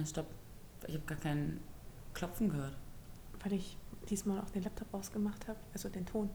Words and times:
Ja, 0.00 0.06
stopp. 0.06 0.26
Ich 0.86 0.94
habe 0.94 1.04
gar 1.04 1.18
kein 1.18 1.60
Klopfen 2.14 2.48
gehört. 2.48 2.74
Weil 3.44 3.52
ich 3.52 3.76
diesmal 4.08 4.40
auch 4.40 4.48
den 4.48 4.62
Laptop 4.62 4.92
ausgemacht 4.94 5.46
habe, 5.46 5.58
also 5.74 5.90
den 5.90 6.06
Ton. 6.06 6.30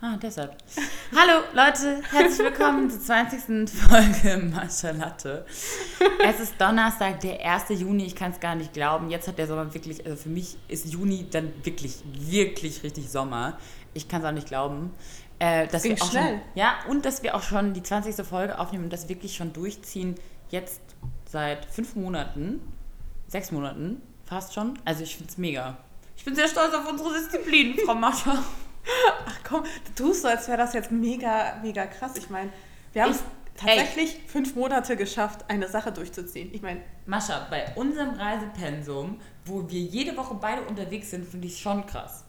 Ah, 0.00 0.16
deshalb. 0.16 0.56
Hallo 1.14 1.44
Leute, 1.52 2.02
herzlich 2.10 2.38
willkommen 2.38 2.90
zur 2.90 3.00
20. 3.00 3.68
Folge 3.68 4.38
Mascha 4.38 4.92
Latte. 4.92 5.44
Es 6.24 6.40
ist 6.40 6.58
Donnerstag, 6.58 7.20
der 7.20 7.44
1. 7.44 7.80
Juni, 7.80 8.06
ich 8.06 8.16
kann 8.16 8.30
es 8.30 8.40
gar 8.40 8.54
nicht 8.54 8.72
glauben. 8.72 9.10
Jetzt 9.10 9.28
hat 9.28 9.36
der 9.36 9.46
Sommer 9.46 9.74
wirklich, 9.74 10.06
also 10.06 10.16
für 10.16 10.30
mich 10.30 10.56
ist 10.68 10.86
Juni 10.86 11.26
dann 11.30 11.52
wirklich, 11.64 12.02
wirklich 12.14 12.82
richtig 12.82 13.10
Sommer. 13.10 13.58
Ich 13.92 14.08
kann 14.08 14.22
es 14.22 14.26
auch 14.26 14.32
nicht 14.32 14.48
glauben. 14.48 14.90
Äh, 15.38 15.66
dass 15.68 15.82
Ging 15.82 15.96
wir 15.96 16.02
auch 16.02 16.10
schnell. 16.10 16.38
Schon, 16.38 16.40
ja, 16.54 16.76
und 16.88 17.04
dass 17.04 17.22
wir 17.22 17.34
auch 17.34 17.42
schon 17.42 17.74
die 17.74 17.82
20. 17.82 18.24
Folge 18.24 18.58
aufnehmen 18.58 18.84
und 18.84 18.92
das 18.92 19.10
wirklich 19.10 19.36
schon 19.36 19.52
durchziehen. 19.52 20.14
Jetzt 20.48 20.80
seit 21.26 21.66
fünf 21.66 21.94
Monaten, 21.94 22.60
sechs 23.32 23.50
Monaten, 23.50 24.00
fast 24.24 24.54
schon. 24.54 24.78
Also 24.84 25.02
ich 25.02 25.16
finde 25.16 25.30
es 25.32 25.38
mega. 25.38 25.76
Ich 26.16 26.24
bin 26.24 26.34
sehr 26.36 26.46
stolz 26.48 26.72
auf 26.74 26.88
unsere 26.88 27.14
Disziplin, 27.14 27.76
Frau 27.84 27.94
Mascha. 27.94 28.32
Ach 29.26 29.38
komm, 29.48 29.64
du 29.64 30.04
tust 30.04 30.22
so, 30.22 30.28
als 30.28 30.46
wäre 30.48 30.58
das 30.58 30.74
jetzt 30.74 30.90
mega, 30.92 31.58
mega 31.62 31.86
krass. 31.86 32.12
Ich 32.16 32.28
meine, 32.30 32.50
wir 32.92 33.02
haben 33.02 33.12
es 33.12 33.18
Ich- 33.54 33.60
tatsächlich 33.60 34.18
fünf 34.26 34.54
Monate 34.54 34.96
geschafft, 34.96 35.44
eine 35.48 35.68
Sache 35.68 35.92
durchzuziehen. 35.92 36.50
Ich 36.52 36.62
meine, 36.62 36.80
Mascha, 37.06 37.46
bei 37.50 37.72
unserem 37.74 38.10
Reisepensum, 38.10 39.18
wo 39.44 39.68
wir 39.68 39.80
jede 39.80 40.16
Woche 40.16 40.34
beide 40.34 40.62
unterwegs 40.62 41.10
sind, 41.10 41.26
finde 41.26 41.46
ich 41.48 41.58
schon 41.58 41.86
krass. 41.86 42.24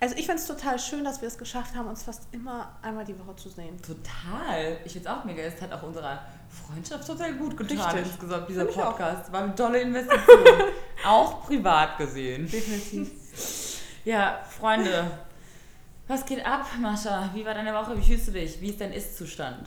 Also 0.00 0.14
ich 0.16 0.26
finde 0.26 0.40
es 0.40 0.46
total 0.46 0.78
schön, 0.78 1.04
dass 1.04 1.20
wir 1.20 1.28
es 1.28 1.38
geschafft 1.38 1.74
haben, 1.74 1.88
uns 1.88 2.02
fast 2.02 2.22
immer 2.32 2.76
einmal 2.82 3.04
die 3.04 3.18
Woche 3.18 3.34
zu 3.36 3.48
sehen. 3.48 3.76
Total. 3.82 4.78
Ich 4.84 4.92
finde 4.92 5.08
es 5.08 5.14
auch 5.14 5.24
mega. 5.24 5.42
Es 5.42 5.60
hat 5.60 5.72
auch 5.72 5.82
unserer 5.82 6.20
Freundschaft 6.48 7.06
total 7.06 7.34
gut 7.34 7.56
getan 7.56 7.94
Richtig. 7.94 8.12
insgesamt, 8.12 8.48
dieser 8.48 8.68
auch. 8.68 8.74
Podcast. 8.74 9.32
War 9.32 9.42
eine 9.42 9.54
tolle 9.54 9.80
Investition. 9.80 10.46
auch 11.04 11.44
privat 11.46 11.98
gesehen. 11.98 12.48
Definitiv. 12.48 13.10
Ja, 14.04 14.40
Freunde. 14.48 15.10
Was 16.06 16.24
geht 16.24 16.46
ab, 16.46 16.64
Mascha? 16.80 17.28
Wie 17.34 17.44
war 17.44 17.52
deine 17.52 17.74
Woche? 17.74 17.94
Wie 17.98 18.02
fühlst 18.02 18.28
du 18.28 18.32
dich? 18.32 18.58
Wie 18.58 18.70
ist 18.70 18.80
dein 18.80 18.92
Ist-Zustand? 18.92 19.66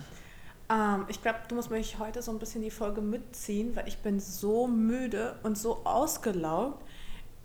Ähm, 0.71 1.05
ich 1.09 1.21
glaube, 1.21 1.39
du 1.47 1.53
musst 1.53 1.69
mich 1.69 1.99
heute 1.99 2.23
so 2.23 2.31
ein 2.31 2.39
bisschen 2.39 2.63
die 2.63 2.71
Folge 2.71 3.01
mitziehen, 3.01 3.75
weil 3.75 3.87
ich 3.87 3.99
bin 3.99 4.19
so 4.19 4.65
müde 4.65 5.35
und 5.43 5.59
so 5.59 5.81
ausgelaugt. 5.83 6.83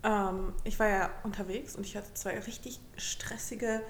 Ähm, 0.07 0.53
ich 0.63 0.79
war 0.79 0.89
ja 0.89 1.11
unterwegs 1.25 1.75
und 1.75 1.85
ich 1.85 1.97
hatte 1.97 2.15
zwei 2.15 2.39
richtig 2.39 2.81
stressige 2.97 3.83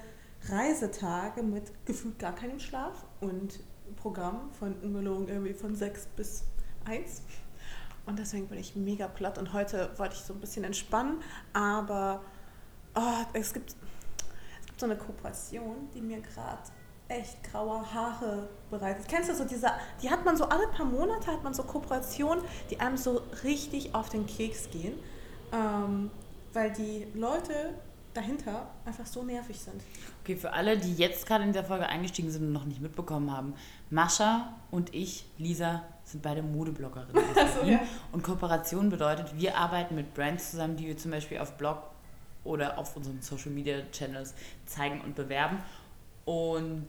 Reisetage 0.49 1.43
mit 1.43 1.71
gefühlt 1.85 2.17
gar 2.17 2.33
keinem 2.33 2.59
Schlaf 2.59 3.05
und 3.21 3.59
Programm 3.95 4.51
von 4.51 4.73
ungelogen 4.81 5.27
irgendwie 5.27 5.53
von 5.53 5.75
sechs 5.75 6.07
bis 6.15 6.43
eins. 6.85 7.21
Und 8.05 8.19
deswegen 8.19 8.47
bin 8.47 8.57
ich 8.57 8.75
mega 8.75 9.07
platt 9.07 9.37
und 9.37 9.53
heute 9.53 9.91
wollte 9.97 10.15
ich 10.15 10.21
so 10.21 10.33
ein 10.33 10.39
bisschen 10.39 10.63
entspannen, 10.63 11.21
aber 11.53 12.21
oh, 12.95 13.25
es, 13.33 13.53
gibt, 13.53 13.71
es 13.71 14.65
gibt 14.65 14.79
so 14.79 14.85
eine 14.85 14.97
Kooperation, 14.97 15.89
die 15.93 16.01
mir 16.01 16.21
gerade 16.21 16.63
echt 17.09 17.43
graue 17.43 17.93
Haare 17.93 18.49
bereitet. 18.69 19.07
Kennst 19.07 19.29
du 19.29 19.35
so 19.35 19.45
diese, 19.45 19.71
die 20.01 20.09
hat 20.09 20.25
man 20.25 20.35
so 20.35 20.45
alle 20.45 20.67
paar 20.69 20.85
Monate, 20.85 21.31
hat 21.31 21.43
man 21.43 21.53
so 21.53 21.63
Kooperationen, 21.63 22.43
die 22.69 22.79
einem 22.79 22.97
so 22.97 23.21
richtig 23.43 23.93
auf 23.93 24.09
den 24.09 24.25
Keks 24.25 24.69
gehen, 24.71 24.97
ähm, 25.51 26.11
weil 26.53 26.71
die 26.71 27.07
Leute 27.13 27.73
dahinter 28.13 28.67
einfach 28.85 29.05
so 29.05 29.23
nervig 29.23 29.59
sind. 29.59 29.81
Okay, 30.23 30.35
für 30.35 30.51
alle, 30.51 30.77
die 30.77 30.93
jetzt 30.95 31.25
gerade 31.25 31.43
in 31.43 31.51
dieser 31.51 31.63
Folge 31.63 31.87
eingestiegen 31.87 32.31
sind 32.31 32.43
und 32.43 32.51
noch 32.51 32.65
nicht 32.65 32.81
mitbekommen 32.81 33.31
haben, 33.31 33.53
Mascha 33.89 34.53
und 34.71 34.93
ich, 34.93 35.25
Lisa, 35.37 35.83
sind 36.03 36.23
beide 36.23 36.41
Modebloggerinnen. 36.41 37.23
so, 37.61 37.67
ja. 37.67 37.79
Und 38.11 38.23
Kooperation 38.23 38.89
bedeutet, 38.89 39.37
wir 39.37 39.55
arbeiten 39.55 39.95
mit 39.95 40.13
Brands 40.13 40.51
zusammen, 40.51 40.75
die 40.75 40.87
wir 40.87 40.97
zum 40.97 41.11
Beispiel 41.11 41.37
auf 41.37 41.53
Blog 41.57 41.83
oder 42.43 42.77
auf 42.77 42.95
unseren 42.95 43.21
Social 43.21 43.51
Media 43.51 43.81
Channels 43.91 44.33
zeigen 44.65 45.01
und 45.01 45.15
bewerben. 45.15 45.59
Und 46.25 46.87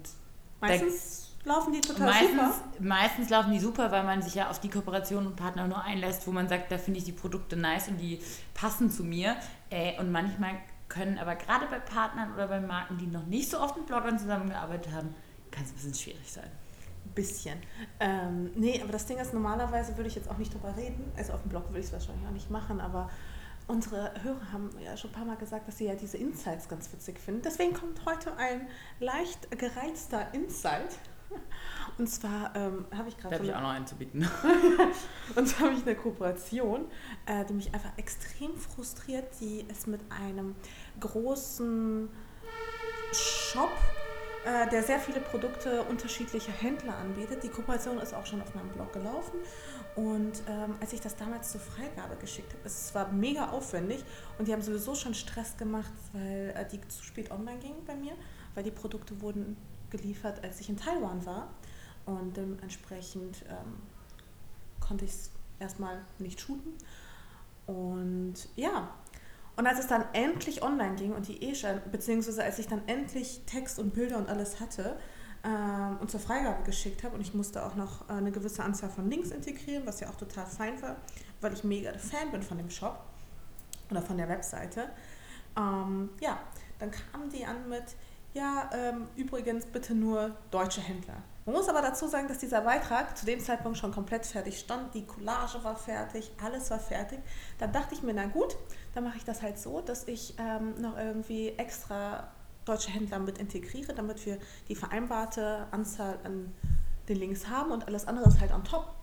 Meistens 0.60 1.27
laufen 1.48 1.72
die 1.72 1.80
total 1.80 2.06
meistens, 2.06 2.56
super. 2.56 2.62
meistens 2.80 3.30
laufen 3.30 3.52
die 3.52 3.58
super, 3.58 3.90
weil 3.90 4.04
man 4.04 4.22
sich 4.22 4.34
ja 4.34 4.50
auf 4.50 4.60
die 4.60 4.70
Kooperation 4.70 5.26
und 5.26 5.36
Partner 5.36 5.66
nur 5.66 5.82
einlässt, 5.82 6.26
wo 6.26 6.30
man 6.30 6.48
sagt, 6.48 6.70
da 6.70 6.78
finde 6.78 6.98
ich 6.98 7.04
die 7.04 7.12
Produkte 7.12 7.56
nice 7.56 7.88
und 7.88 7.98
die 7.98 8.20
passen 8.54 8.90
zu 8.90 9.02
mir. 9.02 9.36
Äh, 9.70 9.98
und 9.98 10.12
manchmal 10.12 10.52
können 10.88 11.18
aber 11.18 11.34
gerade 11.34 11.66
bei 11.66 11.78
Partnern 11.80 12.32
oder 12.34 12.48
bei 12.48 12.60
Marken, 12.60 12.98
die 12.98 13.06
noch 13.06 13.26
nicht 13.26 13.50
so 13.50 13.60
oft 13.60 13.76
mit 13.76 13.86
Bloggern 13.86 14.18
zusammengearbeitet 14.18 14.92
haben, 14.92 15.14
kann 15.50 15.64
es 15.64 15.70
ein 15.70 15.74
bisschen 15.74 15.94
schwierig 15.94 16.32
sein. 16.32 16.50
Ein 17.04 17.12
bisschen. 17.14 17.58
Ähm, 18.00 18.50
nee, 18.54 18.80
aber 18.82 18.92
das 18.92 19.06
Ding 19.06 19.18
ist, 19.18 19.34
normalerweise 19.34 19.96
würde 19.96 20.08
ich 20.08 20.14
jetzt 20.14 20.30
auch 20.30 20.38
nicht 20.38 20.52
drüber 20.52 20.74
reden. 20.76 21.10
Also 21.16 21.32
auf 21.32 21.42
dem 21.42 21.50
Blog 21.50 21.68
würde 21.68 21.80
ich 21.80 21.86
es 21.86 21.92
wahrscheinlich 21.92 22.26
auch 22.26 22.32
nicht 22.32 22.50
machen, 22.50 22.80
aber 22.80 23.10
unsere 23.66 24.12
Hörer 24.22 24.52
haben 24.52 24.70
ja 24.82 24.96
schon 24.96 25.10
ein 25.10 25.14
paar 25.14 25.24
Mal 25.24 25.36
gesagt, 25.36 25.68
dass 25.68 25.78
sie 25.78 25.84
ja 25.84 25.94
diese 25.94 26.16
Insights 26.16 26.68
ganz 26.68 26.92
witzig 26.92 27.18
finden. 27.18 27.42
Deswegen 27.42 27.74
kommt 27.74 28.04
heute 28.06 28.36
ein 28.36 28.66
leicht 28.98 29.50
gereizter 29.58 30.32
Insight. 30.32 30.98
Und 31.98 32.06
zwar 32.08 32.54
ähm, 32.54 32.86
habe 32.96 33.08
ich 33.08 33.16
Da 33.16 33.22
gerade 33.22 33.34
habe 33.36 33.44
so 33.44 33.50
ich 33.50 33.56
auch 33.56 33.60
noch 33.60 33.70
einen 33.70 33.86
zu 33.86 33.96
bieten. 33.96 34.28
und 35.34 35.48
zwar 35.48 35.66
habe 35.66 35.76
ich 35.76 35.82
eine 35.82 35.96
Kooperation, 35.96 36.84
äh, 37.26 37.44
die 37.44 37.54
mich 37.54 37.74
einfach 37.74 37.90
extrem 37.96 38.56
frustriert. 38.56 39.26
Die 39.40 39.64
ist 39.68 39.88
mit 39.88 40.00
einem 40.08 40.54
großen 41.00 42.08
Shop, 43.12 43.72
äh, 44.44 44.68
der 44.68 44.84
sehr 44.84 45.00
viele 45.00 45.20
Produkte 45.20 45.82
unterschiedlicher 45.82 46.52
Händler 46.52 46.96
anbietet. 46.96 47.42
Die 47.42 47.48
Kooperation 47.48 47.98
ist 47.98 48.14
auch 48.14 48.26
schon 48.26 48.40
auf 48.42 48.54
meinem 48.54 48.68
Blog 48.68 48.92
gelaufen. 48.92 49.40
Und 49.96 50.42
ähm, 50.48 50.76
als 50.80 50.92
ich 50.92 51.00
das 51.00 51.16
damals 51.16 51.50
zur 51.50 51.60
Freigabe 51.60 52.14
geschickt 52.20 52.52
habe, 52.52 52.62
es 52.64 52.94
war 52.94 53.10
mega 53.10 53.50
aufwendig 53.50 54.04
und 54.38 54.46
die 54.46 54.52
haben 54.52 54.62
sowieso 54.62 54.94
schon 54.94 55.12
Stress 55.14 55.56
gemacht, 55.56 55.90
weil 56.12 56.54
äh, 56.56 56.64
die 56.68 56.80
zu 56.86 57.02
spät 57.02 57.32
online 57.32 57.58
ging 57.58 57.74
bei 57.84 57.96
mir, 57.96 58.12
weil 58.54 58.62
die 58.62 58.70
Produkte 58.70 59.20
wurden 59.20 59.56
geliefert, 59.90 60.42
als 60.42 60.60
ich 60.60 60.68
in 60.68 60.76
Taiwan 60.76 61.24
war. 61.26 61.48
Und 62.06 62.36
dementsprechend 62.36 63.44
ähm, 63.48 63.76
konnte 64.80 65.04
ich 65.04 65.10
es 65.10 65.30
erstmal 65.58 66.00
nicht 66.18 66.40
shooten. 66.40 66.72
Und 67.66 68.34
ja, 68.56 68.88
und 69.56 69.66
als 69.66 69.80
es 69.80 69.88
dann 69.88 70.04
endlich 70.12 70.62
online 70.62 70.94
ging 70.94 71.12
und 71.12 71.26
die 71.26 71.54
schon, 71.54 71.80
beziehungsweise 71.90 72.44
als 72.44 72.58
ich 72.60 72.68
dann 72.68 72.80
endlich 72.86 73.42
Text 73.44 73.78
und 73.78 73.92
Bilder 73.92 74.16
und 74.16 74.28
alles 74.28 74.60
hatte 74.60 74.96
ähm, 75.44 75.98
und 76.00 76.10
zur 76.10 76.20
Freigabe 76.20 76.62
geschickt 76.62 77.02
habe 77.02 77.16
und 77.16 77.20
ich 77.20 77.34
musste 77.34 77.64
auch 77.66 77.74
noch 77.74 78.08
äh, 78.08 78.12
eine 78.12 78.30
gewisse 78.30 78.62
Anzahl 78.62 78.88
von 78.88 79.10
Links 79.10 79.30
integrieren, 79.30 79.84
was 79.84 79.98
ja 80.00 80.08
auch 80.08 80.14
total 80.14 80.46
fein 80.46 80.80
war, 80.80 80.96
weil 81.40 81.52
ich 81.52 81.64
mega 81.64 81.92
Fan 81.98 82.30
bin 82.30 82.40
von 82.40 82.56
dem 82.56 82.70
Shop 82.70 83.04
oder 83.90 84.00
von 84.00 84.16
der 84.16 84.28
Webseite. 84.28 84.90
Ähm, 85.56 86.10
ja, 86.20 86.38
dann 86.78 86.92
kamen 86.92 87.28
die 87.28 87.44
an 87.44 87.68
mit, 87.68 87.96
ja, 88.34 88.70
ähm, 88.72 89.08
übrigens 89.16 89.66
bitte 89.66 89.94
nur 89.94 90.36
deutsche 90.50 90.80
Händler. 90.80 91.22
Man 91.48 91.54
muss 91.56 91.68
aber 91.68 91.80
dazu 91.80 92.06
sagen, 92.06 92.28
dass 92.28 92.38
dieser 92.38 92.60
Beitrag 92.60 93.16
zu 93.16 93.24
dem 93.24 93.40
Zeitpunkt 93.40 93.78
schon 93.78 93.90
komplett 93.90 94.26
fertig 94.26 94.58
stand. 94.58 94.92
Die 94.94 95.06
Collage 95.06 95.64
war 95.64 95.76
fertig, 95.76 96.30
alles 96.44 96.70
war 96.70 96.78
fertig. 96.78 97.20
Dann 97.58 97.72
dachte 97.72 97.94
ich 97.94 98.02
mir, 98.02 98.12
na 98.12 98.26
gut, 98.26 98.56
dann 98.94 99.04
mache 99.04 99.16
ich 99.16 99.24
das 99.24 99.40
halt 99.40 99.58
so, 99.58 99.80
dass 99.80 100.06
ich 100.08 100.34
ähm, 100.38 100.78
noch 100.78 100.98
irgendwie 100.98 101.48
extra 101.56 102.28
deutsche 102.66 102.90
Händler 102.90 103.18
mit 103.18 103.38
integriere, 103.38 103.94
damit 103.94 104.26
wir 104.26 104.36
die 104.68 104.74
vereinbarte 104.74 105.66
Anzahl 105.70 106.18
an 106.22 106.52
den 107.08 107.16
Links 107.16 107.48
haben 107.48 107.70
und 107.70 107.86
alles 107.86 108.06
andere 108.06 108.28
ist 108.28 108.40
halt 108.40 108.52
on 108.52 108.62
top. 108.64 108.97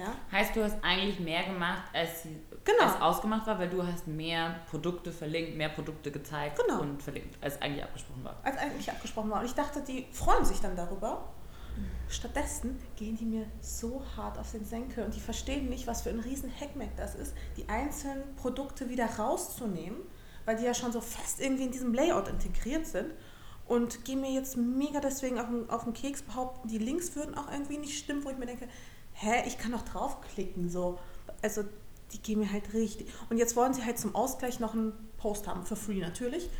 Ja? 0.00 0.14
Heißt, 0.32 0.56
du 0.56 0.64
hast 0.64 0.76
eigentlich 0.82 1.20
mehr 1.20 1.44
gemacht, 1.44 1.82
als, 1.92 2.24
Genau. 2.64 2.82
als 2.84 3.00
ausgemacht 3.00 3.46
war, 3.46 3.58
weil 3.58 3.68
du 3.68 3.86
hast 3.86 4.06
mehr 4.06 4.60
Produkte 4.70 5.12
verlinkt, 5.12 5.56
mehr 5.56 5.68
Produkte 5.68 6.10
gezeigt 6.10 6.58
Genau. 6.66 6.80
und 6.80 7.02
verlinkt, 7.02 7.36
als 7.42 7.60
eigentlich 7.60 7.84
abgesprochen 7.84 8.24
war. 8.24 8.36
als 8.42 8.56
eigentlich 8.56 8.90
abgesprochen 8.90 9.30
war. 9.30 9.40
Und 9.40 9.46
ich 9.46 9.54
dachte, 9.54 9.82
die 9.82 10.06
freuen 10.12 10.44
sich 10.44 10.60
dann 10.60 10.74
darüber. 10.74 11.28
Stattdessen 12.08 12.78
gehen 12.96 13.16
die 13.16 13.24
mir 13.24 13.46
so 13.60 14.02
hart 14.16 14.36
auf 14.38 14.50
den 14.50 14.64
Senkel 14.64 15.04
und 15.04 15.14
die 15.14 15.20
verstehen 15.20 15.68
nicht, 15.68 15.86
was 15.86 16.02
für 16.02 16.10
ein 16.10 16.18
riesen 16.20 16.50
Hackmack 16.52 16.96
das 16.96 17.14
ist, 17.14 17.34
die 17.56 17.68
einzelnen 17.68 18.34
Produkte 18.36 18.88
wieder 18.88 19.06
rauszunehmen, 19.06 20.00
weil 20.44 20.56
die 20.56 20.64
ja 20.64 20.74
schon 20.74 20.92
so 20.92 21.00
fest 21.00 21.40
irgendwie 21.40 21.64
in 21.64 21.70
diesem 21.70 21.94
Layout 21.94 22.26
integriert 22.28 22.86
sind 22.86 23.12
und 23.66 24.04
gehen 24.04 24.20
mir 24.20 24.32
jetzt 24.32 24.56
mega 24.56 24.98
deswegen 25.00 25.38
auf 25.38 25.46
den, 25.46 25.70
auf 25.70 25.84
den 25.84 25.92
Keks, 25.92 26.22
behaupten, 26.22 26.66
die 26.68 26.78
Links 26.78 27.14
würden 27.14 27.36
auch 27.36 27.50
irgendwie 27.50 27.78
nicht 27.78 27.96
stimmen, 27.96 28.24
wo 28.24 28.30
ich 28.30 28.36
mir 28.36 28.46
denke, 28.46 28.68
hä, 29.20 29.42
ich 29.46 29.58
kann 29.58 29.72
doch 29.72 29.82
draufklicken, 29.82 30.70
so. 30.70 30.98
Also 31.42 31.64
die 32.12 32.20
gehen 32.20 32.40
mir 32.40 32.50
halt 32.50 32.72
richtig. 32.72 33.08
Und 33.28 33.36
jetzt 33.36 33.54
wollen 33.54 33.74
sie 33.74 33.84
halt 33.84 33.98
zum 33.98 34.14
Ausgleich 34.14 34.60
noch 34.60 34.74
einen 34.74 34.92
Post 35.18 35.46
haben, 35.46 35.64
für 35.64 35.76
free 35.76 36.00
natürlich. 36.00 36.50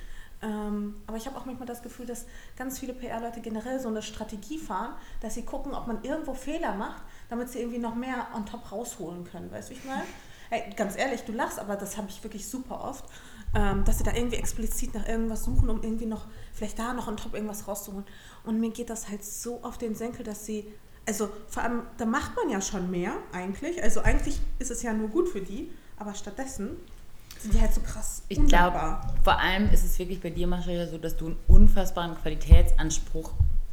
Ähm, 0.42 0.94
aber 1.06 1.16
ich 1.16 1.26
habe 1.26 1.36
auch 1.36 1.44
manchmal 1.44 1.66
das 1.66 1.82
Gefühl, 1.82 2.06
dass 2.06 2.26
ganz 2.56 2.78
viele 2.78 2.94
PR-Leute 2.94 3.40
generell 3.40 3.78
so 3.80 3.88
eine 3.88 4.02
Strategie 4.02 4.58
fahren, 4.58 4.94
dass 5.20 5.34
sie 5.34 5.42
gucken, 5.42 5.74
ob 5.74 5.86
man 5.86 6.02
irgendwo 6.02 6.34
Fehler 6.34 6.74
macht, 6.74 7.02
damit 7.28 7.50
sie 7.50 7.58
irgendwie 7.58 7.78
noch 7.78 7.94
mehr 7.94 8.28
on 8.34 8.46
top 8.46 8.72
rausholen 8.72 9.24
können. 9.24 9.50
Weißt 9.50 9.70
du, 9.70 9.74
ich 9.74 9.84
meine? 9.84 10.04
Ey, 10.50 10.70
ganz 10.74 10.96
ehrlich, 10.96 11.22
du 11.22 11.32
lachst, 11.32 11.58
aber 11.58 11.76
das 11.76 11.96
habe 11.96 12.08
ich 12.08 12.22
wirklich 12.24 12.48
super 12.48 12.82
oft, 12.82 13.04
ähm, 13.54 13.84
dass 13.84 13.98
sie 13.98 14.04
da 14.04 14.12
irgendwie 14.12 14.36
explizit 14.36 14.94
nach 14.94 15.06
irgendwas 15.06 15.44
suchen, 15.44 15.70
um 15.70 15.82
irgendwie 15.82 16.06
noch, 16.06 16.26
vielleicht 16.52 16.78
da 16.78 16.92
noch 16.92 17.06
on 17.06 17.16
top 17.16 17.34
irgendwas 17.34 17.68
rauszuholen. 17.68 18.06
Und 18.44 18.58
mir 18.58 18.70
geht 18.70 18.90
das 18.90 19.08
halt 19.08 19.24
so 19.24 19.62
auf 19.62 19.78
den 19.78 19.94
Senkel, 19.94 20.24
dass 20.24 20.46
sie, 20.46 20.72
also 21.10 21.28
vor 21.48 21.64
allem, 21.64 21.82
da 21.98 22.06
macht 22.06 22.36
man 22.36 22.48
ja 22.50 22.60
schon 22.60 22.90
mehr 22.90 23.12
eigentlich. 23.32 23.82
Also 23.82 24.00
eigentlich 24.00 24.38
ist 24.60 24.70
es 24.70 24.82
ja 24.82 24.92
nur 24.92 25.08
gut 25.08 25.28
für 25.28 25.40
die, 25.40 25.70
aber 25.96 26.14
stattdessen 26.14 26.76
sind 27.40 27.54
die 27.54 27.60
halt 27.60 27.74
so 27.74 27.80
krass 27.80 28.22
Ich 28.28 28.44
glaube, 28.46 28.98
vor 29.24 29.38
allem 29.40 29.70
ist 29.70 29.84
es 29.84 29.98
wirklich 29.98 30.20
bei 30.20 30.30
dir, 30.30 30.46
Mascha, 30.46 30.86
so, 30.86 30.98
dass 30.98 31.16
du 31.16 31.26
einen 31.26 31.36
unfassbaren 31.48 32.14
Qualitätsanspruch 32.22 33.32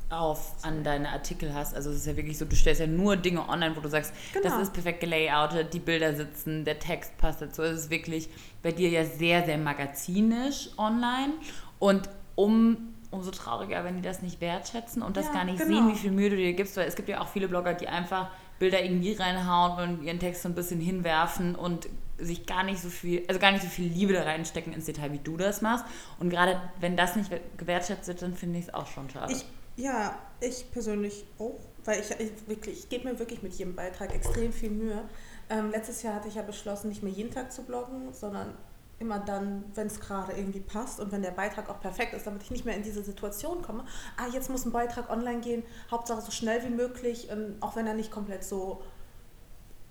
auf 0.10 0.54
an 0.64 0.84
deine 0.84 1.10
Artikel 1.10 1.54
hast. 1.54 1.76
Also 1.76 1.90
es 1.92 1.98
ist 1.98 2.08
ja 2.08 2.16
wirklich 2.16 2.38
so, 2.38 2.46
du 2.46 2.56
stellst 2.56 2.80
ja 2.82 2.88
nur 2.88 3.18
Dinge 3.18 3.48
online, 3.48 3.76
wo 3.76 3.82
du 3.82 3.90
sagst, 3.90 4.14
Genau. 4.34 4.50
das 4.50 4.64
ist 4.64 4.74
perfekt 4.74 5.02
gelayoutet, 5.02 5.74
die 5.74 5.80
Bilder 5.80 6.16
sitzen, 6.16 6.64
der 6.66 6.80
Text 6.80 7.18
passt 7.18 7.42
dazu. 7.42 7.62
Es 7.62 7.82
ist 7.82 7.90
wirklich 7.90 8.30
bei 8.64 8.72
dir 8.72 8.90
ja 8.90 9.04
sehr, 9.06 9.46
sehr 9.46 9.58
magazinisch 9.58 10.70
online. 10.78 11.34
Und 11.80 12.10
um 12.36 12.94
umso 13.12 13.32
trauriger, 13.32 13.84
wenn 13.84 13.96
die 13.96 14.02
das 14.02 14.22
nicht 14.22 14.42
wertschätzen 14.42 15.02
und 15.02 15.18
das 15.18 15.28
Ja, 15.28 15.34
gar 15.34 15.44
nicht 15.46 15.60
genau. 15.60 15.78
sehen, 15.88 15.88
wie 15.94 15.98
viel 15.98 16.12
Mühe 16.12 16.30
du 16.30 16.36
dir 16.36 16.54
gibst, 16.54 16.76
weil 16.78 16.88
es 16.88 16.96
gibt 16.96 17.10
ja 17.10 17.22
auch 17.22 17.28
viele 17.30 17.48
Blogger, 17.48 17.74
die 17.74 17.88
einfach 17.88 18.30
Bilder 18.60 18.84
irgendwie 18.84 19.14
reinhauen 19.14 19.98
und 19.98 20.04
ihren 20.04 20.20
Text 20.20 20.42
so 20.42 20.50
ein 20.50 20.56
bisschen 20.56 20.82
hinwerfen 20.82 21.56
und 21.56 21.88
sich 22.18 22.46
gar 22.46 22.64
nicht 22.64 22.82
so 22.82 22.90
viel, 22.90 23.24
also 23.28 23.40
gar 23.40 23.52
nicht 23.52 23.62
so 23.62 23.70
viel 23.70 23.88
Liebe 23.92 24.14
da 24.14 24.24
reinstecken 24.24 24.74
ins 24.74 24.86
Detail, 24.86 25.12
wie 25.12 25.20
du 25.20 25.38
das 25.38 25.62
machst. 25.62 25.86
Und 26.20 26.30
gerade 26.32 26.60
wenn 26.80 26.98
das 26.98 27.16
nicht 27.16 27.32
gewertschätzt 27.58 28.08
wird, 28.08 28.22
dann 28.22 28.34
finde 28.36 28.60
ich 28.60 28.66
es 28.66 28.74
auch 28.74 28.88
schon 28.88 29.10
schade. 29.10 29.32
Ich, 29.32 29.46
ja, 29.76 30.18
ich 30.42 30.72
persönlich 30.72 31.26
auch, 31.38 31.60
weil 31.86 32.00
ich, 32.00 32.10
ich 32.20 32.32
wirklich, 32.48 32.80
ich 32.80 32.90
gebe 32.90 33.08
mir 33.08 33.20
wirklich 33.20 33.44
mit 33.44 33.54
jedem 33.54 33.76
Beitrag 33.76 34.14
extrem 34.16 34.52
viel 34.52 34.72
Mühe. 34.72 35.04
Ähm, 35.50 35.70
letztes 35.70 36.02
Jahr 36.02 36.16
hatte 36.16 36.28
ich 36.28 36.36
ja 36.36 36.42
beschlossen, 36.42 36.90
nicht 36.90 37.04
mehr 37.04 37.14
jeden 37.14 37.32
Tag 37.32 37.52
zu 37.52 37.62
bloggen, 37.64 38.12
sondern 38.12 38.54
immer 39.00 39.20
dann, 39.20 39.64
wenn 39.76 39.88
es 39.88 40.00
gerade 40.00 40.34
irgendwie 40.34 40.60
passt 40.60 41.00
und 41.00 41.12
wenn 41.12 41.22
der 41.22 41.32
Beitrag 41.32 41.70
auch 41.70 41.80
perfekt 41.80 42.14
ist, 42.14 42.26
damit 42.26 42.44
ich 42.44 42.52
nicht 42.52 42.66
mehr 42.66 42.76
in 42.76 42.84
diese 42.84 43.04
Situation 43.04 43.62
komme. 43.62 43.86
Ah, 44.18 44.28
jetzt 44.34 44.50
muss 44.50 44.66
ein 44.66 44.72
Beitrag 44.72 45.10
online 45.10 45.42
gehen, 45.42 45.64
Hauptsache 45.92 46.22
so 46.22 46.32
schnell 46.32 46.64
wie 46.64 46.74
möglich, 46.74 47.30
ähm, 47.30 47.58
auch 47.60 47.76
wenn 47.76 47.86
er 47.86 47.94
nicht 47.94 48.12
komplett 48.12 48.44
so 48.44 48.82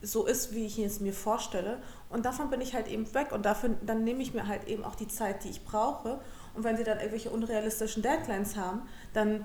so 0.03 0.27
ist, 0.27 0.55
wie 0.55 0.67
ich 0.67 0.79
es 0.79 1.01
mir 1.01 1.13
vorstelle. 1.13 1.83
Und 2.11 2.27
davon 2.27 2.51
bin 2.51 2.61
ich 2.61 2.75
halt 2.75 2.89
eben 2.89 3.13
weg 3.15 3.33
und 3.33 3.47
dafür, 3.47 3.71
dann 3.85 4.05
nehme 4.05 4.23
ich 4.23 4.35
mir 4.35 4.47
halt 4.47 4.69
eben 4.69 4.85
auch 4.85 4.95
die 4.95 5.09
Zeit, 5.09 5.45
die 5.45 5.49
ich 5.49 5.65
brauche. 5.65 6.21
Und 6.55 6.65
wenn 6.65 6.77
sie 6.77 6.85
dann 6.85 6.99
irgendwelche 6.99 7.31
unrealistischen 7.31 8.03
Deadlines 8.03 8.57
haben, 8.57 8.83
dann, 9.13 9.45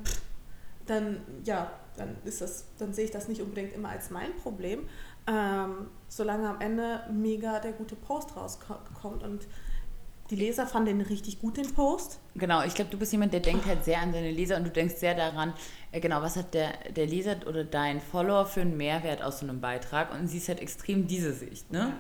dann 0.86 1.22
ja, 1.44 1.72
dann 1.98 2.16
ist 2.24 2.42
das, 2.42 2.66
dann 2.78 2.94
sehe 2.94 3.06
ich 3.06 3.12
das 3.12 3.28
nicht 3.28 3.42
unbedingt 3.42 3.74
immer 3.74 3.90
als 3.90 4.10
mein 4.10 4.36
Problem, 4.38 4.88
ähm, 5.28 5.88
solange 6.08 6.50
am 6.50 6.62
Ende 6.62 7.02
mega 7.12 7.60
der 7.60 7.74
gute 7.74 7.96
Post 7.96 8.36
rauskommt 8.36 9.24
und 9.24 9.48
die 10.30 10.38
Leser 10.38 10.66
fanden 10.66 10.98
den 10.98 11.02
richtig 11.02 11.42
gut, 11.42 11.58
den 11.58 11.74
Post. 11.74 12.20
Genau, 12.36 12.64
ich 12.64 12.74
glaube, 12.74 12.90
du 12.90 12.98
bist 12.98 13.12
jemand, 13.12 13.34
der 13.34 13.42
denkt 13.42 13.66
halt 13.66 13.84
sehr 13.84 14.00
an 14.00 14.14
seine 14.14 14.32
Leser 14.32 14.56
und 14.56 14.64
du 14.64 14.70
denkst 14.70 14.96
sehr 14.96 15.14
daran, 15.14 15.54
äh, 15.92 16.00
genau, 16.00 16.22
was 16.22 16.38
hat 16.38 16.54
der, 16.54 16.72
der 16.96 17.06
Leser 17.06 17.36
oder 17.48 17.66
dein 17.66 18.00
Follower 18.00 18.46
für 18.46 18.62
einen 18.62 18.78
Mehrwert 18.78 19.22
aus 19.22 19.40
so 19.40 19.46
einem 19.46 19.60
Beitrag 19.60 20.14
und 20.14 20.28
siehst 20.30 20.48
halt 20.48 20.62
extrem 20.62 21.06
diese 21.06 21.34
Sicht, 21.34 21.70
ne? 21.74 21.92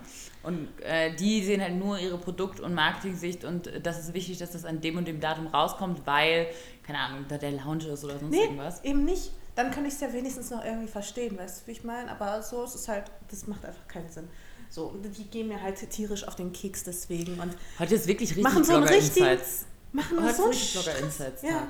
Und 0.43 0.69
äh, 0.81 1.13
die 1.13 1.43
sehen 1.43 1.61
halt 1.61 1.75
nur 1.75 1.99
ihre 1.99 2.17
Produkt- 2.17 2.61
und 2.61 2.73
Marketing-Sicht 2.73 3.43
und 3.43 3.67
äh, 3.67 3.81
das 3.81 3.99
ist 3.99 4.13
wichtig, 4.13 4.37
dass 4.37 4.51
das 4.51 4.63
an 4.63 4.79
dem 4.79 4.97
und 4.97 5.09
dem 5.09 5.19
Datum 5.19 5.47
rauskommt, 5.47 6.07
weil, 6.07 6.47
keine 6.83 6.99
Ahnung, 6.99 7.25
da 7.27 7.37
der 7.37 7.51
Lounge 7.51 7.87
ist 7.87 8.05
oder 8.05 8.17
sonst 8.17 8.31
Nee, 8.31 8.43
irgendwas. 8.43 8.81
eben 8.85 9.03
nicht. 9.03 9.31
Dann 9.55 9.69
kann 9.71 9.85
ich 9.85 9.93
es 9.93 9.99
ja 9.99 10.11
wenigstens 10.13 10.49
noch 10.49 10.63
irgendwie 10.63 10.87
verstehen, 10.87 11.37
weißt 11.37 11.61
du, 11.63 11.67
wie 11.67 11.71
ich 11.71 11.83
meine? 11.83 12.09
Aber 12.11 12.41
so 12.41 12.63
ist 12.63 12.75
es 12.75 12.87
halt, 12.87 13.05
das 13.29 13.47
macht 13.47 13.65
einfach 13.65 13.87
keinen 13.87 14.09
Sinn. 14.09 14.27
So, 14.69 14.85
und 14.87 15.03
die 15.03 15.25
gehen 15.25 15.49
mir 15.49 15.61
halt 15.61 15.77
tierisch 15.89 16.25
auf 16.27 16.35
den 16.35 16.53
Keks 16.53 16.83
deswegen 16.85 17.39
und 17.39 17.53
Heute 17.77 17.95
ist 17.95 18.07
wirklich 18.07 18.29
richtig 18.29 18.43
Machen 18.43 18.63
so 18.63 18.75
einen 18.75 18.83
richtigen- 18.85 19.25
Blogger-Insights. 19.25 19.65
machen 19.91 20.23
Heute 20.23 20.35
so 20.35 20.41
einen 20.43 20.51
richtig 20.51 20.69
Stress. 20.69 20.83
Blogger-Insights-Tag. 20.85 21.49
Ja. 21.51 21.67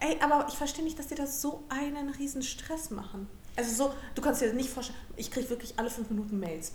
Ey, 0.00 0.16
aber 0.20 0.46
ich 0.48 0.54
verstehe 0.54 0.82
nicht, 0.84 0.98
dass 0.98 1.06
die 1.06 1.14
da 1.14 1.26
so 1.26 1.62
einen 1.68 2.08
riesen 2.10 2.42
Stress 2.42 2.90
machen. 2.90 3.28
Also 3.56 3.72
so, 3.74 3.94
du 4.16 4.22
kannst 4.22 4.40
dir 4.40 4.52
nicht 4.52 4.68
vorstellen, 4.70 4.98
ich 5.16 5.30
kriege 5.30 5.48
wirklich 5.50 5.74
alle 5.78 5.90
fünf 5.90 6.10
Minuten 6.10 6.38
Mails. 6.40 6.72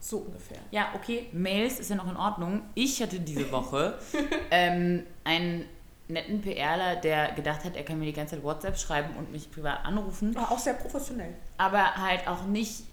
So 0.00 0.18
ungefähr. 0.18 0.58
Ja, 0.70 0.88
okay, 0.94 1.28
Mails 1.32 1.80
ist 1.80 1.90
ja 1.90 1.96
noch 1.96 2.08
in 2.08 2.16
Ordnung. 2.16 2.62
Ich 2.74 3.02
hatte 3.02 3.18
diese 3.18 3.50
Woche 3.50 3.98
ähm, 4.52 5.04
einen 5.24 5.64
netten 6.08 6.40
PRler, 6.40 6.96
der 6.96 7.32
gedacht 7.32 7.64
hat, 7.64 7.76
er 7.76 7.84
kann 7.84 7.98
mir 7.98 8.06
die 8.06 8.12
ganze 8.12 8.36
Zeit 8.36 8.44
WhatsApp 8.44 8.78
schreiben 8.78 9.16
und 9.16 9.32
mich 9.32 9.50
privat 9.50 9.84
anrufen, 9.84 10.36
Aber 10.36 10.52
auch 10.52 10.58
sehr 10.58 10.74
professionell. 10.74 11.34
aber 11.58 11.96
halt 11.96 12.26
auch 12.28 12.44
nicht 12.44 12.84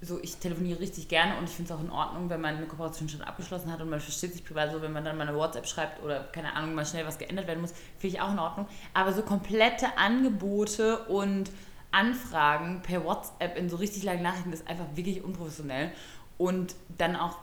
so, 0.00 0.20
ich 0.22 0.36
telefoniere 0.36 0.78
richtig 0.78 1.08
gerne 1.08 1.36
und 1.38 1.44
ich 1.44 1.50
finde 1.50 1.72
es 1.72 1.78
auch 1.78 1.82
in 1.82 1.90
Ordnung, 1.90 2.30
wenn 2.30 2.40
man 2.40 2.56
eine 2.56 2.66
Kooperation 2.66 3.08
schon 3.08 3.20
abgeschlossen 3.22 3.72
hat 3.72 3.80
und 3.80 3.90
man 3.90 3.98
versteht 4.00 4.32
sich 4.32 4.44
privat 4.44 4.70
so, 4.70 4.80
wenn 4.80 4.92
man 4.92 5.04
dann 5.04 5.16
mal 5.16 5.26
eine 5.26 5.36
WhatsApp 5.36 5.66
schreibt 5.66 6.02
oder 6.04 6.20
keine 6.24 6.54
Ahnung, 6.54 6.74
mal 6.74 6.86
schnell 6.86 7.04
was 7.04 7.18
geändert 7.18 7.48
werden 7.48 7.60
muss, 7.60 7.72
finde 7.98 8.16
ich 8.16 8.20
auch 8.20 8.30
in 8.30 8.38
Ordnung. 8.38 8.68
Aber 8.94 9.12
so 9.12 9.22
komplette 9.22 9.98
Angebote 9.98 10.98
und 11.06 11.50
Anfragen 11.90 12.80
per 12.82 13.04
WhatsApp 13.04 13.56
in 13.58 13.68
so 13.68 13.76
richtig 13.76 14.04
langen 14.04 14.22
Nachrichten 14.22 14.52
ist 14.52 14.68
einfach 14.68 14.86
wirklich 14.94 15.24
unprofessionell. 15.24 15.90
Und 16.36 16.76
dann 16.96 17.16
auch, 17.16 17.36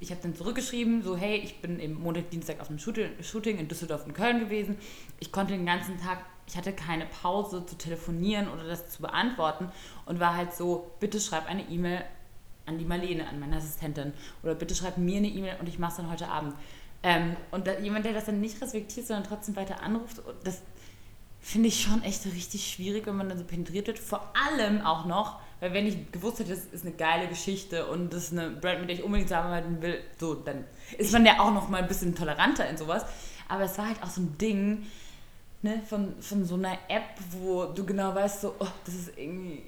ich 0.00 0.10
habe 0.10 0.20
dann 0.22 0.34
zurückgeschrieben, 0.34 1.02
so 1.02 1.16
hey, 1.16 1.38
ich 1.38 1.60
bin 1.60 1.80
im 1.80 1.94
Montag, 1.94 2.30
Dienstag 2.30 2.60
auf 2.60 2.68
einem 2.68 2.78
Shooting 2.78 3.58
in 3.58 3.68
Düsseldorf 3.68 4.06
und 4.06 4.14
Köln 4.14 4.40
gewesen. 4.40 4.78
Ich 5.18 5.32
konnte 5.32 5.54
den 5.54 5.66
ganzen 5.66 5.98
Tag, 5.98 6.18
ich 6.46 6.56
hatte 6.56 6.72
keine 6.72 7.06
Pause 7.06 7.66
zu 7.66 7.76
telefonieren 7.76 8.48
oder 8.48 8.64
das 8.64 8.90
zu 8.90 9.02
beantworten 9.02 9.70
und 10.06 10.20
war 10.20 10.36
halt 10.36 10.54
so, 10.54 10.90
bitte 11.00 11.20
schreib 11.20 11.46
eine 11.46 11.68
E-Mail 11.68 12.04
an 12.66 12.78
die 12.78 12.84
Marlene, 12.84 13.26
an 13.26 13.40
meine 13.40 13.56
Assistentin 13.56 14.12
oder 14.42 14.54
bitte 14.54 14.74
schreib 14.74 14.98
mir 14.98 15.16
eine 15.16 15.28
E-Mail 15.28 15.56
und 15.60 15.68
ich 15.68 15.78
mache 15.78 15.92
es 15.92 15.96
dann 15.96 16.10
heute 16.10 16.28
Abend. 16.28 16.54
Ähm, 17.02 17.36
und 17.50 17.66
da, 17.66 17.78
jemand, 17.78 18.04
der 18.04 18.12
das 18.12 18.26
dann 18.26 18.40
nicht 18.40 18.60
respektiert, 18.60 19.06
sondern 19.06 19.24
trotzdem 19.24 19.56
weiter 19.56 19.82
anruft, 19.82 20.20
das 20.44 20.62
finde 21.40 21.68
ich 21.68 21.82
schon 21.82 22.02
echt 22.02 22.24
richtig 22.26 22.70
schwierig, 22.70 23.06
wenn 23.06 23.16
man 23.16 23.28
dann 23.28 23.38
so 23.38 23.44
penetriert 23.44 23.86
wird. 23.86 23.98
Vor 23.98 24.32
allem 24.36 24.80
auch 24.82 25.06
noch, 25.06 25.40
weil 25.60 25.72
wenn 25.72 25.86
ich 25.86 26.12
gewusst 26.12 26.38
hätte, 26.38 26.50
das 26.50 26.64
ist 26.66 26.84
eine 26.84 26.94
geile 26.94 27.28
Geschichte 27.28 27.86
und 27.86 28.12
das 28.12 28.24
ist 28.24 28.32
eine 28.32 28.50
Brand, 28.50 28.80
mit 28.80 28.90
der 28.90 28.96
ich 28.96 29.02
unbedingt 29.02 29.28
zusammenarbeiten 29.28 29.82
will, 29.82 30.00
so, 30.18 30.34
dann 30.34 30.64
ist 30.96 31.12
man 31.12 31.26
ja 31.26 31.40
auch 31.40 31.52
noch 31.52 31.68
mal 31.68 31.82
ein 31.82 31.88
bisschen 31.88 32.14
toleranter 32.14 32.68
in 32.68 32.76
sowas. 32.76 33.04
Aber 33.48 33.64
es 33.64 33.76
war 33.78 33.88
halt 33.88 34.02
auch 34.02 34.10
so 34.10 34.20
ein 34.20 34.36
Ding, 34.38 34.86
ne, 35.62 35.82
von, 35.88 36.14
von 36.20 36.44
so 36.44 36.54
einer 36.54 36.78
App, 36.88 37.14
wo 37.30 37.64
du 37.64 37.84
genau 37.84 38.14
weißt, 38.14 38.42
so, 38.42 38.54
oh, 38.58 38.68
das 38.84 38.94
ist 38.94 39.18
irgendwie 39.18 39.62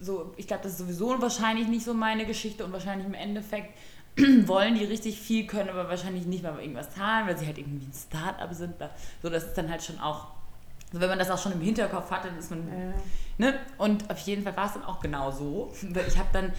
so, 0.00 0.32
ich 0.36 0.46
glaube, 0.46 0.62
das 0.62 0.72
ist 0.72 0.78
sowieso 0.78 1.20
wahrscheinlich 1.20 1.68
nicht 1.68 1.84
so 1.84 1.94
meine 1.94 2.24
Geschichte 2.26 2.64
und 2.64 2.72
wahrscheinlich 2.72 3.06
im 3.06 3.14
Endeffekt 3.14 3.76
wollen 4.46 4.74
die 4.74 4.84
richtig 4.84 5.18
viel 5.20 5.46
können, 5.46 5.68
aber 5.68 5.88
wahrscheinlich 5.88 6.26
nicht 6.26 6.42
mal 6.42 6.58
irgendwas 6.60 6.94
zahlen, 6.94 7.26
weil 7.26 7.38
sie 7.38 7.46
halt 7.46 7.58
irgendwie 7.58 7.86
ein 7.86 7.92
Start-up 7.92 8.52
sind. 8.54 8.74
So, 9.22 9.30
das 9.30 9.44
ist 9.44 9.54
dann 9.54 9.70
halt 9.70 9.82
schon 9.82 9.98
auch, 9.98 10.28
so 10.92 11.00
wenn 11.00 11.08
man 11.08 11.18
das 11.18 11.30
auch 11.30 11.38
schon 11.38 11.52
im 11.52 11.60
Hinterkopf 11.60 12.10
hat, 12.10 12.24
dann 12.24 12.38
ist 12.38 12.50
man, 12.50 12.68
Äh, 12.68 12.92
ne? 13.36 13.58
Und 13.76 14.10
auf 14.10 14.18
jeden 14.20 14.42
Fall 14.42 14.56
war 14.56 14.66
es 14.66 14.74
dann 14.74 14.84
auch 14.84 15.00
genau 15.00 15.30
so, 15.30 15.72
ich 16.06 16.18
habe 16.18 16.28
dann 16.32 16.52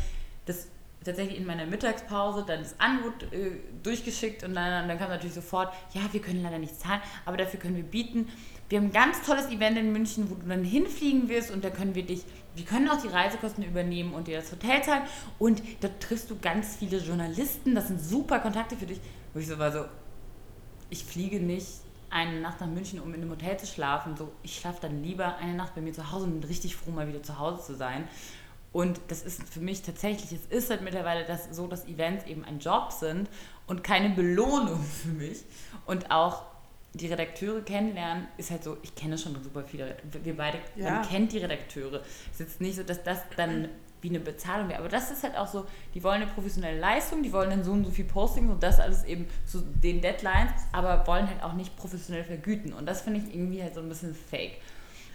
das 0.46 0.68
tatsächlich 1.04 1.38
in 1.38 1.46
meiner 1.46 1.66
Mittagspause 1.66 2.44
dann 2.46 2.60
das 2.60 2.80
Angebot 2.80 3.24
äh, 3.32 3.51
durchgeschickt 3.84 4.44
und 4.44 4.53
dann, 4.53 4.88
dann 4.88 4.98
kam 4.98 5.10
natürlich 5.10 5.34
sofort, 5.36 5.74
ja, 5.94 6.01
wir 6.12 6.22
können 6.22 6.44
leider 6.44 6.60
nichts 6.60 6.80
zahlen, 6.80 7.01
aber 7.25 7.38
dafür 7.38 7.60
können 7.60 7.75
wir 7.75 7.84
bieten. 7.84 8.27
Wir 8.68 8.80
haben 8.80 8.88
ein 8.88 8.92
ganz 8.92 9.22
tolles 9.25 9.48
Event 9.48 9.77
in 9.77 9.92
München, 9.92 10.30
wo 10.30 10.36
du 10.36 10.48
dann 10.48 10.63
hinfliegen 10.63 11.30
wirst 11.30 11.51
und 11.51 11.63
da 11.63 11.70
können 11.70 11.96
wir 11.96 12.03
dich, 12.06 12.24
wir 12.56 12.65
können 12.65 12.89
auch 12.89 13.01
die 13.01 13.08
Reisekosten 13.08 13.63
übernehmen 13.63 14.13
und 14.13 14.27
dir 14.27 14.38
das 14.39 14.51
Hotel 14.51 14.84
zahlen 14.84 15.03
und 15.39 15.63
da 15.80 15.88
triffst 16.00 16.30
du 16.30 16.38
ganz 16.39 16.75
viele 16.75 16.98
Journalisten, 16.98 17.74
das 17.74 17.88
sind 17.88 18.01
super 18.01 18.39
Kontakte 18.39 18.75
für 18.75 18.86
dich. 18.86 19.00
Wo 19.34 19.39
ich 19.39 19.48
so 19.48 19.58
war 19.58 19.72
so, 19.72 19.86
ich 20.89 21.03
fliege 21.03 21.39
nicht 21.39 21.68
eine 22.12 22.39
Nacht 22.39 22.60
nach 22.62 22.68
München, 22.68 23.00
um 23.00 23.13
in 23.13 23.22
einem 23.22 23.32
Hotel 23.32 23.58
zu 23.58 23.66
schlafen. 23.68 24.16
So, 24.18 24.32
ich 24.44 24.58
schlafe 24.60 24.80
dann 24.82 25.04
lieber 25.04 25.38
eine 25.38 25.54
Nacht 25.54 25.75
bei 25.75 25.82
mir 25.82 25.94
zu 25.94 26.12
Hause 26.12 26.25
und 26.25 26.39
bin 26.39 26.48
richtig 26.50 26.75
froh, 26.75 26.92
mal 26.92 27.08
wieder 27.08 27.24
zu 27.24 27.39
Hause 27.39 27.63
zu 27.63 27.75
sein. 27.75 28.08
Und 28.72 29.00
das 29.08 29.24
ist 29.24 29.42
für 29.50 29.60
mich 29.62 29.82
tatsächlich, 29.82 30.32
es 30.32 30.46
ist 30.46 30.70
halt 30.70 30.82
mittlerweile 30.82 31.25
das, 31.25 31.48
so, 31.51 31.68
dass 31.68 31.86
Events 31.88 32.25
eben 32.28 32.44
ein 32.46 32.60
Job 32.60 32.92
sind 32.92 33.28
und 33.68 33.84
keine 33.84 34.10
Belohnung 34.12 34.84
für 35.01 35.10
mich. 35.10 35.44
Und 35.86 36.12
auch 36.12 36.44
die 36.94 37.08
Redakteure 37.08 37.62
kennenlernen, 37.62 38.28
ist 38.38 38.50
halt 38.51 38.63
so, 38.63 38.78
ich 38.82 38.94
kenne 38.96 39.18
schon 39.18 39.36
super 39.44 39.63
viele, 39.63 39.96
wir 40.24 40.36
beide, 40.36 40.60
Ja. 40.75 40.92
man 40.96 41.08
kennt 41.08 41.32
die 41.32 41.38
Redakteure. 41.39 42.01
Es 42.32 42.34
ist 42.34 42.39
jetzt 42.39 42.62
nicht 42.62 42.75
so, 42.78 42.84
dass 42.84 43.04
das 43.04 43.20
dann 43.38 43.70
wie 44.01 44.10
eine 44.10 44.20
Bezahlung 44.20 44.70
wäre. 44.70 44.79
Aber 44.79 44.89
das 44.89 45.12
ist 45.12 45.24
halt 45.24 45.38
auch 45.38 45.48
so, 45.48 45.65
die 45.94 46.03
wollen 46.03 46.22
eine 46.22 46.32
professionelle 46.32 46.79
Leistung, 46.79 47.24
die 47.24 47.34
wollen 47.34 47.50
dann 47.50 47.63
so 47.63 47.72
und 47.72 47.86
so 47.86 47.91
viel 47.91 48.06
Postings 48.06 48.50
und 48.51 48.63
das 48.63 48.79
alles 48.79 49.03
eben 49.03 49.27
zu 49.46 49.62
den 49.62 50.01
Deadlines, 50.01 50.51
aber 50.72 51.06
wollen 51.08 51.27
halt 51.27 51.44
auch 51.44 51.53
nicht 51.53 51.75
professionell 51.75 52.24
vergüten. 52.24 52.74
Und 52.74 52.86
das 52.86 53.01
finde 53.01 53.20
ich 53.20 53.34
irgendwie 53.34 53.62
halt 53.62 53.75
so 53.75 53.82
ein 53.82 53.89
bisschen 53.89 54.15
fake. 54.15 54.58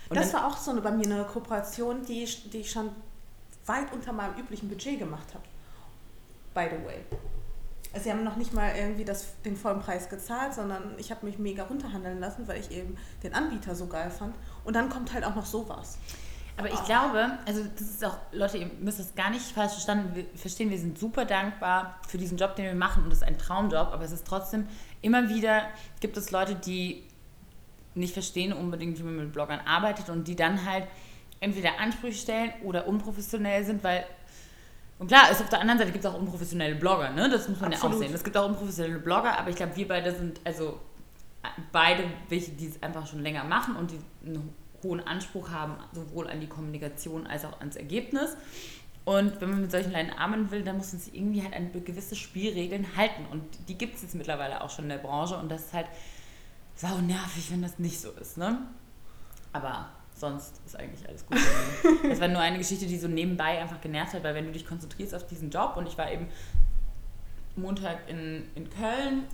Und 0.08 0.18
das 0.18 0.34
war 0.34 0.46
auch 0.46 0.56
so 0.56 0.70
eine, 0.70 0.80
bei 0.80 0.90
mir 0.90 1.06
eine 1.06 1.24
Kooperation, 1.24 2.04
die 2.04 2.24
ich, 2.24 2.50
die 2.50 2.58
ich 2.58 2.70
schon 2.70 2.90
weit 3.66 3.92
unter 3.92 4.12
meinem 4.12 4.38
üblichen 4.38 4.68
Budget 4.68 4.98
gemacht 4.98 5.28
habe. 5.32 5.44
By 6.52 6.76
the 6.76 6.84
way. 6.84 6.98
Also 7.92 8.04
sie 8.04 8.10
haben 8.10 8.24
noch 8.24 8.36
nicht 8.36 8.52
mal 8.52 8.74
irgendwie 8.76 9.04
das, 9.04 9.40
den 9.44 9.56
vollen 9.56 9.80
Preis 9.80 10.08
gezahlt, 10.08 10.52
sondern 10.52 10.94
ich 10.98 11.10
habe 11.10 11.24
mich 11.24 11.38
mega 11.38 11.62
runterhandeln 11.62 12.18
lassen, 12.18 12.46
weil 12.48 12.60
ich 12.60 12.70
eben 12.72 12.96
den 13.22 13.34
Anbieter 13.34 13.74
so 13.74 13.86
geil 13.86 14.10
fand. 14.10 14.34
Und 14.64 14.74
dann 14.74 14.88
kommt 14.90 15.12
halt 15.12 15.24
auch 15.24 15.36
noch 15.36 15.46
sowas. 15.46 15.98
Aber 16.56 16.70
ich 16.70 16.84
glaube, 16.84 17.38
also 17.46 17.64
das 17.64 17.82
ist 17.82 18.04
auch, 18.04 18.16
Leute, 18.32 18.58
ihr 18.58 18.70
müsst 18.80 19.00
das 19.00 19.14
gar 19.14 19.30
nicht 19.30 19.42
falsch 19.42 19.72
verstanden 19.72 20.14
wir, 20.14 20.24
verstehen. 20.36 20.70
Wir 20.70 20.78
sind 20.78 20.98
super 20.98 21.24
dankbar 21.24 21.98
für 22.06 22.16
diesen 22.16 22.38
Job, 22.38 22.54
den 22.54 22.66
wir 22.66 22.74
machen 22.74 23.04
und 23.04 23.10
das 23.10 23.18
ist 23.18 23.24
ein 23.24 23.38
Traumjob, 23.38 23.88
aber 23.92 24.04
es 24.04 24.12
ist 24.12 24.26
trotzdem 24.26 24.66
immer 25.02 25.28
wieder, 25.28 25.62
gibt 26.00 26.16
es 26.16 26.30
Leute, 26.30 26.54
die 26.54 27.02
nicht 27.94 28.12
verstehen 28.12 28.52
unbedingt, 28.52 28.98
wie 28.98 29.02
man 29.02 29.16
mit 29.16 29.32
Bloggern 29.32 29.60
arbeitet 29.66 30.10
und 30.10 30.28
die 30.28 30.36
dann 30.36 30.64
halt 30.64 30.86
entweder 31.40 31.80
Ansprüche 31.80 32.18
stellen 32.18 32.52
oder 32.62 32.86
unprofessionell 32.86 33.64
sind, 33.64 33.82
weil 33.82 34.04
und 35.00 35.08
klar, 35.08 35.24
es 35.30 35.40
auf 35.40 35.48
der 35.48 35.60
anderen 35.60 35.78
Seite 35.80 35.90
gibt 35.90 36.04
es 36.04 36.10
auch 36.10 36.16
unprofessionelle 36.16 36.76
Blogger, 36.76 37.10
ne? 37.10 37.28
Das 37.28 37.48
muss 37.48 37.60
man 37.60 37.72
Absolut. 37.72 37.94
ja 37.94 37.98
auch 37.98 38.02
sehen. 38.04 38.14
Es 38.14 38.22
gibt 38.22 38.36
auch 38.36 38.46
unprofessionelle 38.48 39.00
Blogger, 39.00 39.36
aber 39.36 39.50
ich 39.50 39.56
glaube, 39.56 39.74
wir 39.74 39.88
beide 39.88 40.14
sind, 40.14 40.40
also 40.44 40.80
beide 41.72 42.04
welche, 42.28 42.52
die 42.52 42.68
es 42.68 42.80
einfach 42.80 43.04
schon 43.06 43.20
länger 43.20 43.42
machen 43.42 43.74
und 43.74 43.90
die 43.90 43.98
einen 44.24 44.54
hohen 44.84 45.00
Anspruch 45.00 45.50
haben, 45.50 45.74
sowohl 45.92 46.30
an 46.30 46.40
die 46.40 46.46
Kommunikation 46.46 47.26
als 47.26 47.44
auch 47.44 47.58
ans 47.58 47.74
Ergebnis. 47.74 48.36
Und 49.04 49.40
wenn 49.40 49.50
man 49.50 49.60
mit 49.62 49.70
solchen 49.70 49.92
Leinen 49.92 50.12
armen 50.12 50.50
will, 50.50 50.62
dann 50.62 50.78
muss 50.78 50.92
man 50.92 51.02
sich 51.02 51.14
irgendwie 51.14 51.42
halt 51.42 51.54
an 51.54 51.70
gewisse 51.84 52.16
Spielregeln 52.16 52.96
halten. 52.96 53.26
Und 53.30 53.42
die 53.68 53.76
gibt 53.76 53.96
es 53.96 54.02
jetzt 54.02 54.14
mittlerweile 54.14 54.62
auch 54.62 54.70
schon 54.70 54.84
in 54.84 54.90
der 54.90 54.98
Branche. 54.98 55.36
Und 55.36 55.50
das 55.50 55.66
ist 55.66 55.72
halt 55.72 55.88
sau 56.74 56.98
nervig, 56.98 57.50
wenn 57.50 57.60
das 57.60 57.78
nicht 57.78 58.00
so 58.00 58.10
ist, 58.12 58.38
ne? 58.38 58.58
Aber 59.52 59.90
sonst 60.14 60.60
ist 60.64 60.76
eigentlich 60.76 61.06
alles 61.08 61.26
gut. 61.26 61.38
das 62.08 62.20
war 62.20 62.28
nur 62.28 62.40
eine 62.40 62.58
Geschichte, 62.58 62.86
die 62.86 62.98
so 62.98 63.08
nebenbei 63.08 63.60
einfach 63.60 63.80
genervt 63.80 64.14
hat, 64.14 64.24
weil 64.24 64.34
wenn 64.34 64.46
du 64.46 64.52
dich 64.52 64.66
konzentrierst 64.66 65.14
auf 65.14 65.26
diesen 65.26 65.50
Job 65.50 65.76
und 65.76 65.86
ich 65.86 65.98
war 65.98 66.10
eben 66.10 66.28
Montag 67.56 68.08
in, 68.08 68.48
in 68.54 68.70
Köln, 68.70 69.24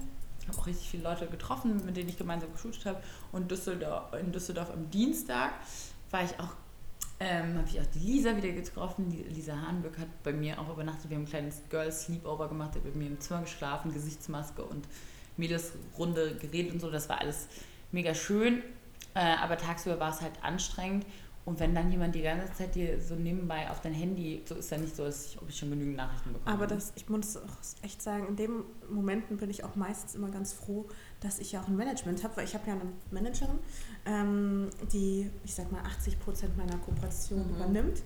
habe 0.50 0.61
auch 0.61 0.66
richtig 0.66 0.88
viele 0.90 1.04
Leute 1.04 1.26
getroffen, 1.26 1.85
mit 1.85 1.97
denen 1.97 2.09
ich 2.09 2.19
gemeinsam 2.19 2.52
geshootet 2.52 2.85
habe 2.87 3.02
und 3.33 3.50
Düsseldorf, 3.50 4.12
in 4.14 4.33
Düsseldorf 4.33 4.71
am 4.71 4.90
Dienstag 4.90 5.52
war 6.11 6.25
ich 6.25 6.38
auch 6.40 6.54
ähm, 7.23 7.59
habe 7.59 7.69
ich 7.69 7.78
auch 7.78 7.87
die 7.95 7.99
Lisa 7.99 8.35
wieder 8.35 8.50
getroffen. 8.50 9.11
Die 9.11 9.23
Lisa 9.25 9.54
Hahnböck 9.54 9.99
hat 9.99 10.23
bei 10.23 10.33
mir 10.33 10.59
auch 10.59 10.71
übernachtet. 10.71 11.11
Wir 11.11 11.19
haben 11.19 11.25
ein 11.25 11.28
kleines 11.28 11.61
Girls 11.69 12.04
Sleepover 12.04 12.49
gemacht. 12.49 12.75
Hat 12.75 12.83
bei 12.83 12.99
mir 12.99 13.09
im 13.09 13.21
Zimmer 13.21 13.42
geschlafen, 13.42 13.92
Gesichtsmaske 13.92 14.64
und 14.64 14.88
Mädelsrunde 15.37 16.37
geredet 16.37 16.73
und 16.73 16.80
so. 16.80 16.90
Das 16.90 17.11
war 17.11 17.21
alles 17.21 17.47
mega 17.92 18.14
schön. 18.14 18.62
Äh, 19.14 19.21
aber 19.21 19.59
tagsüber 19.59 20.00
war 20.00 20.11
es 20.11 20.23
halt 20.23 20.33
anstrengend. 20.42 21.04
Und 21.47 21.59
wenn 21.59 21.75
dann 21.75 21.90
jemand 21.90 22.14
die 22.14 22.23
ganze 22.23 22.52
Zeit 22.52 22.75
dir 22.75 23.00
so 23.00 23.14
nebenbei 23.14 23.70
auf 23.70 23.80
dein 23.80 23.94
Handy, 23.94 24.42
so 24.44 24.54
ist 24.56 24.70
ja 24.70 24.76
nicht 24.76 24.94
so, 24.94 25.04
dass 25.04 25.26
ich, 25.26 25.40
ob 25.40 25.49
ich 25.49 25.59
schon 25.59 25.70
genügend 25.70 25.97
Nachrichten 25.97 26.32
bekomme. 26.32 26.54
Aber 26.54 26.66
das, 26.66 26.92
ich 26.97 27.09
muss 27.09 27.37
auch 27.37 27.56
echt 27.82 28.02
sagen, 28.02 28.28
in 28.28 28.37
den 28.37 28.62
Momenten 28.90 29.38
bin 29.38 29.49
ich 29.49 29.64
auch 29.64 29.75
meistens 29.75 30.14
immer 30.14 30.28
ganz 30.28 30.52
froh, 30.52 30.87
dass 31.20 31.38
ich 31.38 31.52
ja 31.52 31.62
auch 31.62 31.68
ein 31.68 31.76
Management 31.76 32.23
habe, 32.23 32.37
weil 32.37 32.44
ich 32.44 32.54
habe 32.54 32.66
ja 32.68 32.75
eine 32.75 32.82
Managerin, 33.11 33.59
ähm, 34.06 34.68
die, 34.92 35.30
ich 35.44 35.54
sag 35.54 35.73
mal, 35.73 35.80
80 35.80 36.20
Prozent 36.20 36.56
meiner 36.59 36.76
Kooperation 36.76 37.49
mhm. 37.49 37.56
übernimmt. 37.56 38.02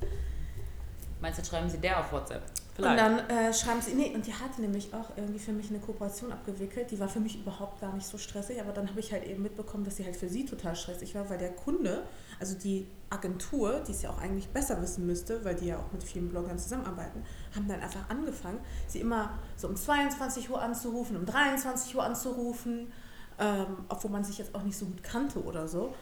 Meinst 1.20 1.40
du, 1.40 1.44
schreiben 1.44 1.68
Sie 1.68 1.78
der 1.78 2.00
auf 2.00 2.12
WhatsApp? 2.12 2.42
Vielleicht. 2.74 2.90
Und 2.90 2.96
dann 2.96 3.30
äh, 3.30 3.54
schreiben 3.54 3.80
sie, 3.80 3.94
nee, 3.94 4.12
und 4.14 4.26
die 4.26 4.34
hatte 4.34 4.60
nämlich 4.60 4.92
auch 4.92 5.16
irgendwie 5.16 5.38
für 5.38 5.52
mich 5.52 5.70
eine 5.70 5.78
Kooperation 5.78 6.32
abgewickelt. 6.32 6.90
Die 6.90 6.98
war 6.98 7.08
für 7.08 7.20
mich 7.20 7.36
überhaupt 7.36 7.80
gar 7.80 7.94
nicht 7.94 8.06
so 8.06 8.18
stressig, 8.18 8.60
aber 8.60 8.72
dann 8.72 8.88
habe 8.88 8.98
ich 8.98 9.12
halt 9.12 9.24
eben 9.24 9.42
mitbekommen, 9.42 9.84
dass 9.84 9.96
sie 9.96 10.04
halt 10.04 10.16
für 10.16 10.28
sie 10.28 10.44
total 10.44 10.74
stressig 10.74 11.14
war, 11.14 11.30
weil 11.30 11.38
der 11.38 11.52
Kunde, 11.52 12.02
also 12.40 12.56
die 12.56 12.86
Agentur, 13.10 13.80
die 13.86 13.92
es 13.92 14.02
ja 14.02 14.10
auch 14.10 14.18
eigentlich 14.18 14.48
besser 14.48 14.80
wissen 14.82 15.06
müsste, 15.06 15.44
weil 15.44 15.54
die 15.54 15.66
ja 15.66 15.78
auch 15.78 15.92
mit 15.92 16.02
vielen 16.02 16.28
Bloggern 16.28 16.58
zusammenarbeiten, 16.58 17.22
haben 17.54 17.68
dann 17.68 17.80
einfach 17.80 18.08
angefangen, 18.08 18.58
sie 18.88 19.00
immer 19.00 19.38
so 19.56 19.68
um 19.68 19.76
22 19.76 20.50
Uhr 20.50 20.60
anzurufen, 20.60 21.16
um 21.16 21.24
23 21.24 21.94
Uhr 21.94 22.02
anzurufen, 22.02 22.92
ähm, 23.38 23.84
obwohl 23.88 24.10
man 24.10 24.24
sich 24.24 24.38
jetzt 24.38 24.54
auch 24.54 24.62
nicht 24.62 24.76
so 24.76 24.86
gut 24.86 25.02
kannte 25.02 25.42
oder 25.42 25.68
so 25.68 25.94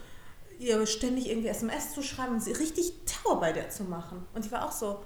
ihr 0.62 0.86
ständig 0.86 1.28
irgendwie 1.28 1.48
SMS 1.48 1.92
zu 1.92 2.02
schreiben 2.02 2.34
und 2.34 2.42
sie 2.42 2.52
richtig 2.52 2.92
Terror 3.04 3.40
bei 3.40 3.52
der 3.52 3.70
zu 3.70 3.84
machen. 3.84 4.24
Und 4.34 4.46
ich 4.46 4.52
war 4.52 4.64
auch 4.64 4.72
so, 4.72 5.02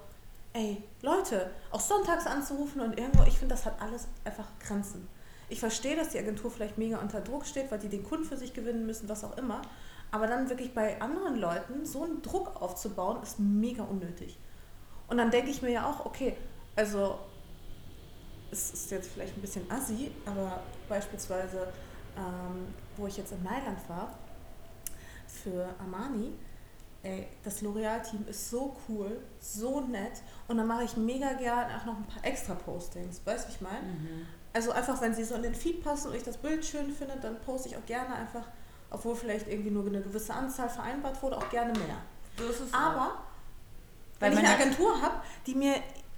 ey, 0.52 0.83
Leute, 1.02 1.50
auch 1.71 1.80
sonntags 1.80 2.26
anzurufen 2.26 2.80
und 2.80 2.99
irgendwo, 2.99 3.25
ich 3.25 3.38
finde, 3.38 3.54
das 3.54 3.64
hat 3.64 3.80
alles 3.80 4.06
einfach 4.25 4.47
Grenzen. 4.61 5.09
Ich 5.49 5.61
verstehe, 5.61 5.97
dass 5.97 6.11
die 6.11 6.18
Agentur 6.18 6.50
vielleicht 6.50 6.76
mega 6.76 6.99
unter 6.99 7.21
Druck 7.21 7.47
steht, 7.47 7.71
weil 7.71 7.78
die 7.78 7.88
den 7.88 8.04
Kunden 8.04 8.25
für 8.25 8.37
sich 8.37 8.52
gewinnen 8.52 8.85
müssen, 8.85 9.09
was 9.09 9.25
auch 9.25 9.37
immer. 9.38 9.62
Aber 10.11 10.27
dann 10.27 10.49
wirklich 10.49 10.73
bei 10.75 11.01
anderen 11.01 11.37
Leuten 11.37 11.85
so 11.85 12.05
einen 12.05 12.23
Druck 12.23 12.61
aufzubauen, 12.61 13.23
ist 13.23 13.39
mega 13.39 13.83
unnötig. 13.83 14.39
Und 15.09 15.19
dann 15.19 15.31
denke 15.31 15.51
ich 15.51 15.63
mir 15.63 15.71
ja 15.71 15.89
auch, 15.89 16.07
okay, 16.07 16.37
also 16.75 17.19
es 18.51 18.71
ist 18.73 18.91
jetzt 18.91 19.11
vielleicht 19.11 19.37
ein 19.37 19.41
bisschen 19.41 19.71
assi, 19.71 20.11
aber 20.25 20.61
beispielsweise, 20.89 21.69
ähm, 22.17 22.75
wo 22.97 23.07
ich 23.07 23.17
jetzt 23.17 23.33
in 23.33 23.43
Mailand 23.43 23.79
war, 23.89 24.15
für 25.27 25.69
Armani, 25.79 26.33
ey, 27.03 27.29
das 27.45 27.63
L'Oreal-Team 27.63 28.27
ist 28.29 28.51
so 28.51 28.77
cool, 28.89 29.21
so 29.41 29.81
nett 29.81 30.23
und 30.49 30.57
dann 30.57 30.67
mache 30.67 30.85
ich 30.85 30.97
mega 30.97 31.33
gern 31.35 31.71
auch 31.71 31.85
noch 31.85 31.97
ein 31.97 32.07
paar 32.07 32.25
extra 32.25 32.55
Postings. 32.55 33.21
Weißt 33.25 33.45
du, 33.45 33.49
wie 33.49 33.55
ich 33.55 33.61
meine? 33.61 33.87
Mhm. 33.87 34.27
Also 34.53 34.73
einfach, 34.73 35.01
wenn 35.03 35.15
sie 35.15 35.25
so 35.25 35.35
in 35.35 35.43
den 35.43 35.55
Feed 35.55 35.85
passen 35.85 36.09
und 36.09 36.17
ich 36.17 36.23
das 36.23 36.39
Bild 36.39 36.65
schön 36.65 36.91
finde, 36.91 37.17
dann 37.21 37.39
poste 37.41 37.69
ich 37.69 37.77
auch 37.77 37.85
gerne 37.87 38.15
einfach, 38.15 38.49
obwohl 38.90 39.14
vielleicht 39.14 39.49
irgendwie 39.49 39.71
nur 39.71 39.87
eine 39.87 40.00
gewisse 40.00 40.35
Anzahl 40.35 40.69
vereinbart 40.69 41.23
wurde, 41.23 41.37
auch 41.38 41.49
gerne 41.50 41.73
mehr. 41.73 41.97
So 42.37 42.64
Aber 42.76 43.19
wenn 44.21 44.33
ich 44.33 44.38
eine 44.38 44.49
Agentur 44.50 45.00
habe, 45.00 45.16
die 45.47 45.55
mir 45.55 45.75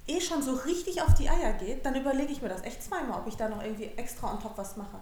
eh 0.07 0.19
schon 0.19 0.41
so 0.41 0.53
richtig 0.53 1.01
auf 1.01 1.13
die 1.13 1.29
Eier 1.29 1.53
geht, 1.53 1.85
dann 1.85 1.95
überlege 1.95 2.31
ich 2.31 2.41
mir 2.41 2.49
das 2.49 2.63
echt 2.63 2.83
zweimal, 2.83 3.19
ob 3.19 3.27
ich 3.27 3.35
da 3.35 3.47
noch 3.47 3.63
irgendwie 3.63 3.91
extra 3.95 4.31
on 4.31 4.39
top 4.39 4.57
was 4.57 4.75
mache. 4.75 4.99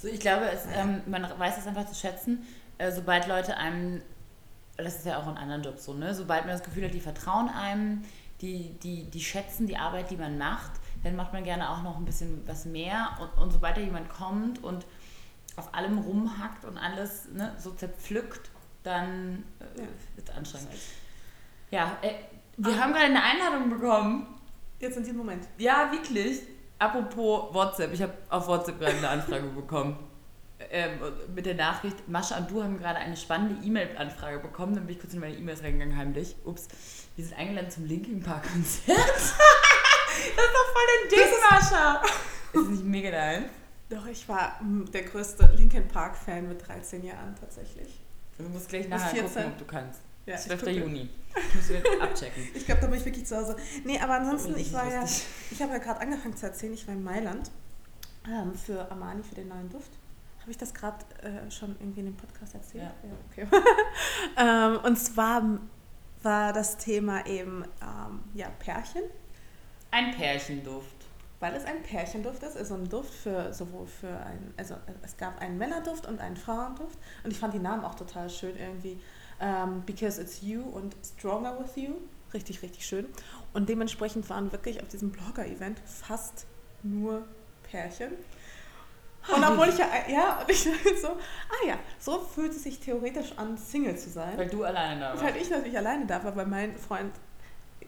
So, 0.00 0.08
ich 0.08 0.20
glaube, 0.20 0.50
es, 0.50 0.62
ähm, 0.74 1.00
man 1.06 1.22
weiß 1.38 1.58
es 1.58 1.66
einfach 1.66 1.86
zu 1.86 1.94
schätzen, 1.94 2.44
äh, 2.78 2.90
sobald 2.90 3.28
Leute 3.28 3.56
einem 3.56 4.02
das 4.76 4.96
ist 4.96 5.06
ja 5.06 5.18
auch 5.18 5.28
in 5.28 5.36
anderen 5.36 5.62
Jobs 5.62 5.84
so, 5.84 5.94
ne? 5.94 6.14
Sobald 6.14 6.46
man 6.46 6.54
das 6.54 6.62
Gefühl 6.62 6.84
hat, 6.84 6.94
die 6.94 7.00
vertrauen 7.00 7.48
einem, 7.48 8.02
die, 8.40 8.70
die, 8.82 9.04
die 9.04 9.20
schätzen 9.20 9.66
die 9.66 9.76
Arbeit, 9.76 10.10
die 10.10 10.16
man 10.16 10.38
macht, 10.38 10.72
dann 11.04 11.16
macht 11.16 11.32
man 11.32 11.44
gerne 11.44 11.70
auch 11.70 11.82
noch 11.82 11.96
ein 11.96 12.04
bisschen 12.04 12.46
was 12.46 12.64
mehr. 12.64 13.10
Und, 13.20 13.42
und 13.42 13.52
sobald 13.52 13.76
da 13.76 13.80
jemand 13.80 14.08
kommt 14.08 14.62
und 14.62 14.86
auf 15.56 15.74
allem 15.74 15.98
rumhackt 15.98 16.64
und 16.64 16.78
alles 16.78 17.28
ne, 17.32 17.54
so 17.58 17.72
zerpflückt, 17.72 18.50
dann 18.82 19.44
äh, 19.60 19.80
ja. 19.80 19.86
wird 20.16 20.28
es 20.28 20.34
anstrengend. 20.34 20.70
Ja, 21.70 21.96
äh, 22.02 22.14
wir 22.56 22.72
ah. 22.74 22.78
haben 22.78 22.92
gerade 22.92 23.06
eine 23.06 23.22
Einladung 23.22 23.70
bekommen. 23.70 24.26
Jetzt 24.78 24.96
in 24.96 25.04
diesem 25.04 25.18
Moment. 25.18 25.46
Ja, 25.58 25.90
wirklich. 25.92 26.40
Apropos 26.78 27.54
WhatsApp, 27.54 27.92
ich 27.92 28.02
habe 28.02 28.12
auf 28.28 28.48
WhatsApp 28.48 28.80
gerade 28.80 28.96
eine 28.96 29.08
Anfrage 29.08 29.46
bekommen 29.56 29.96
ähm, 30.70 30.98
mit 31.34 31.46
der 31.46 31.54
Nachricht, 31.54 32.08
Mascha 32.08 32.36
und 32.38 32.50
du 32.50 32.62
haben 32.62 32.78
gerade 32.78 32.98
eine 32.98 33.16
spannende 33.16 33.64
E-Mail-Anfrage 33.64 34.38
bekommen. 34.38 34.74
Dann 34.74 34.86
bin 34.86 34.96
ich 34.96 35.00
kurz 35.00 35.14
in 35.14 35.20
meine 35.20 35.34
E-Mails 35.34 35.62
reingegangen, 35.62 35.96
heimlich. 35.96 36.36
Ups, 36.44 36.68
wir 37.16 37.24
sind 37.24 37.38
eingeladen 37.38 37.70
zum 37.70 37.86
Linkin 37.86 38.22
Park-Konzert. 38.22 38.86
das 38.86 39.24
ist 39.24 40.36
doch 40.36 40.72
voll 40.72 40.88
dein 40.88 41.08
Ding, 41.10 41.34
Mascha. 41.50 42.02
Ist 42.52 42.64
das 42.64 42.68
nicht 42.68 42.84
mega 42.84 43.10
dein? 43.10 43.44
Doch, 43.92 44.06
ich 44.06 44.26
war 44.26 44.58
der 44.62 45.02
größte 45.02 45.50
Linkin 45.54 45.86
Park-Fan 45.86 46.48
mit 46.48 46.66
13 46.66 47.04
Jahren 47.04 47.34
tatsächlich. 47.38 48.00
Du 48.38 48.44
musst 48.44 48.70
gleich 48.70 48.88
nachher 48.88 49.22
gucken, 49.22 49.46
ob 49.46 49.58
du 49.58 49.64
kannst. 49.66 50.00
Ja, 50.24 50.36
12. 50.36 50.66
Juni. 50.68 51.10
Ich 51.34 51.54
muss 51.54 52.00
abchecken. 52.00 52.46
ich 52.54 52.66
glaube, 52.66 52.82
da 52.82 52.86
bin 52.88 52.98
ich 52.98 53.06
wirklich 53.06 53.24
zu 53.24 53.34
Hause. 53.34 53.56
Nee, 53.84 53.98
aber 53.98 54.14
ansonsten, 54.16 54.54
ich 54.56 54.70
war 54.74 54.90
ja, 54.90 55.02
ich 55.50 55.62
habe 55.62 55.72
ja 55.72 55.78
gerade 55.78 56.00
angefangen 56.00 56.36
zu 56.36 56.44
erzählen, 56.44 56.74
ich 56.74 56.86
war 56.86 56.94
in 56.94 57.02
Mailand 57.02 57.50
ähm, 58.28 58.54
für 58.54 58.90
Armani, 58.90 59.22
für 59.22 59.34
den 59.34 59.48
neuen 59.48 59.70
Duft. 59.70 59.90
Habe 60.40 60.50
ich 60.50 60.58
das 60.58 60.74
gerade 60.74 60.98
äh, 61.22 61.50
schon 61.50 61.74
irgendwie 61.80 62.00
in 62.00 62.06
dem 62.06 62.16
Podcast 62.16 62.54
erzählt? 62.54 62.84
Ja. 62.84 63.08
ja 63.08 63.16
okay. 63.30 63.62
ähm, 64.76 64.84
und 64.84 64.96
zwar 64.96 65.58
war 66.22 66.52
das 66.52 66.76
Thema 66.76 67.26
eben 67.26 67.64
ähm, 67.80 68.20
ja, 68.34 68.50
Pärchen. 68.58 69.04
Ein 69.90 70.10
Pärchenduft. 70.14 71.01
Weil 71.42 71.56
es 71.56 71.64
ein 71.64 71.82
Pärchenduft 71.82 72.40
ist, 72.44 72.56
also 72.56 72.74
ein 72.74 72.88
Duft 72.88 73.12
für 73.12 73.52
sowohl 73.52 73.88
für 73.88 74.16
ein, 74.16 74.54
also 74.56 74.76
es 75.02 75.16
gab 75.16 75.40
einen 75.40 75.58
Männerduft 75.58 76.06
und 76.06 76.20
einen 76.20 76.36
Frauenduft. 76.36 76.96
Und 77.24 77.32
ich 77.32 77.38
fand 77.40 77.52
die 77.52 77.58
Namen 77.58 77.84
auch 77.84 77.96
total 77.96 78.30
schön 78.30 78.56
irgendwie. 78.56 79.00
Ähm, 79.40 79.82
Because 79.84 80.22
It's 80.22 80.40
You 80.40 80.62
und 80.62 80.94
Stronger 81.04 81.58
With 81.58 81.74
You. 81.74 81.94
Richtig, 82.32 82.62
richtig 82.62 82.86
schön. 82.86 83.08
Und 83.54 83.68
dementsprechend 83.68 84.30
waren 84.30 84.52
wirklich 84.52 84.80
auf 84.80 84.86
diesem 84.86 85.10
Blogger-Event 85.10 85.80
fast 85.80 86.46
nur 86.84 87.24
Pärchen. 87.68 88.12
Und 89.26 89.44
obwohl 89.44 89.68
ich 89.68 89.78
ja, 89.78 89.86
ja, 90.06 90.42
und 90.42 90.48
ich 90.48 90.62
so, 91.02 91.08
ah 91.08 91.66
ja, 91.66 91.74
so 91.98 92.20
fühlt 92.20 92.52
es 92.52 92.62
sich 92.62 92.78
theoretisch 92.78 93.36
an, 93.36 93.58
Single 93.58 93.96
zu 93.98 94.10
sein. 94.10 94.38
Weil 94.38 94.48
du 94.48 94.62
alleine 94.62 95.00
da 95.00 95.10
warst. 95.10 95.24
Weil 95.24 95.36
ich 95.38 95.50
natürlich 95.50 95.76
alleine 95.76 96.06
da 96.06 96.22
war, 96.22 96.36
weil 96.36 96.46
mein 96.46 96.76
Freund, 96.76 97.12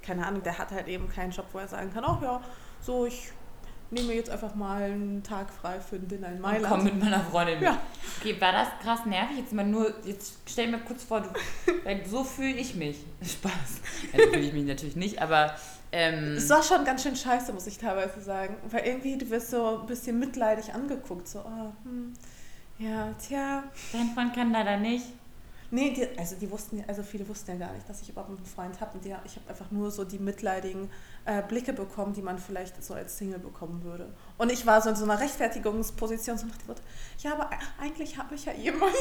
keine 0.02 0.26
Ahnung, 0.26 0.42
der 0.42 0.58
hat 0.58 0.72
halt 0.72 0.88
eben 0.88 1.08
keinen 1.08 1.30
Job, 1.30 1.46
wo 1.52 1.60
er 1.60 1.68
sagen 1.68 1.94
kann, 1.94 2.02
ach 2.04 2.20
ja, 2.20 2.40
so, 2.80 3.06
ich 3.06 3.32
nehme 3.90 4.12
jetzt 4.14 4.30
einfach 4.30 4.54
mal 4.54 4.82
einen 4.82 5.22
Tag 5.22 5.50
frei 5.50 5.80
für 5.80 5.96
ein 5.96 6.08
Dinner 6.08 6.28
in 6.28 6.40
Mailand. 6.40 6.64
Und 6.64 6.70
komm 6.70 6.84
mit 6.84 7.02
meiner 7.02 7.20
Freundin 7.20 7.62
Ja. 7.62 7.78
Okay, 8.20 8.40
war 8.40 8.52
das 8.52 8.68
krass 8.82 9.06
nervig? 9.06 9.38
Jetzt 9.38 9.52
mal 9.52 9.64
nur, 9.64 9.92
jetzt 10.04 10.34
stell 10.46 10.68
mir 10.68 10.78
kurz 10.78 11.04
vor, 11.04 11.20
du, 11.20 11.28
so 12.10 12.24
fühle 12.24 12.54
ich 12.56 12.74
mich. 12.74 12.98
Spaß. 13.22 13.52
Ja, 14.12 14.24
so 14.24 14.30
fühle 14.30 14.46
ich 14.46 14.52
mich 14.52 14.64
natürlich 14.64 14.96
nicht, 14.96 15.20
aber 15.20 15.54
ähm, 15.92 16.34
es 16.36 16.50
war 16.50 16.62
schon 16.62 16.84
ganz 16.84 17.04
schön 17.04 17.14
scheiße, 17.14 17.52
muss 17.52 17.66
ich 17.66 17.78
teilweise 17.78 18.20
sagen. 18.20 18.56
Weil 18.70 18.84
irgendwie, 18.84 19.16
du 19.16 19.30
wirst 19.30 19.50
so 19.50 19.80
ein 19.80 19.86
bisschen 19.86 20.18
mitleidig 20.18 20.74
angeguckt. 20.74 21.28
So, 21.28 21.38
oh, 21.40 21.72
hm, 21.84 22.12
ja, 22.78 23.12
tja. 23.12 23.62
Dein 23.92 24.10
Freund 24.14 24.34
kann 24.34 24.50
leider 24.50 24.76
nicht. 24.76 25.06
Nee, 25.74 25.90
die, 25.90 26.06
also 26.16 26.36
die 26.36 26.48
wussten, 26.52 26.84
also 26.86 27.02
viele 27.02 27.28
wussten 27.28 27.50
ja 27.50 27.66
gar 27.66 27.72
nicht, 27.72 27.88
dass 27.88 28.00
ich 28.00 28.08
überhaupt 28.08 28.30
einen 28.30 28.46
Freund 28.46 28.80
habe. 28.80 28.92
Und 28.94 29.04
die, 29.04 29.08
ich 29.08 29.34
habe 29.34 29.48
einfach 29.48 29.72
nur 29.72 29.90
so 29.90 30.04
die 30.04 30.20
mitleidigen 30.20 30.88
äh, 31.24 31.42
Blicke 31.42 31.72
bekommen, 31.72 32.12
die 32.12 32.22
man 32.22 32.38
vielleicht 32.38 32.80
so 32.80 32.94
als 32.94 33.18
Single 33.18 33.40
bekommen 33.40 33.82
würde. 33.82 34.14
Und 34.38 34.52
ich 34.52 34.64
war 34.66 34.80
so 34.80 34.90
in 34.90 34.94
so 34.94 35.02
einer 35.02 35.18
Rechtfertigungsposition, 35.18 36.38
so 36.38 36.46
nach 36.46 36.56
dem 36.58 36.68
Motto, 36.68 36.80
ja, 37.18 37.32
aber 37.32 37.50
eigentlich 37.80 38.16
habe 38.16 38.36
ich 38.36 38.44
ja 38.44 38.52
jemanden. 38.52 38.94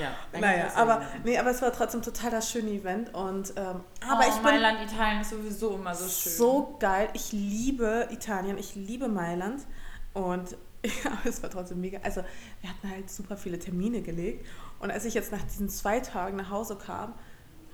Ja, 0.00 0.14
naja, 0.40 0.70
aber, 0.76 1.02
nee, 1.24 1.36
aber 1.36 1.50
es 1.50 1.60
war 1.62 1.72
trotzdem 1.72 2.02
total 2.02 2.30
das 2.30 2.48
schöne 2.48 2.70
Event. 2.70 3.12
Und, 3.12 3.52
ähm, 3.56 3.80
aber 4.08 4.20
oh, 4.20 4.28
ich 4.28 4.34
bin 4.34 4.42
Mailand, 4.44 4.88
Italien 4.88 5.20
ist 5.22 5.30
sowieso 5.30 5.74
immer 5.74 5.96
so 5.96 6.08
schön. 6.08 6.32
so 6.32 6.76
geil. 6.78 7.08
Ich 7.14 7.32
liebe 7.32 8.06
Italien, 8.12 8.56
ich 8.56 8.76
liebe 8.76 9.08
Mailand. 9.08 9.62
Und 10.14 10.56
ja, 10.84 11.18
es 11.24 11.42
war 11.42 11.50
trotzdem 11.50 11.80
mega. 11.80 11.98
Also, 12.02 12.22
wir 12.60 12.70
hatten 12.70 12.88
halt 12.88 13.10
super 13.10 13.36
viele 13.36 13.58
Termine 13.58 14.00
gelegt. 14.00 14.46
Und 14.80 14.90
als 14.90 15.04
ich 15.04 15.14
jetzt 15.14 15.30
nach 15.30 15.42
diesen 15.42 15.68
zwei 15.68 16.00
Tagen 16.00 16.36
nach 16.36 16.50
Hause 16.50 16.76
kam, 16.76 17.14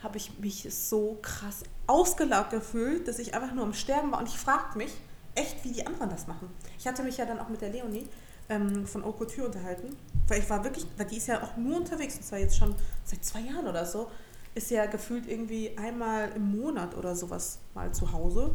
habe 0.03 0.19
ich 0.19 0.39
mich 0.39 0.67
so 0.75 1.19
krass 1.23 1.63
ausgelaugt 1.87 2.51
gefühlt, 2.51 3.09
dass 3.09 3.19
ich 3.19 3.35
einfach 3.35 3.55
nur 3.55 3.65
am 3.65 3.73
Sterben 3.73 4.13
war. 4.13 4.19
Und 4.19 4.29
ich 4.29 4.39
fragte 4.39 4.77
mich 4.77 4.93
echt, 5.35 5.65
wie 5.65 5.73
die 5.73 5.87
anderen 5.87 6.11
das 6.11 6.27
machen. 6.27 6.51
Ich 6.79 6.87
hatte 6.87 7.03
mich 7.03 7.17
ja 7.17 7.25
dann 7.25 7.39
auch 7.39 7.49
mit 7.49 7.61
der 7.61 7.71
Leonie 7.71 8.09
ähm, 8.49 8.87
von 8.87 9.03
Couture 9.03 9.47
unterhalten, 9.47 9.97
weil 10.29 10.41
ich 10.41 10.51
war 10.51 10.63
wirklich, 10.65 10.87
weil 10.97 11.07
die 11.07 11.17
ist 11.17 11.29
ja 11.29 11.43
auch 11.43 11.57
nur 11.57 11.77
unterwegs, 11.77 12.17
und 12.17 12.25
zwar 12.25 12.39
jetzt 12.39 12.57
schon 12.57 12.75
seit 13.05 13.25
zwei 13.25 13.41
Jahren 13.41 13.67
oder 13.67 13.87
so, 13.87 14.11
ist 14.55 14.71
ja 14.71 14.87
gefühlt 14.87 15.29
irgendwie 15.29 15.77
einmal 15.77 16.31
im 16.35 16.57
Monat 16.57 16.97
oder 16.97 17.15
sowas 17.15 17.59
mal 17.75 17.93
zu 17.93 18.13
Hause, 18.13 18.55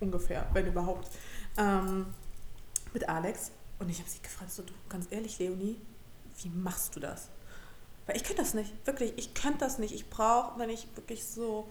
ungefähr, 0.00 0.46
wenn 0.52 0.66
überhaupt, 0.66 1.10
ähm, 1.58 2.06
mit 2.92 3.08
Alex. 3.08 3.52
Und 3.78 3.88
ich 3.90 3.98
habe 3.98 4.08
sie 4.08 4.20
gefragt, 4.22 4.50
so 4.50 4.62
du, 4.62 4.72
ganz 4.88 5.06
ehrlich, 5.10 5.38
Leonie, 5.38 5.78
wie 6.42 6.48
machst 6.48 6.96
du 6.96 7.00
das? 7.00 7.28
Weil 8.06 8.16
ich 8.16 8.24
könnte 8.24 8.42
das 8.42 8.54
nicht, 8.54 8.72
wirklich, 8.86 9.12
ich 9.16 9.34
könnte 9.34 9.58
das 9.58 9.78
nicht. 9.78 9.94
Ich 9.94 10.10
brauche, 10.10 10.58
wenn 10.58 10.70
ich 10.70 10.88
wirklich 10.96 11.24
so 11.24 11.68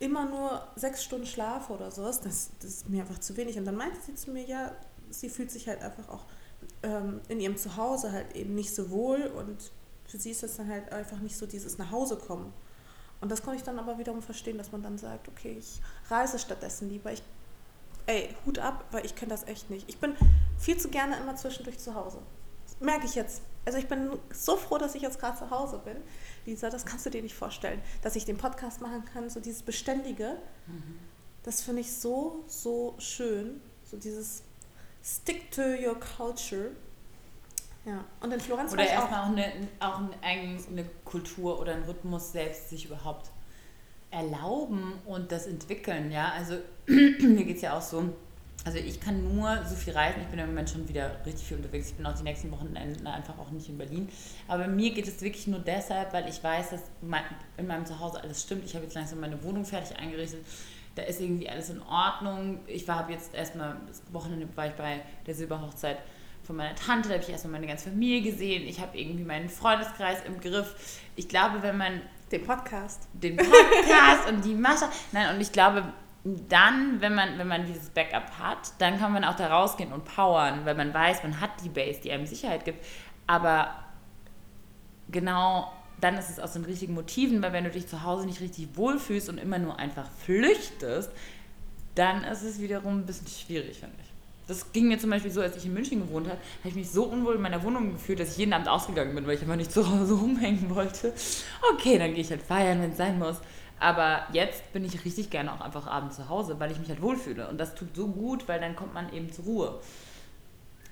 immer 0.00 0.24
nur 0.24 0.66
sechs 0.74 1.04
Stunden 1.04 1.26
schlafe 1.26 1.72
oder 1.72 1.90
sowas, 1.90 2.20
das, 2.20 2.50
das 2.60 2.70
ist 2.70 2.88
mir 2.88 3.02
einfach 3.02 3.20
zu 3.20 3.36
wenig. 3.36 3.56
Und 3.58 3.64
dann 3.64 3.76
meinte 3.76 3.98
sie 4.04 4.14
zu 4.14 4.30
mir, 4.30 4.44
ja, 4.44 4.72
sie 5.10 5.28
fühlt 5.28 5.50
sich 5.50 5.68
halt 5.68 5.80
einfach 5.82 6.08
auch 6.08 6.24
ähm, 6.82 7.20
in 7.28 7.40
ihrem 7.40 7.56
Zuhause 7.56 8.12
halt 8.12 8.34
eben 8.34 8.54
nicht 8.54 8.74
so 8.74 8.90
wohl 8.90 9.22
und 9.22 9.70
für 10.06 10.18
sie 10.18 10.30
ist 10.30 10.42
das 10.42 10.56
dann 10.56 10.68
halt 10.68 10.92
einfach 10.92 11.20
nicht 11.20 11.36
so 11.36 11.46
dieses 11.46 11.78
nach 11.78 11.90
Hause 11.90 12.16
kommen. 12.16 12.52
Und 13.20 13.30
das 13.30 13.42
konnte 13.42 13.58
ich 13.58 13.62
dann 13.62 13.78
aber 13.78 13.98
wiederum 13.98 14.20
verstehen, 14.20 14.58
dass 14.58 14.72
man 14.72 14.82
dann 14.82 14.98
sagt, 14.98 15.28
okay, 15.28 15.56
ich 15.58 15.80
reise 16.10 16.38
stattdessen 16.38 16.90
lieber. 16.90 17.12
Ich, 17.12 17.22
ey, 18.06 18.34
Hut 18.44 18.58
ab, 18.58 18.84
weil 18.90 19.06
ich 19.06 19.14
kenne 19.14 19.30
das 19.30 19.44
echt 19.44 19.70
nicht. 19.70 19.88
Ich 19.88 19.98
bin 19.98 20.16
viel 20.58 20.76
zu 20.76 20.88
gerne 20.88 21.16
immer 21.16 21.36
zwischendurch 21.36 21.78
zu 21.78 21.94
Hause. 21.94 22.18
Merke 22.80 23.06
ich 23.06 23.14
jetzt. 23.14 23.42
Also 23.64 23.78
ich 23.78 23.86
bin 23.86 24.10
so 24.32 24.56
froh, 24.56 24.78
dass 24.78 24.94
ich 24.94 25.02
jetzt 25.02 25.20
gerade 25.20 25.38
zu 25.38 25.50
Hause 25.50 25.80
bin. 25.84 25.96
Lisa, 26.46 26.68
das 26.68 26.84
kannst 26.84 27.06
du 27.06 27.10
dir 27.10 27.22
nicht 27.22 27.34
vorstellen. 27.34 27.80
Dass 28.02 28.16
ich 28.16 28.24
den 28.24 28.36
Podcast 28.36 28.80
machen 28.80 29.04
kann, 29.12 29.30
so 29.30 29.40
dieses 29.40 29.62
Beständige, 29.62 30.36
mhm. 30.66 30.98
das 31.44 31.62
finde 31.62 31.82
ich 31.82 31.92
so, 31.92 32.42
so 32.48 32.94
schön. 32.98 33.60
So 33.84 33.96
dieses 33.96 34.42
Stick 35.04 35.50
to 35.52 35.62
your 35.62 35.98
culture. 36.16 36.70
Ja, 37.84 38.04
und 38.20 38.32
in 38.32 38.40
Florenz 38.40 38.72
Oder 38.72 38.86
erstmal 38.86 39.22
auch, 39.22 39.26
eine, 39.26 39.52
auch 39.80 40.00
eine, 40.22 40.58
eine 40.68 40.84
Kultur 41.04 41.60
oder 41.60 41.74
ein 41.74 41.82
Rhythmus 41.82 42.30
selbst 42.32 42.70
sich 42.70 42.86
überhaupt 42.86 43.30
erlauben 44.12 44.92
und 45.06 45.32
das 45.32 45.46
entwickeln, 45.46 46.12
ja. 46.12 46.32
Also 46.32 46.58
mir 46.86 47.44
geht 47.44 47.56
es 47.56 47.62
ja 47.62 47.76
auch 47.76 47.82
so, 47.82 48.10
also 48.64 48.78
ich 48.78 49.00
kann 49.00 49.34
nur 49.34 49.64
so 49.68 49.74
viel 49.74 49.92
reisen. 49.92 50.22
Ich 50.22 50.28
bin 50.28 50.38
im 50.38 50.46
Moment 50.46 50.70
schon 50.70 50.88
wieder 50.88 51.16
richtig 51.26 51.46
viel 51.46 51.56
unterwegs. 51.56 51.88
Ich 51.88 51.94
bin 51.94 52.06
auch 52.06 52.14
die 52.14 52.22
nächsten 52.22 52.50
Wochenenden 52.50 53.06
einfach 53.06 53.38
auch 53.38 53.50
nicht 53.50 53.68
in 53.68 53.78
Berlin. 53.78 54.08
Aber 54.46 54.68
mir 54.68 54.92
geht 54.92 55.08
es 55.08 55.20
wirklich 55.20 55.46
nur 55.46 55.60
deshalb, 55.60 56.12
weil 56.12 56.28
ich 56.28 56.42
weiß, 56.42 56.70
dass 56.70 56.82
in 57.56 57.66
meinem 57.66 57.86
Zuhause 57.86 58.22
alles 58.22 58.42
stimmt. 58.42 58.64
Ich 58.64 58.74
habe 58.74 58.84
jetzt 58.84 58.94
langsam 58.94 59.20
meine 59.20 59.42
Wohnung 59.42 59.64
fertig 59.64 59.96
eingerichtet 59.98 60.44
da 60.94 61.02
ist 61.02 61.20
irgendwie 61.20 61.48
alles 61.48 61.70
in 61.70 61.82
Ordnung. 61.82 62.60
Ich 62.66 62.86
war 62.86 62.96
habe 62.96 63.12
jetzt 63.12 63.34
erstmal, 63.34 63.76
das 63.86 64.02
Wochenende 64.12 64.46
war 64.56 64.66
ich 64.66 64.74
bei 64.74 65.00
der 65.26 65.34
Silberhochzeit 65.34 65.98
von 66.42 66.56
meiner 66.56 66.74
Tante, 66.74 67.08
da 67.08 67.14
habe 67.14 67.24
ich 67.24 67.30
erstmal 67.30 67.52
meine 67.52 67.66
ganze 67.66 67.88
Familie 67.88 68.20
gesehen. 68.20 68.66
Ich 68.66 68.80
habe 68.80 68.98
irgendwie 68.98 69.24
meinen 69.24 69.48
Freundeskreis 69.48 70.18
im 70.26 70.40
Griff. 70.40 71.00
Ich 71.16 71.28
glaube, 71.28 71.62
wenn 71.62 71.76
man. 71.76 72.00
Den 72.30 72.44
Podcast. 72.44 73.08
Den 73.12 73.36
Podcast 73.36 74.28
und 74.28 74.44
die 74.44 74.54
Mascha. 74.54 74.90
Nein, 75.12 75.34
und 75.34 75.40
ich 75.40 75.52
glaube, 75.52 75.84
dann, 76.24 77.00
wenn 77.00 77.14
man, 77.14 77.38
wenn 77.38 77.48
man 77.48 77.66
dieses 77.66 77.90
Backup 77.90 78.38
hat, 78.38 78.72
dann 78.78 78.98
kann 78.98 79.12
man 79.12 79.24
auch 79.24 79.34
da 79.34 79.48
rausgehen 79.48 79.92
und 79.92 80.04
powern, 80.04 80.64
weil 80.64 80.74
man 80.74 80.94
weiß, 80.94 81.22
man 81.24 81.40
hat 81.40 81.50
die 81.64 81.68
Base, 81.68 82.00
die 82.00 82.12
einem 82.12 82.26
Sicherheit 82.26 82.64
gibt. 82.64 82.84
Aber 83.26 83.74
genau 85.10 85.72
dann 86.02 86.16
ist 86.16 86.30
es 86.30 86.40
aus 86.40 86.52
den 86.52 86.64
richtigen 86.64 86.94
Motiven, 86.94 87.42
weil 87.42 87.52
wenn 87.52 87.64
du 87.64 87.70
dich 87.70 87.86
zu 87.86 88.02
Hause 88.02 88.26
nicht 88.26 88.40
richtig 88.40 88.68
wohlfühlst 88.74 89.28
und 89.28 89.38
immer 89.38 89.58
nur 89.58 89.78
einfach 89.78 90.08
flüchtest, 90.24 91.10
dann 91.94 92.24
ist 92.24 92.42
es 92.42 92.60
wiederum 92.60 92.98
ein 92.98 93.06
bisschen 93.06 93.28
schwierig, 93.28 93.78
finde 93.78 93.94
ich. 94.02 94.12
Das 94.48 94.72
ging 94.72 94.88
mir 94.88 94.98
zum 94.98 95.10
Beispiel 95.10 95.30
so, 95.30 95.40
als 95.40 95.56
ich 95.56 95.66
in 95.66 95.72
München 95.72 96.00
gewohnt 96.00 96.26
habe, 96.26 96.38
habe 96.58 96.68
ich 96.68 96.74
mich 96.74 96.90
so 96.90 97.04
unwohl 97.04 97.36
in 97.36 97.40
meiner 97.40 97.62
Wohnung 97.62 97.92
gefühlt, 97.92 98.18
dass 98.18 98.32
ich 98.32 98.38
jeden 98.38 98.52
Abend 98.52 98.68
ausgegangen 98.68 99.14
bin, 99.14 99.24
weil 99.26 99.36
ich 99.36 99.42
einfach 99.42 99.56
nicht 99.56 99.70
zu 99.70 99.88
Hause 99.88 100.14
rumhängen 100.14 100.74
wollte. 100.74 101.12
Okay, 101.72 101.98
dann 101.98 102.12
gehe 102.14 102.22
ich 102.22 102.30
halt 102.30 102.42
feiern, 102.42 102.82
wenn 102.82 102.90
es 102.90 102.96
sein 102.96 103.18
muss. 103.18 103.36
Aber 103.82 104.28
jetzt 104.32 104.72
bin 104.72 104.84
ich 104.84 105.04
richtig 105.04 105.28
gerne 105.30 105.52
auch 105.52 105.60
einfach 105.60 105.88
abends 105.88 106.14
zu 106.14 106.28
Hause, 106.28 106.60
weil 106.60 106.70
ich 106.70 106.78
mich 106.78 106.88
halt 106.88 107.02
wohlfühle. 107.02 107.48
Und 107.48 107.58
das 107.58 107.74
tut 107.74 107.96
so 107.96 108.06
gut, 108.06 108.46
weil 108.46 108.60
dann 108.60 108.76
kommt 108.76 108.94
man 108.94 109.12
eben 109.12 109.32
zur 109.32 109.44
Ruhe. 109.44 109.80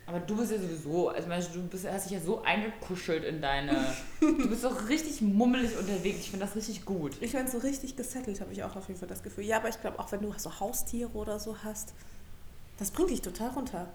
Aber 0.07 0.19
du 0.19 0.37
bist 0.37 0.51
ja 0.51 0.59
sowieso, 0.59 1.09
also 1.09 1.29
du 1.55 1.63
bist, 1.69 1.89
hast 1.89 2.07
dich 2.07 2.19
ja 2.19 2.21
so 2.21 2.43
eingekuschelt 2.43 3.23
in 3.23 3.41
deine. 3.41 3.77
du 4.21 4.49
bist 4.49 4.65
doch 4.65 4.89
richtig 4.89 5.21
mummelig 5.21 5.79
unterwegs. 5.79 6.19
Ich 6.19 6.31
finde 6.31 6.47
das 6.47 6.57
richtig 6.57 6.85
gut. 6.85 7.13
Ich 7.21 7.31
finde 7.31 7.49
so 7.49 7.59
richtig 7.59 7.95
gesettelt, 7.95 8.41
habe 8.41 8.53
ich 8.53 8.65
auch 8.65 8.75
auf 8.75 8.89
jeden 8.89 8.99
Fall 8.99 9.09
das 9.09 9.23
Gefühl. 9.23 9.45
Ja, 9.45 9.59
aber 9.59 9.69
ich 9.69 9.81
glaube 9.81 10.01
auch, 10.01 10.11
wenn 10.11 10.23
du 10.23 10.35
so 10.37 10.59
Haustiere 10.59 11.13
oder 11.13 11.39
so 11.39 11.59
hast, 11.63 11.95
das 12.81 12.91
bringt 12.91 13.11
dich 13.11 13.23
total 13.23 13.51
runter. 13.51 13.87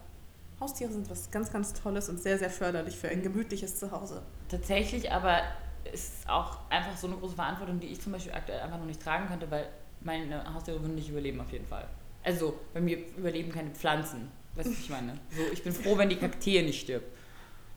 Haustiere 0.62 0.90
sind 0.90 1.10
was 1.10 1.32
ganz, 1.32 1.52
ganz 1.52 1.74
Tolles 1.74 2.08
und 2.08 2.22
sehr, 2.22 2.40
sehr 2.40 2.50
förderlich 2.50 2.96
für 2.96 3.10
ein 3.10 3.22
gemütliches 3.22 3.78
Zuhause. 3.78 4.22
Tatsächlich, 4.48 5.12
aber 5.12 5.42
ist 5.92 6.28
auch 6.28 6.58
einfach 6.70 6.98
so 6.98 7.08
eine 7.08 7.16
große 7.18 7.36
Verantwortung, 7.36 7.80
die 7.80 7.88
ich 7.88 8.02
zum 8.02 8.12
Beispiel 8.12 8.34
aktuell 8.34 8.60
einfach 8.60 8.78
noch 8.78 8.86
nicht 8.86 9.02
tragen 9.02 9.28
könnte, 9.28 9.50
weil 9.50 9.68
meine 10.02 10.54
Haustiere 10.54 10.80
würden 10.82 10.96
nicht 10.96 11.10
überleben 11.10 11.40
auf 11.42 11.52
jeden 11.52 11.66
Fall. 11.66 11.88
Also 12.24 12.60
bei 12.74 12.82
mir 12.82 12.98
überleben 13.18 13.52
keine 13.52 13.72
Pflanzen. 13.72 14.32
Weißt 14.56 14.68
du, 14.68 14.72
was 14.72 14.80
ich 14.80 14.90
meine? 14.90 15.20
So, 15.36 15.42
ich 15.52 15.64
bin 15.64 15.74
froh, 15.74 15.98
wenn 15.98 16.10
die 16.10 16.16
Kakteen 16.16 16.66
nicht 16.66 16.82
stirbt. 16.82 17.06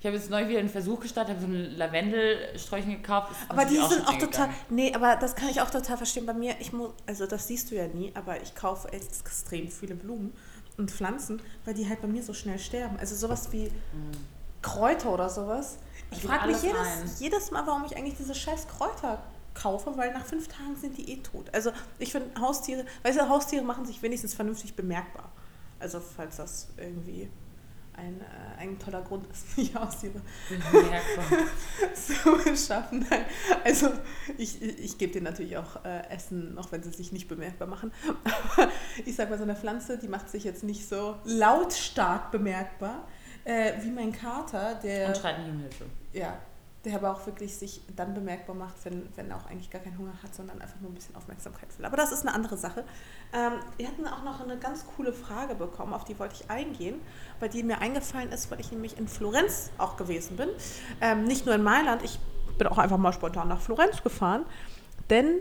Ich 0.01 0.07
habe 0.07 0.17
jetzt 0.17 0.31
neu 0.31 0.49
wieder 0.49 0.61
einen 0.61 0.69
Versuch 0.69 1.01
gestartet, 1.01 1.37
habe 1.37 1.47
so 1.47 1.53
ein 1.53 1.77
Lavendelsträuchchen 1.77 2.93
gekauft. 2.93 3.35
Aber 3.49 3.65
die 3.65 3.77
sind 3.77 4.07
auch 4.07 4.17
total. 4.17 4.49
Nee, 4.71 4.95
aber 4.95 5.17
das 5.17 5.35
kann 5.35 5.49
ich 5.49 5.61
auch 5.61 5.71
total 5.71 5.97
verstehen. 5.97 6.25
Bei 6.25 6.35
mir, 6.35 6.55
ich 6.61 6.73
muss, 6.73 6.93
also 7.07 7.27
das 7.27 7.49
siehst 7.49 7.71
du 7.71 7.75
ja 7.75 7.89
nie, 7.89 8.13
aber 8.15 8.41
ich 8.41 8.55
kaufe 8.55 8.93
extrem 8.93 9.69
viele 9.69 9.97
Blumen 9.97 10.33
und 10.77 10.93
Pflanzen, 10.93 11.43
weil 11.65 11.75
die 11.75 11.89
halt 11.89 12.01
bei 12.01 12.07
mir 12.07 12.23
so 12.23 12.33
schnell 12.33 12.61
sterben. 12.61 12.97
Also 13.01 13.17
sowas 13.17 13.51
wie 13.53 13.65
mhm. 13.65 14.13
Kräuter 14.63 15.13
oder 15.13 15.29
sowas. 15.29 15.79
Ich 16.11 16.23
frage 16.23 16.47
mich 16.47 16.63
jedes, 16.63 17.21
jedes 17.21 17.51
Mal, 17.51 17.67
warum 17.67 17.85
ich 17.85 17.97
eigentlich 17.97 18.17
diese 18.17 18.35
scheiß 18.35 18.69
Kräuter 18.69 19.23
kaufe, 19.55 19.97
weil 19.97 20.13
nach 20.13 20.25
fünf 20.25 20.49
Tagen 20.49 20.77
sind 20.77 20.97
die 20.97 21.11
eh 21.13 21.17
tot. 21.17 21.53
Also 21.53 21.73
ich 21.99 22.13
finde 22.13 22.41
Haustiere, 22.41 22.85
weißt 23.03 23.19
du, 23.19 23.29
Haustiere 23.29 23.65
machen 23.65 23.85
sich 23.85 24.03
wenigstens 24.03 24.35
vernünftig 24.35 24.75
bemerkbar. 24.75 25.31
Also 25.81 26.01
falls 26.01 26.37
das 26.37 26.69
irgendwie 26.77 27.29
ein, 27.99 28.21
äh, 28.21 28.61
ein 28.61 28.79
toller 28.79 29.03
Grund 29.03 29.27
ist, 29.31 29.45
die 29.57 29.75
Haustiere 29.75 30.21
zu 31.95 32.57
schaffen. 32.57 33.05
Nein. 33.11 33.25
Also 33.65 33.91
ich, 34.37 34.63
ich 34.63 34.99
gebe 34.99 35.13
denen 35.13 35.25
natürlich 35.25 35.57
auch 35.57 35.85
äh, 35.85 36.09
Essen, 36.09 36.57
auch 36.59 36.71
wenn 36.73 36.83
sie 36.83 36.91
sich 36.91 37.13
nicht 37.13 37.29
bemerkbar 37.29 37.69
machen. 37.69 37.93
Aber 38.25 38.71
ich 39.05 39.17
sage 39.17 39.31
mal, 39.31 39.37
so 39.37 39.45
eine 39.45 39.57
Pflanze, 39.57 39.99
die 39.99 40.09
macht 40.09 40.31
sich 40.31 40.45
jetzt 40.45 40.63
nicht 40.63 40.89
so 40.89 41.17
lautstark 41.25 42.31
bemerkbar 42.31 43.07
äh, 43.49 43.73
wie 43.83 43.91
mein 43.91 44.13
Kater, 44.13 44.75
der... 44.75 45.09
Und 45.09 45.17
schreit 45.17 45.39
nicht 45.39 45.51
um 45.51 45.59
Hilfe. 45.61 45.87
Ja, 46.13 46.39
der 46.85 46.97
aber 46.97 47.13
auch 47.13 47.27
wirklich 47.27 47.57
sich 47.57 47.81
dann 47.97 48.13
bemerkbar 48.13 48.55
macht, 48.55 48.75
wenn, 48.85 49.09
wenn 49.17 49.31
er 49.31 49.39
auch 49.39 49.47
eigentlich 49.47 49.71
gar 49.71 49.81
keinen 49.81 49.97
Hunger 49.97 50.13
hat, 50.23 50.35
sondern 50.35 50.61
einfach 50.61 50.79
nur 50.81 50.91
ein 50.91 50.95
bisschen 50.95 51.17
Aufmerksamkeit 51.17 51.67
will. 51.79 51.87
Aber 51.87 51.97
das 51.97 52.13
ist 52.13 52.27
eine 52.27 52.35
andere 52.35 52.59
Sache. 52.59 52.85
Ähm, 53.33 53.53
wir 53.79 53.89
hatten 53.89 54.07
auch 54.07 54.23
noch 54.23 54.41
eine 54.41 54.59
ganz 54.59 54.85
coole 54.95 55.15
Frage 55.15 55.55
bekommen, 55.55 55.95
auf 55.95 56.05
die 56.05 56.19
wollte 56.19 56.35
ich 56.35 56.51
eingehen, 56.51 57.01
bei 57.41 57.49
die 57.49 57.63
mir 57.63 57.81
eingefallen 57.81 58.31
ist, 58.33 58.51
weil 58.51 58.61
ich 58.61 58.71
nämlich 58.71 58.99
in 58.99 59.09
Florenz 59.09 59.71
auch 59.79 59.97
gewesen 59.97 60.37
bin. 60.37 60.51
Ähm, 61.01 61.25
nicht 61.25 61.47
nur 61.47 61.55
in 61.55 61.63
Mailand, 61.63 62.05
ich 62.05 62.19
bin 62.59 62.67
auch 62.67 62.79
einfach 62.79 62.99
mal 62.99 63.13
spontan 63.13 63.49
nach 63.49 63.61
Florenz 63.61 64.03
gefahren, 64.03 64.45
denn 65.09 65.41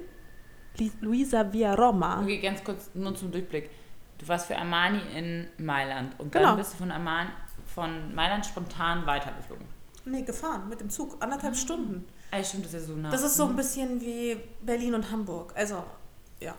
Luisa 1.02 1.52
Via 1.52 1.74
Roma. 1.74 2.22
Okay, 2.22 2.40
ganz 2.40 2.64
kurz, 2.64 2.90
nur 2.94 3.14
zum 3.16 3.32
Durchblick. 3.32 3.70
Du 4.18 4.28
warst 4.28 4.48
für 4.48 4.58
Armani 4.58 5.02
in 5.16 5.48
Mailand 5.58 6.20
und 6.20 6.34
dann 6.34 6.44
genau. 6.44 6.56
bist 6.56 6.74
du 6.74 6.78
von, 6.78 6.92
Armani, 6.92 7.30
von 7.78 8.16
Mailand 8.16 8.44
spontan 8.44 9.06
weitergeflogen. 9.06 9.68
Nee, 10.06 10.24
gefahren 10.24 10.68
mit 10.68 10.82
dem 10.82 10.90
Zug. 10.90 11.16
Anderthalb 11.20 11.54
mhm. 11.54 11.60
Stunden. 11.60 12.08
Ah, 12.32 12.44
stimmt, 12.44 12.66
das 12.66 12.74
ist 12.74 12.82
ja 12.82 12.88
so 12.88 13.00
nah. 13.00 13.12
Das 13.12 13.22
ist 13.22 13.36
so 13.36 13.44
ein 13.44 13.52
mhm. 13.52 13.56
bisschen 13.56 14.02
wie 14.02 14.36
Berlin 14.64 14.96
und 14.96 15.12
Hamburg. 15.12 15.54
Also, 15.56 15.84
ja. 16.40 16.56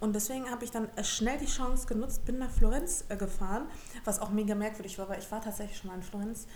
Und 0.00 0.14
deswegen 0.14 0.50
habe 0.50 0.64
ich 0.64 0.70
dann 0.70 0.88
schnell 1.02 1.36
die 1.36 1.46
Chance 1.46 1.86
genutzt, 1.86 2.24
bin 2.24 2.38
nach 2.38 2.50
Florenz 2.50 3.04
äh, 3.10 3.18
gefahren, 3.18 3.66
was 4.06 4.18
auch 4.18 4.30
mega 4.30 4.54
merkwürdig 4.54 4.98
war, 4.98 5.10
weil 5.10 5.18
ich 5.18 5.30
war 5.30 5.42
tatsächlich 5.42 5.76
schon 5.76 5.90
mal 5.90 5.96
in 5.96 6.02
Florenz. 6.02 6.46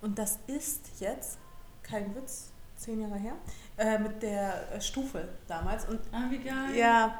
Und 0.00 0.18
das 0.18 0.38
ist 0.46 0.86
jetzt, 1.00 1.36
kein 1.82 2.14
Witz, 2.14 2.52
zehn 2.76 3.02
Jahre 3.02 3.18
her, 3.18 3.34
äh, 3.76 3.98
mit 3.98 4.22
der 4.22 4.72
äh, 4.72 4.80
Stufe 4.80 5.28
damals. 5.46 5.84
Und, 5.84 6.00
ah, 6.10 6.24
wie 6.30 6.38
geil. 6.38 6.74
Ja. 6.74 7.18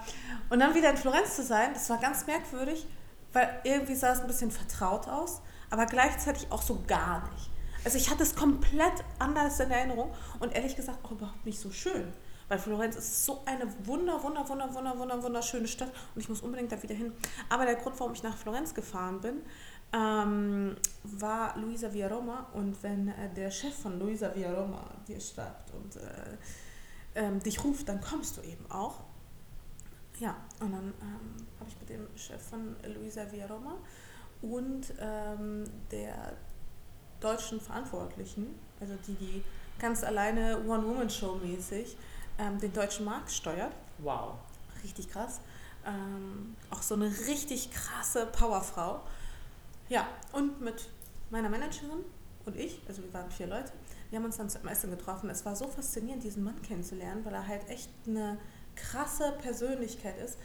Und 0.49 0.61
dann 0.61 0.75
wieder 0.75 0.88
in 0.88 0.97
Florenz 0.97 1.37
zu 1.37 1.42
sein, 1.42 1.75
das 1.75 1.90
war 1.90 1.99
ganz 1.99 2.27
merkwürdig, 2.27 2.87
weil 3.35 3.61
irgendwie 3.64 3.97
sah 3.97 4.14
es 4.14 4.21
ein 4.21 4.27
bisschen 4.27 4.51
vertraut 4.51 5.07
aus, 5.09 5.42
aber 5.72 5.87
gleichzeitig 5.87 6.46
auch 6.52 6.61
so 6.61 6.82
gar 6.87 7.28
nicht. 7.32 7.50
Also 7.82 7.96
ich 7.96 8.11
hatte 8.11 8.22
es 8.22 8.37
komplett 8.37 8.92
anders 9.18 9.58
in 9.58 9.70
Erinnerung 9.70 10.12
und 10.38 10.54
ehrlich 10.54 10.76
gesagt 10.76 11.02
auch 11.02 11.12
überhaupt 11.12 11.46
nicht 11.46 11.58
so 11.58 11.70
schön. 11.70 12.12
Weil 12.48 12.58
Florenz 12.58 12.96
ist 12.96 13.24
so 13.24 13.40
eine 13.46 13.64
wunder, 13.87 14.22
wunder, 14.22 14.46
wunder, 14.46 14.72
wunder, 14.74 14.98
wunder, 14.98 15.22
wunderschöne 15.22 15.66
Stadt 15.66 15.90
und 16.14 16.20
ich 16.20 16.28
muss 16.28 16.42
unbedingt 16.42 16.70
da 16.70 16.82
wieder 16.82 16.94
hin. 16.94 17.14
Aber 17.48 17.64
der 17.64 17.76
Grund, 17.76 17.98
warum 17.98 18.12
ich 18.12 18.22
nach 18.22 18.37
Florenz 18.37 18.74
gefahren 18.74 19.22
bin, 19.22 19.40
ähm, 19.94 20.76
war 21.04 21.58
Luisa 21.58 21.90
Villaroma 21.90 22.48
und 22.52 22.82
wenn 22.82 23.08
äh, 23.08 23.32
der 23.35 23.50
Chef 23.50 23.74
von 23.74 23.98
Luisa 23.98 24.35
Villaroma 24.35 24.85
dir 25.08 25.20
schreibt 25.20 25.72
und 25.72 25.96
äh, 25.96 26.37
ähm, 27.14 27.42
dich 27.42 27.64
ruft, 27.64 27.88
dann 27.88 28.02
kommst 28.02 28.37
du 28.37 28.42
eben 28.42 28.70
auch. 28.70 29.00
Ja, 30.18 30.37
und 30.61 30.72
dann 30.72 30.92
ähm, 31.00 31.46
habe 31.58 31.70
ich 31.70 31.80
mit 31.80 31.88
dem 31.88 32.06
Chef 32.14 32.42
von 32.42 32.76
Luisa 32.94 33.32
Villaroma 33.32 33.76
und 34.42 34.92
ähm, 35.00 35.64
der 35.90 36.35
deutschen 37.20 37.61
Verantwortlichen, 37.61 38.59
also 38.81 38.94
die, 39.07 39.14
die 39.14 39.44
ganz 39.78 40.02
alleine 40.02 40.59
One-Woman-Show 40.66 41.37
mäßig 41.37 41.96
ähm, 42.38 42.59
den 42.59 42.72
deutschen 42.72 43.05
Markt 43.05 43.31
steuert. 43.31 43.72
Wow. 43.98 44.35
Richtig 44.83 45.09
krass. 45.09 45.40
Ähm, 45.87 46.57
auch 46.70 46.83
so 46.83 46.94
eine 46.94 47.07
richtig 47.07 47.70
krasse 47.70 48.26
Powerfrau. 48.26 49.00
Ja, 49.88 50.07
und 50.33 50.61
mit 50.61 50.88
meiner 51.31 51.48
Managerin 51.48 52.05
und 52.44 52.57
ich, 52.57 52.81
also 52.88 53.02
wir 53.02 53.12
waren 53.12 53.31
vier 53.31 53.46
Leute, 53.46 53.72
wir 54.11 54.18
haben 54.18 54.24
uns 54.24 54.37
dann 54.37 54.50
zum 54.50 54.66
Essen 54.66 54.90
getroffen. 54.90 55.31
Es 55.31 55.44
war 55.44 55.57
so 55.57 55.66
faszinierend, 55.68 56.22
diesen 56.22 56.44
Mann 56.44 56.61
kennenzulernen, 56.62 57.24
weil 57.24 57.35
er 57.35 57.46
halt 57.46 57.68
echt 57.68 57.88
eine 58.07 58.38
krasse 58.74 59.33
Persönlichkeit 59.40 60.18
ist, 60.18 60.38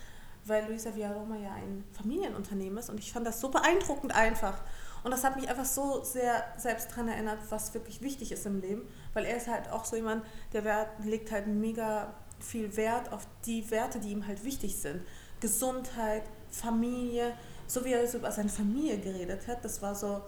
weil 0.47 0.65
Luisa 0.67 0.95
Villaroma 0.95 1.35
ja 1.37 1.53
ein 1.53 1.83
Familienunternehmen 1.93 2.77
ist 2.77 2.89
und 2.89 2.99
ich 2.99 3.11
fand 3.11 3.25
das 3.27 3.39
so 3.39 3.49
beeindruckend 3.49 4.15
einfach. 4.15 4.61
Und 5.03 5.11
das 5.11 5.23
hat 5.23 5.35
mich 5.35 5.47
einfach 5.49 5.65
so 5.65 6.03
sehr 6.03 6.43
selbst 6.57 6.91
daran 6.91 7.07
erinnert, 7.07 7.39
was 7.49 7.73
wirklich 7.73 8.01
wichtig 8.01 8.31
ist 8.31 8.45
im 8.45 8.59
Leben, 8.59 8.81
weil 9.13 9.25
er 9.25 9.37
ist 9.37 9.47
halt 9.47 9.69
auch 9.71 9.85
so 9.85 9.95
jemand, 9.95 10.25
der 10.53 10.63
Wert, 10.63 10.89
legt 11.03 11.31
halt 11.31 11.47
mega 11.47 12.13
viel 12.39 12.75
Wert 12.75 13.11
auf 13.11 13.27
die 13.45 13.69
Werte, 13.71 13.99
die 13.99 14.11
ihm 14.11 14.27
halt 14.27 14.43
wichtig 14.43 14.75
sind. 14.77 15.01
Gesundheit, 15.39 16.23
Familie, 16.49 17.33
so 17.67 17.85
wie 17.85 17.93
er 17.93 18.13
über 18.13 18.31
seine 18.31 18.49
Familie 18.49 18.97
geredet 18.97 19.47
hat, 19.47 19.63
das 19.63 19.81
war 19.81 19.95
so, 19.95 20.21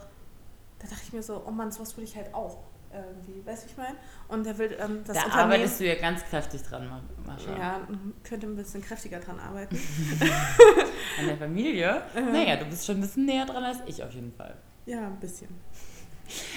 da 0.80 0.88
dachte 0.88 1.02
ich 1.04 1.14
mir 1.14 1.24
so, 1.24 1.44
oh 1.46 1.52
Mann, 1.52 1.72
sowas 1.72 1.98
will 1.98 2.04
ich 2.04 2.16
halt 2.16 2.34
auch 2.34 2.58
irgendwie, 2.94 3.46
weißt 3.46 3.64
du, 3.64 3.70
ich 3.70 3.78
meine? 3.78 3.96
Und 4.28 4.46
er 4.48 4.58
will 4.58 4.76
ähm, 4.80 5.02
das 5.06 5.18
Da 5.18 5.32
arbeitest 5.32 5.80
du 5.80 5.88
ja 5.88 5.96
ganz 5.96 6.24
kräftig 6.26 6.62
dran, 6.64 6.90
Mascha. 7.26 7.58
Ja, 7.58 7.88
könnte 8.24 8.48
ein 8.48 8.56
bisschen 8.56 8.82
kräftiger 8.82 9.20
dran 9.20 9.40
arbeiten. 9.40 9.76
An 11.20 11.28
der 11.28 11.38
Familie? 11.38 12.02
naja, 12.16 12.56
du 12.58 12.66
bist 12.66 12.86
schon 12.86 12.98
ein 12.98 13.02
bisschen 13.02 13.26
näher 13.26 13.46
dran 13.46 13.64
als 13.64 13.80
ich 13.86 14.04
auf 14.04 14.12
jeden 14.12 14.34
Fall. 14.34 14.56
Ja, 14.86 15.06
ein 15.08 15.20
bisschen. 15.20 15.50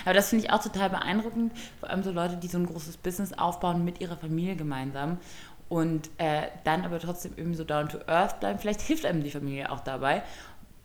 Aber 0.04 0.14
das 0.14 0.28
finde 0.28 0.44
ich 0.44 0.50
auch 0.50 0.62
total 0.62 0.90
beeindruckend, 0.90 1.52
vor 1.80 1.90
allem 1.90 2.02
so 2.02 2.10
Leute, 2.10 2.36
die 2.36 2.48
so 2.48 2.58
ein 2.58 2.66
großes 2.66 2.98
Business 2.98 3.32
aufbauen 3.32 3.84
mit 3.84 4.00
ihrer 4.00 4.16
Familie 4.16 4.56
gemeinsam 4.56 5.18
und 5.68 6.10
äh, 6.18 6.48
dann 6.64 6.84
aber 6.84 6.98
trotzdem 6.98 7.32
irgendwie 7.36 7.56
so 7.56 7.64
down 7.64 7.88
to 7.88 7.98
earth 8.06 8.40
bleiben. 8.40 8.58
Vielleicht 8.58 8.82
hilft 8.82 9.06
einem 9.06 9.22
die 9.22 9.30
Familie 9.30 9.70
auch 9.70 9.80
dabei 9.80 10.22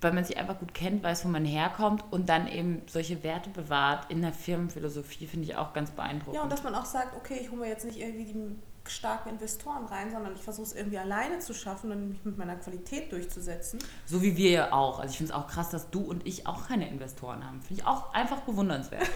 weil 0.01 0.13
man 0.13 0.23
sich 0.23 0.38
einfach 0.38 0.60
gut 0.60 0.73
kennt, 0.73 1.03
weiß, 1.03 1.25
wo 1.25 1.29
man 1.29 1.43
herkommt 1.43 2.03
und 2.12 2.29
dann 2.29 2.47
eben 2.47 2.83
solche 2.86 3.23
Werte 3.23 3.49
bewahrt 3.49 4.12
in 4.12 4.21
der 4.21 4.31
Firmenphilosophie, 4.31 5.25
finde 5.25 5.47
ich 5.47 5.55
auch 5.55 5.73
ganz 5.73 5.89
beeindruckend. 5.91 6.36
Ja, 6.36 6.43
und 6.43 6.51
dass 6.51 6.63
man 6.63 6.75
auch 6.75 6.86
sagt, 6.86 7.15
okay, 7.15 7.39
ich 7.41 7.49
hole 7.49 7.62
mir 7.62 7.67
jetzt 7.67 7.86
nicht 7.86 7.99
irgendwie 7.99 8.25
die 8.25 8.55
starken 8.89 9.29
Investoren 9.29 9.86
rein, 9.86 10.12
sondern 10.12 10.33
ich 10.36 10.41
versuche 10.41 10.67
es 10.67 10.73
irgendwie 10.73 10.97
alleine 10.97 11.39
zu 11.39 11.53
schaffen 11.53 11.91
und 11.91 12.10
mich 12.10 12.23
mit 12.23 12.38
meiner 12.38 12.55
Qualität 12.55 13.12
durchzusetzen. 13.12 13.79
So 14.05 14.21
wie 14.21 14.38
wir 14.38 14.51
ja 14.51 14.71
auch. 14.71 14.99
Also 14.99 15.12
ich 15.12 15.17
finde 15.17 15.33
es 15.33 15.38
auch 15.38 15.47
krass, 15.47 15.69
dass 15.69 15.89
du 15.89 16.01
und 16.01 16.25
ich 16.25 16.47
auch 16.47 16.67
keine 16.67 16.88
Investoren 16.89 17.45
haben. 17.45 17.62
Finde 17.62 17.81
ich 17.81 17.88
auch 17.88 18.13
einfach 18.13 18.41
bewundernswert. 18.41 19.10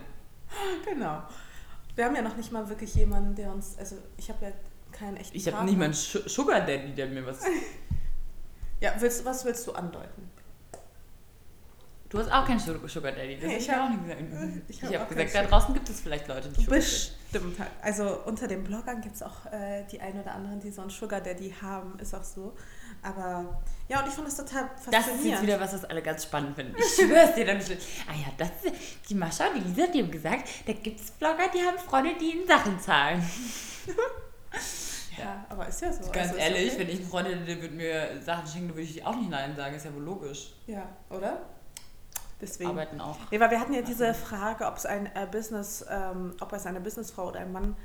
genau. 0.84 1.22
Wir 1.94 2.04
haben 2.04 2.16
ja 2.16 2.22
noch 2.22 2.36
nicht 2.36 2.50
mal 2.50 2.68
wirklich 2.68 2.94
jemanden, 2.94 3.34
der 3.34 3.52
uns, 3.52 3.76
also 3.78 3.96
ich 4.16 4.28
habe 4.30 4.46
ja 4.46 4.52
keinen 4.92 5.16
echten 5.16 5.36
Ich 5.36 5.52
habe 5.52 5.64
nicht 5.64 5.78
mal 5.78 5.86
einen 5.86 5.94
Sugar 5.94 6.60
Daddy, 6.60 6.94
der 6.94 7.06
mir 7.06 7.26
was 7.26 7.44
Ja, 8.80 8.94
willst, 8.98 9.24
was 9.24 9.44
willst 9.44 9.66
du 9.66 9.72
andeuten? 9.72 10.30
Du 12.08 12.18
hast 12.18 12.32
auch 12.32 12.46
keinen 12.46 12.58
Sugar 12.58 13.12
Daddy. 13.12 13.36
Das 13.38 13.50
hey, 13.50 13.58
ich 13.58 13.70
habe 13.70 13.82
auch 13.82 13.90
nicht 13.90 14.02
gesagt. 14.02 14.22
Ich 14.68 14.82
habe 14.82 14.98
hab 15.00 15.08
gesagt, 15.10 15.34
da 15.34 15.42
draußen 15.42 15.74
gibt 15.74 15.88
es 15.90 16.00
vielleicht 16.00 16.26
Leute, 16.26 16.48
die 16.48 16.62
Sugar 16.62 16.78
Bestimmt. 16.78 17.58
Daddy. 17.58 17.70
Also 17.82 18.20
unter 18.24 18.48
den 18.48 18.64
Bloggern 18.64 19.02
gibt 19.02 19.16
es 19.16 19.22
auch 19.22 19.44
äh, 19.52 19.84
die 19.92 20.00
ein 20.00 20.18
oder 20.18 20.32
anderen, 20.32 20.58
die 20.58 20.70
so 20.70 20.80
einen 20.80 20.90
Sugar 20.90 21.20
Daddy 21.20 21.54
haben. 21.60 21.98
Ist 21.98 22.14
auch 22.14 22.24
so. 22.24 22.54
Aber 23.02 23.60
ja, 23.88 24.00
und 24.00 24.08
ich 24.08 24.14
finde 24.14 24.30
das 24.30 24.38
total 24.38 24.70
faszinierend. 24.76 24.94
Das 24.94 25.06
ist 25.08 25.24
jetzt 25.24 25.42
wieder 25.42 25.60
was, 25.60 25.74
was 25.74 25.84
alle 25.84 26.00
ganz 26.00 26.22
spannend 26.24 26.56
finden. 26.56 26.74
Ich 26.78 26.94
schwöre 26.94 27.28
es 27.28 27.34
dir 27.34 27.44
dann. 27.44 27.58
Ah 27.58 28.14
ja, 28.14 28.32
das 28.38 28.72
die 29.06 29.14
Mascha 29.14 29.48
und 29.48 29.56
die 29.56 29.68
Lisa, 29.68 29.86
die 29.92 30.02
haben 30.02 30.10
gesagt, 30.10 30.48
da 30.66 30.72
gibt 30.72 31.00
es 31.00 31.10
Blogger, 31.10 31.48
die 31.54 31.60
haben 31.60 31.78
Freunde, 31.78 32.12
die 32.18 32.32
ihnen 32.32 32.46
Sachen 32.46 32.80
zahlen. 32.80 33.22
Ja, 35.18 35.46
aber 35.48 35.68
ist 35.68 35.80
ja 35.80 35.92
so. 35.92 36.10
Ganz 36.10 36.30
also 36.30 36.36
ehrlich, 36.36 36.72
okay. 36.72 36.80
wenn 36.80 36.88
ich 36.88 36.98
eine 37.00 37.06
Freundin 37.06 37.38
hätte, 37.40 37.60
würde 37.60 37.74
mir 37.74 38.22
Sachen 38.22 38.46
schenken, 38.46 38.68
würde 38.70 38.82
ich 38.82 39.04
auch 39.04 39.16
nicht 39.16 39.30
Nein 39.30 39.56
sagen. 39.56 39.74
Ist 39.74 39.84
ja 39.84 39.94
wohl 39.94 40.02
logisch. 40.02 40.54
Ja, 40.66 40.88
oder? 41.10 41.42
Deswegen. 42.40 42.70
Arbeiten 42.70 43.00
auch. 43.00 43.16
Nee, 43.30 43.40
weil 43.40 43.50
wir 43.50 43.60
hatten 43.60 43.74
ja 43.74 43.82
diese 43.82 44.14
Frage, 44.14 44.66
ob 44.66 44.76
es 44.76 44.86
ein 44.86 45.06
äh, 45.06 45.26
Business, 45.30 45.84
ähm, 45.90 46.34
ob 46.40 46.52
es 46.52 46.66
eine 46.66 46.80
Businessfrau 46.80 47.28
oder 47.28 47.40
ein 47.40 47.52
Mann 47.52 47.76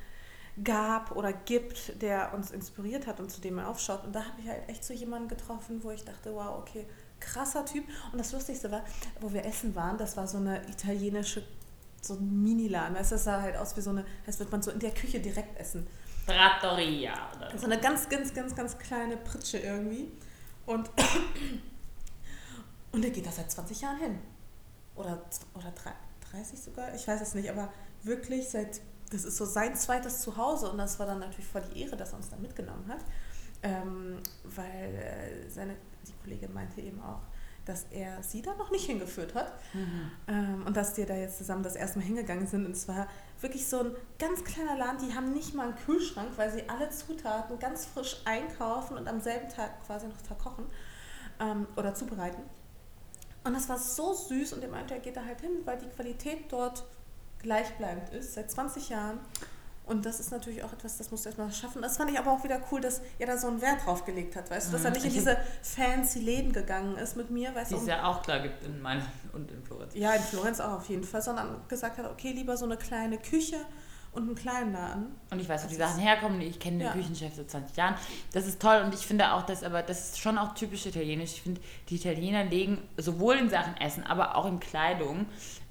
gab 0.64 1.16
oder 1.16 1.34
gibt, 1.34 2.02
der 2.02 2.34
uns 2.34 2.52
inspiriert 2.52 3.08
hat 3.08 3.20
und 3.20 3.32
zu 3.32 3.42
dem 3.42 3.56
man 3.56 3.66
aufschaut. 3.66 4.04
Und 4.04 4.14
da 4.14 4.20
habe 4.20 4.42
ich 4.42 4.48
halt 4.48 4.70
echt 4.70 4.84
so 4.84 4.94
jemanden 4.94 5.28
getroffen, 5.28 5.84
wo 5.84 5.90
ich 5.90 6.04
dachte, 6.04 6.34
wow, 6.34 6.60
okay, 6.60 6.86
krasser 7.20 7.66
Typ. 7.66 7.86
Und 8.12 8.20
das 8.20 8.32
Lustigste 8.32 8.72
war, 8.72 8.84
wo 9.20 9.34
wir 9.34 9.46
essen 9.46 9.74
waren, 9.76 9.98
das 9.98 10.16
war 10.16 10.28
so 10.28 10.38
eine 10.38 10.62
italienische, 10.70 11.44
so 12.02 12.14
ein 12.16 12.44
Miniladen. 12.44 12.96
Es 12.96 13.10
sah 13.10 13.42
halt 13.42 13.58
aus 13.58 13.76
wie 13.78 13.82
so 13.82 13.90
eine, 13.90 14.06
als 14.28 14.38
würde 14.40 14.52
man 14.52 14.62
so 14.62 14.70
in 14.70 14.80
der 14.80 14.92
Küche 14.92 15.20
direkt 15.20 15.60
essen. 15.60 15.88
Trattoria. 16.26 17.14
Oder 17.36 17.58
so 17.58 17.66
eine 17.66 17.80
ganz, 17.80 18.08
ganz, 18.10 18.34
ganz, 18.34 18.56
ganz 18.56 18.78
kleine 18.78 19.18
Pritsche 19.18 19.60
irgendwie. 19.60 20.12
Und, 20.66 20.90
und 22.92 23.04
er 23.04 23.12
geht 23.12 23.26
da 23.26 23.32
seit 23.32 23.52
20 23.52 23.82
Jahren 23.82 23.98
hin. 23.98 24.20
Oder, 24.96 25.24
oder 25.56 25.74
30 26.32 26.60
sogar, 26.60 26.94
ich 26.94 27.08
weiß 27.08 27.22
es 27.22 27.34
nicht, 27.34 27.50
aber 27.50 27.72
wirklich 28.04 28.48
seit, 28.48 28.82
das 29.12 29.26
ist 29.26 29.38
so 29.38 29.46
sein 29.46 29.76
zweites 29.76 30.22
Zuhause 30.22 30.70
und 30.72 30.78
das 30.78 31.00
war 31.00 31.08
dann 31.08 31.20
natürlich 31.20 31.48
voll 31.48 31.64
die 31.74 31.82
Ehre, 31.82 31.98
dass 31.98 32.12
er 32.12 32.18
uns 32.18 32.30
da 32.30 32.38
mitgenommen 32.38 32.86
hat. 32.88 33.04
Ähm, 33.64 34.20
weil 34.44 34.96
äh, 34.96 35.50
seine, 35.50 35.76
die 36.06 36.14
Kollegin 36.22 36.54
meinte 36.54 36.82
eben 36.82 37.02
auch, 37.02 37.22
dass 37.66 37.86
er 37.92 38.22
sie 38.22 38.42
da 38.42 38.54
noch 38.56 38.72
nicht 38.72 38.86
hingeführt 38.86 39.34
hat. 39.36 39.54
Mhm. 39.74 40.12
Ähm, 40.28 40.64
und 40.66 40.76
dass 40.76 40.94
die 40.94 41.06
da 41.06 41.16
jetzt 41.16 41.38
zusammen 41.38 41.64
das 41.64 41.76
erste 41.76 42.00
Mal 42.00 42.06
hingegangen 42.06 42.46
sind. 42.46 42.66
Und 42.66 42.74
es 42.74 42.88
war 42.88 43.08
wirklich 43.44 43.68
so 43.68 43.82
ein 43.82 43.96
ganz 44.18 44.44
kleiner 44.44 44.78
Laden, 44.78 45.08
die 45.08 45.14
haben 45.14 45.34
nicht 45.34 45.54
mal 45.54 45.68
einen 45.68 45.76
Kühlschrank, 45.76 46.30
weil 46.38 46.52
sie 46.52 46.68
alle 46.68 46.90
Zutaten 46.90 47.60
ganz 47.60 47.86
frisch 47.86 48.22
einkaufen 48.26 48.98
und 48.98 49.08
am 49.08 49.20
selben 49.20 49.50
Tag 49.50 49.86
quasi 49.86 50.08
noch 50.08 50.18
verkochen 50.26 50.66
ähm, 51.40 51.68
oder 51.76 51.94
zubereiten. 51.94 52.42
Und 53.44 53.54
das 53.54 53.68
war 53.68 53.78
so 53.78 54.14
süß 54.14 54.54
und 54.54 54.64
er 54.64 54.70
meinte, 54.70 54.94
er 54.94 55.02
geht 55.02 55.18
da 55.18 55.26
halt 55.26 55.42
hin, 55.42 55.52
weil 55.66 55.78
die 55.78 55.90
Qualität 55.90 56.46
dort 56.50 56.86
gleichbleibend 57.40 58.10
ist, 58.14 58.34
seit 58.34 58.50
20 58.50 58.90
Jahren. 58.90 59.20
Und 59.86 60.06
das 60.06 60.20
ist 60.20 60.32
natürlich 60.32 60.64
auch 60.64 60.72
etwas, 60.72 60.98
das 60.98 61.12
musst 61.12 61.26
du 61.26 61.30
erstmal 61.30 61.52
schaffen. 61.52 61.82
Das 61.82 61.98
fand 61.98 62.10
ich 62.10 62.18
aber 62.18 62.32
auch 62.32 62.44
wieder 62.44 62.62
cool, 62.72 62.80
dass 62.80 63.02
er 63.20 63.28
da 63.28 63.38
so 63.38 63.48
einen 63.48 63.62
Wert 63.62 63.86
drauf 63.86 64.06
gelegt 64.06 64.36
hat, 64.36 64.50
weißt 64.50 64.70
du, 64.70 64.72
dass 64.74 64.86
er 64.86 64.92
nicht 64.92 65.06
in 65.06 65.12
diese 65.12 65.38
fancy 65.62 66.20
Läden 66.20 66.54
gegangen 66.54 66.96
ist 66.96 67.18
mit 67.18 67.30
mir, 67.30 67.54
weißt 67.54 67.72
du. 67.72 67.76
Die 67.76 67.82
es 67.82 67.88
ja 67.88 68.06
auch 68.06 68.22
klar 68.22 68.40
gibt 68.40 68.64
in 68.64 68.82
meiner 68.82 69.06
und 69.34 69.52
in 69.52 69.62
Florenz. 69.64 69.94
Ja, 69.96 70.14
in 70.14 70.22
Florenz 70.22 70.60
auch 70.62 70.72
auf 70.72 70.88
jeden 70.88 71.04
Fall, 71.04 71.22
sondern 71.22 71.62
gesagt 71.68 71.98
hat, 71.98 72.10
okay, 72.10 72.32
lieber 72.32 72.56
so 72.56 72.66
eine 72.66 72.78
kleine 72.78 73.18
Küche 73.18 73.58
und 74.14 74.24
einen 74.24 74.36
kleinen 74.36 74.74
Laden. 74.74 75.16
Und 75.32 75.40
ich 75.40 75.50
weiß, 75.50 75.66
wo 75.66 75.70
die 75.70 75.76
Sachen 75.76 76.00
herkommen. 76.00 76.40
Ich 76.42 76.60
kenne 76.60 76.78
den 76.78 76.88
ja. 76.88 76.94
Küchenchef 76.94 77.36
seit 77.36 77.50
20 77.50 77.76
Jahren. 77.76 77.96
Das 78.32 78.48
ist 78.48 78.62
toll 78.62 78.82
und 78.86 78.94
ich 78.94 79.06
finde 79.06 79.34
auch, 79.34 79.42
dass 79.42 79.64
aber 79.64 79.82
das 79.82 80.12
ist 80.12 80.20
schon 80.20 80.38
auch 80.38 80.54
typisch 80.54 80.86
italienisch. 80.86 81.34
Ich 81.34 81.42
finde, 81.42 81.60
die 81.90 81.96
Italiener 81.96 82.46
legen 82.46 82.78
sowohl 82.98 83.36
in 83.36 83.50
Sachen 83.50 83.76
Essen, 83.78 84.04
aber 84.04 84.36
auch 84.38 84.46
in 84.46 84.60
Kleidung 84.60 85.26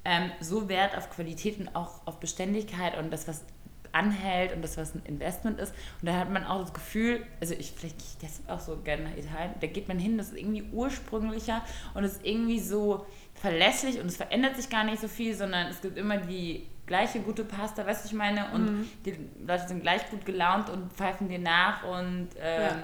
ähm, 0.04 0.32
so 0.40 0.68
Wert 0.68 0.96
auf 0.96 1.10
Qualität 1.10 1.58
und 1.60 1.74
auch 1.76 2.00
auf 2.04 2.18
Beständigkeit 2.18 2.98
und 2.98 3.12
das, 3.12 3.28
was 3.28 3.44
anhält 3.92 4.54
und 4.54 4.62
das, 4.62 4.76
was 4.76 4.94
ein 4.94 5.02
Investment 5.04 5.60
ist. 5.60 5.74
Und 6.00 6.08
da 6.08 6.18
hat 6.18 6.30
man 6.30 6.44
auch 6.44 6.60
das 6.60 6.72
Gefühl, 6.72 7.24
also 7.40 7.54
ich 7.54 7.72
vielleicht 7.72 7.98
gehe 7.98 8.06
ich 8.06 8.18
deshalb 8.18 8.48
auch 8.48 8.60
so 8.60 8.76
gerne 8.82 9.04
nach 9.04 9.16
Italien, 9.16 9.54
da 9.60 9.66
geht 9.66 9.88
man 9.88 9.98
hin, 9.98 10.18
das 10.18 10.28
ist 10.28 10.38
irgendwie 10.38 10.64
ursprünglicher 10.72 11.62
und 11.94 12.04
es 12.04 12.14
ist 12.14 12.26
irgendwie 12.26 12.60
so 12.60 13.06
verlässlich 13.34 14.00
und 14.00 14.06
es 14.06 14.16
verändert 14.16 14.56
sich 14.56 14.70
gar 14.70 14.84
nicht 14.84 15.00
so 15.00 15.08
viel, 15.08 15.34
sondern 15.34 15.66
es 15.68 15.80
gibt 15.80 15.98
immer 15.98 16.18
die 16.18 16.66
gleiche 16.86 17.20
gute 17.20 17.44
Pasta, 17.44 17.86
weißt 17.86 18.04
du, 18.04 18.08
ich 18.08 18.14
meine? 18.14 18.50
Und 18.52 18.64
mhm. 18.64 18.88
die 19.04 19.16
Leute 19.46 19.68
sind 19.68 19.82
gleich 19.82 20.08
gut 20.10 20.24
gelaunt 20.24 20.68
und 20.68 20.92
pfeifen 20.92 21.28
dir 21.28 21.38
nach 21.38 21.84
und 21.84 22.28
ähm, 22.40 22.62
ja. 22.62 22.82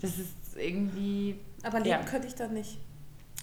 das 0.00 0.18
ist 0.18 0.34
irgendwie. 0.56 1.38
Aber 1.62 1.78
leben 1.78 1.90
ja. 1.90 2.02
könnte 2.02 2.28
ich 2.28 2.34
da 2.34 2.48
nicht. 2.48 2.78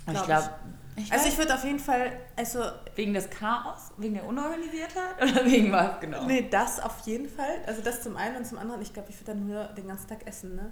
Glaub 0.06 0.18
ich 0.18 0.24
glaube, 0.24 0.50
ich 0.96 1.12
also 1.12 1.28
ich 1.28 1.38
würde 1.38 1.54
auf 1.54 1.64
jeden 1.64 1.80
Fall, 1.80 2.20
also 2.36 2.64
wegen 2.96 3.14
des 3.14 3.30
Chaos, 3.30 3.92
wegen 3.98 4.14
der 4.16 4.26
Unorganisiertheit 4.26 5.16
oder 5.22 5.46
wegen 5.46 5.72
was 5.72 6.00
genau? 6.00 6.26
Nee, 6.26 6.48
das 6.50 6.80
auf 6.80 7.00
jeden 7.06 7.30
Fall. 7.30 7.62
Also 7.66 7.82
das 7.82 8.02
zum 8.04 8.16
einen 8.18 8.38
und 8.38 8.46
zum 8.46 8.58
anderen, 8.58 8.82
ich 8.82 8.94
glaube, 8.94 9.10
ich 9.10 9.16
würde 9.18 9.34
dann 9.34 9.48
nur 9.48 9.64
den 9.66 9.88
ganzen 9.88 10.08
Tag 10.08 10.26
essen, 10.28 10.56
ne? 10.56 10.72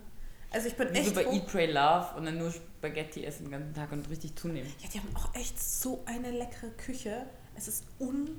Also 0.51 0.67
ich 0.67 0.75
bin 0.75 0.93
Wie 0.93 0.97
echt 0.97 1.07
so 1.07 1.15
bei 1.15 1.25
Eat, 1.25 1.47
Pray, 1.47 1.71
Love 1.71 2.07
und 2.17 2.25
dann 2.25 2.37
nur 2.37 2.51
Spaghetti 2.51 3.23
essen 3.23 3.45
den 3.45 3.51
ganzen 3.51 3.73
Tag 3.73 3.91
und 3.91 4.09
richtig 4.09 4.35
zunehmen. 4.35 4.71
Ja, 4.79 4.89
die 4.93 4.99
haben 4.99 5.15
auch 5.15 5.33
echt 5.33 5.61
so 5.61 6.03
eine 6.05 6.31
leckere 6.31 6.71
Küche. 6.71 7.25
Es 7.55 7.69
ist 7.69 7.85
un 7.99 8.29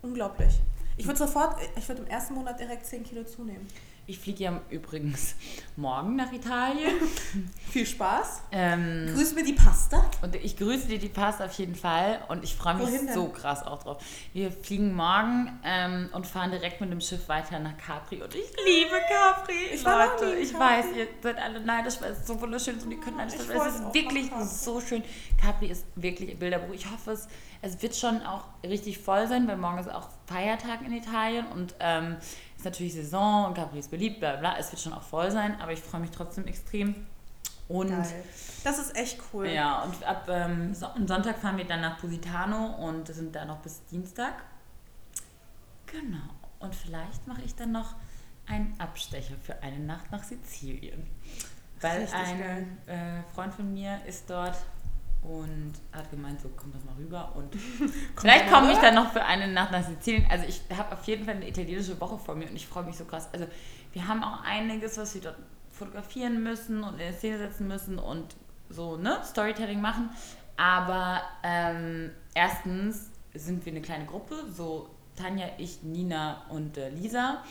unglaublich. 0.00 0.60
Ich 0.96 1.06
würde 1.06 1.18
sofort, 1.18 1.56
ich 1.76 1.88
würde 1.88 2.02
im 2.02 2.08
ersten 2.08 2.34
Monat 2.34 2.58
direkt 2.58 2.86
10 2.86 3.04
Kilo 3.04 3.24
zunehmen. 3.24 3.66
Ich 4.04 4.18
fliege 4.18 4.42
ja 4.44 4.60
übrigens 4.68 5.36
morgen 5.76 6.16
nach 6.16 6.32
Italien. 6.32 6.92
Viel 7.70 7.86
Spaß. 7.86 8.42
Ähm, 8.50 9.06
Grüß 9.14 9.34
mir 9.34 9.44
die 9.44 9.52
Pasta. 9.52 10.04
und 10.22 10.34
ich 10.34 10.56
grüße 10.56 10.88
dir 10.88 10.98
die 10.98 11.08
Pasta 11.08 11.44
auf 11.44 11.52
jeden 11.52 11.76
Fall 11.76 12.20
und 12.28 12.42
ich 12.42 12.56
freue 12.56 12.74
mich 12.74 12.88
Wohin 12.88 13.06
denn? 13.06 13.14
so 13.14 13.28
krass 13.28 13.62
auch 13.64 13.84
drauf. 13.84 14.02
Wir 14.32 14.50
fliegen 14.50 14.92
morgen 14.92 15.56
ähm, 15.64 16.10
und 16.12 16.26
fahren 16.26 16.50
direkt 16.50 16.80
mit 16.80 16.90
dem 16.90 17.00
Schiff 17.00 17.28
weiter 17.28 17.60
nach 17.60 17.76
Capri 17.78 18.20
und 18.20 18.34
ich 18.34 18.50
liebe 18.66 18.96
Capri. 19.08 19.52
Ich 19.72 19.84
Leute, 19.84 20.34
ich 20.36 20.52
Capri. 20.52 20.64
weiß, 20.64 20.84
ihr 20.96 21.06
seid 21.22 21.38
alle 21.38 21.60
neidisch, 21.60 21.94
weil 22.00 22.10
es 22.10 22.18
ist 22.18 22.26
so 22.26 22.40
wunderschön 22.40 22.76
ist 22.78 22.84
und 22.84 22.90
ihr 22.90 23.00
könnt 23.00 23.20
alles, 23.20 23.34
Ich 23.34 23.40
es 23.40 23.48
ist 23.48 23.94
wirklich 23.94 24.30
so 24.46 24.80
schön. 24.80 25.04
Capri 25.40 25.68
ist 25.68 25.86
wirklich 25.94 26.30
ein 26.30 26.38
Bilderbuch. 26.38 26.74
Ich 26.74 26.90
hoffe, 26.90 27.12
es, 27.12 27.28
es 27.62 27.80
wird 27.80 27.94
schon 27.94 28.20
auch 28.22 28.44
richtig 28.64 28.98
voll 28.98 29.28
sein, 29.28 29.46
weil 29.46 29.56
morgen 29.56 29.78
ist 29.78 29.90
auch 29.90 30.08
Feiertag 30.26 30.82
in 30.84 30.92
Italien 30.92 31.46
und 31.46 31.74
ähm, 31.78 32.16
ist 32.62 32.64
natürlich 32.64 32.94
Saison 32.94 33.46
und 33.46 33.54
Capri 33.54 33.80
ist 33.80 33.90
beliebt, 33.90 34.20
bla 34.20 34.36
bla. 34.36 34.56
Es 34.56 34.70
wird 34.70 34.80
schon 34.80 34.92
auch 34.92 35.02
voll 35.02 35.30
sein, 35.30 35.60
aber 35.60 35.72
ich 35.72 35.80
freue 35.80 36.00
mich 36.00 36.10
trotzdem 36.10 36.46
extrem. 36.46 37.06
Und 37.68 37.88
Geil. 37.88 38.24
Das 38.64 38.78
ist 38.78 38.96
echt 38.96 39.18
cool. 39.32 39.48
ja, 39.48 39.82
und 39.82 40.04
ab 40.04 40.26
ähm, 40.28 40.74
so 40.74 40.86
Sonntag 41.06 41.38
fahren 41.38 41.56
wir 41.56 41.64
dann 41.64 41.80
nach 41.80 41.98
Positano 41.98 42.76
und 42.86 43.08
sind 43.08 43.34
da 43.34 43.44
noch 43.44 43.58
bis 43.58 43.84
Dienstag. 43.86 44.34
Genau. 45.86 46.18
Und 46.60 46.74
vielleicht 46.74 47.26
mache 47.26 47.42
ich 47.42 47.54
dann 47.54 47.72
noch 47.72 47.94
einen 48.46 48.74
Abstecher 48.78 49.34
für 49.42 49.60
eine 49.62 49.80
Nacht 49.80 50.12
nach 50.12 50.22
Sizilien. 50.22 51.06
Weil 51.80 52.02
Richtig 52.02 52.18
ein 52.18 52.78
äh, 52.86 53.22
Freund 53.34 53.54
von 53.54 53.72
mir 53.72 54.00
ist 54.06 54.30
dort 54.30 54.56
und 55.22 55.72
hat 55.92 56.10
gemeint, 56.10 56.40
so 56.40 56.50
komm 56.56 56.72
doch 56.72 56.84
mal 56.84 56.94
rüber 56.98 57.32
und 57.36 57.54
vielleicht 58.16 58.50
komme 58.50 58.72
ich 58.72 58.78
dann 58.78 58.94
noch 58.94 59.12
für 59.12 59.24
eine 59.24 59.46
Nacht 59.46 59.70
nach 59.70 59.84
Sizilien. 59.84 60.26
Also 60.28 60.46
ich 60.46 60.62
habe 60.76 60.92
auf 60.92 61.04
jeden 61.04 61.24
Fall 61.24 61.36
eine 61.36 61.48
italienische 61.48 62.00
Woche 62.00 62.18
vor 62.18 62.34
mir 62.34 62.48
und 62.48 62.56
ich 62.56 62.66
freue 62.66 62.84
mich 62.84 62.96
so 62.96 63.04
krass. 63.04 63.28
Also 63.32 63.46
wir 63.92 64.08
haben 64.08 64.24
auch 64.24 64.42
einiges, 64.42 64.98
was 64.98 65.14
wir 65.14 65.22
dort 65.22 65.36
fotografieren 65.70 66.42
müssen 66.42 66.82
und 66.82 66.98
in 66.98 67.12
die 67.12 67.16
Szene 67.16 67.38
setzen 67.38 67.68
müssen 67.68 67.98
und 67.98 68.34
so, 68.68 68.96
ne, 68.96 69.20
Storytelling 69.24 69.80
machen. 69.80 70.10
Aber 70.56 71.22
ähm, 71.42 72.10
erstens 72.34 73.10
sind 73.34 73.64
wir 73.64 73.72
eine 73.72 73.80
kleine 73.80 74.06
Gruppe, 74.06 74.44
so 74.54 74.90
Tanja, 75.16 75.46
ich, 75.58 75.82
Nina 75.82 76.44
und 76.48 76.76
äh, 76.76 76.90
Lisa. 76.90 77.42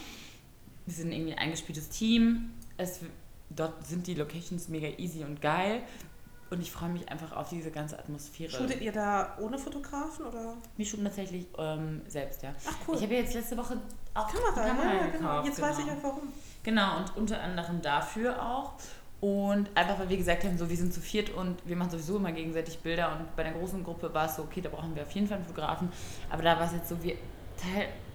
Wir 0.86 0.94
sind 0.94 1.12
irgendwie 1.12 1.34
ein 1.34 1.40
eingespieltes 1.40 1.90
Team. 1.90 2.52
Es, 2.78 3.02
dort 3.50 3.86
sind 3.86 4.08
die 4.08 4.16
Locations 4.16 4.68
mega 4.68 4.88
easy 4.98 5.24
und 5.24 5.42
geil. 5.42 5.84
Und 6.52 6.60
ich 6.62 6.70
freue 6.70 6.90
mich 6.90 7.08
einfach 7.10 7.32
auf 7.32 7.48
diese 7.48 7.72
ganze 7.72 7.98
Atmosphäre. 7.98 8.52
Shootet 8.52 8.82
ihr 8.82 8.92
da 8.92 9.38
ohne 9.40 9.58
Fotografen 9.58 10.26
oder? 10.26 10.58
Wir 10.76 10.86
shooten 10.86 11.06
tatsächlich 11.06 11.48
ähm, 11.58 12.02
selbst, 12.08 12.44
ja. 12.44 12.54
Ach 12.68 12.76
cool. 12.88 12.98
Ich 12.98 13.04
habe 13.04 13.14
ja 13.14 13.22
jetzt 13.22 13.34
letzte 13.34 13.56
Woche 13.58 13.78
auch 14.14 14.28
Kamera, 14.28 14.68
Kamera 14.68 14.94
ja, 14.94 15.06
gekauft. 15.06 15.18
genau. 15.18 15.46
Jetzt 15.46 15.62
weiß 15.62 15.80
ich 15.80 15.86
genau. 15.86 15.98
auch 15.98 16.04
warum. 16.04 16.34
Genau, 16.64 16.98
und 16.98 17.16
unter 17.16 17.42
anderem 17.42 17.82
dafür 17.82 18.46
auch. 18.46 18.74
Und 19.22 19.70
einfach, 19.76 19.98
weil 20.00 20.10
wir 20.10 20.18
gesagt 20.18 20.44
haben, 20.44 20.58
so, 20.58 20.70
wir 20.70 20.76
sind 20.76 20.94
zu 20.94 21.00
viert 21.00 21.30
und 21.30 21.66
wir 21.66 21.78
machen 21.78 21.92
sowieso 21.92 22.18
immer 22.18 22.34
gegenseitig 22.34 22.80
Bilder. 22.80 23.16
Und 23.16 23.34
bei 23.38 23.44
der 23.44 23.54
großen 23.54 23.82
Gruppe 23.84 24.14
war 24.14 24.26
es 24.26 24.36
so, 24.36 24.42
okay, 24.42 24.60
da 24.60 24.68
brauchen 24.68 24.94
wir 24.94 25.04
auf 25.04 25.12
jeden 25.12 25.28
Fall 25.28 25.38
einen 25.38 25.46
Fotografen. 25.46 25.90
Aber 26.30 26.44
da 26.44 26.60
war 26.60 26.66
es 26.66 26.74
jetzt 26.74 26.90
so, 26.90 27.02
wir 27.02 27.16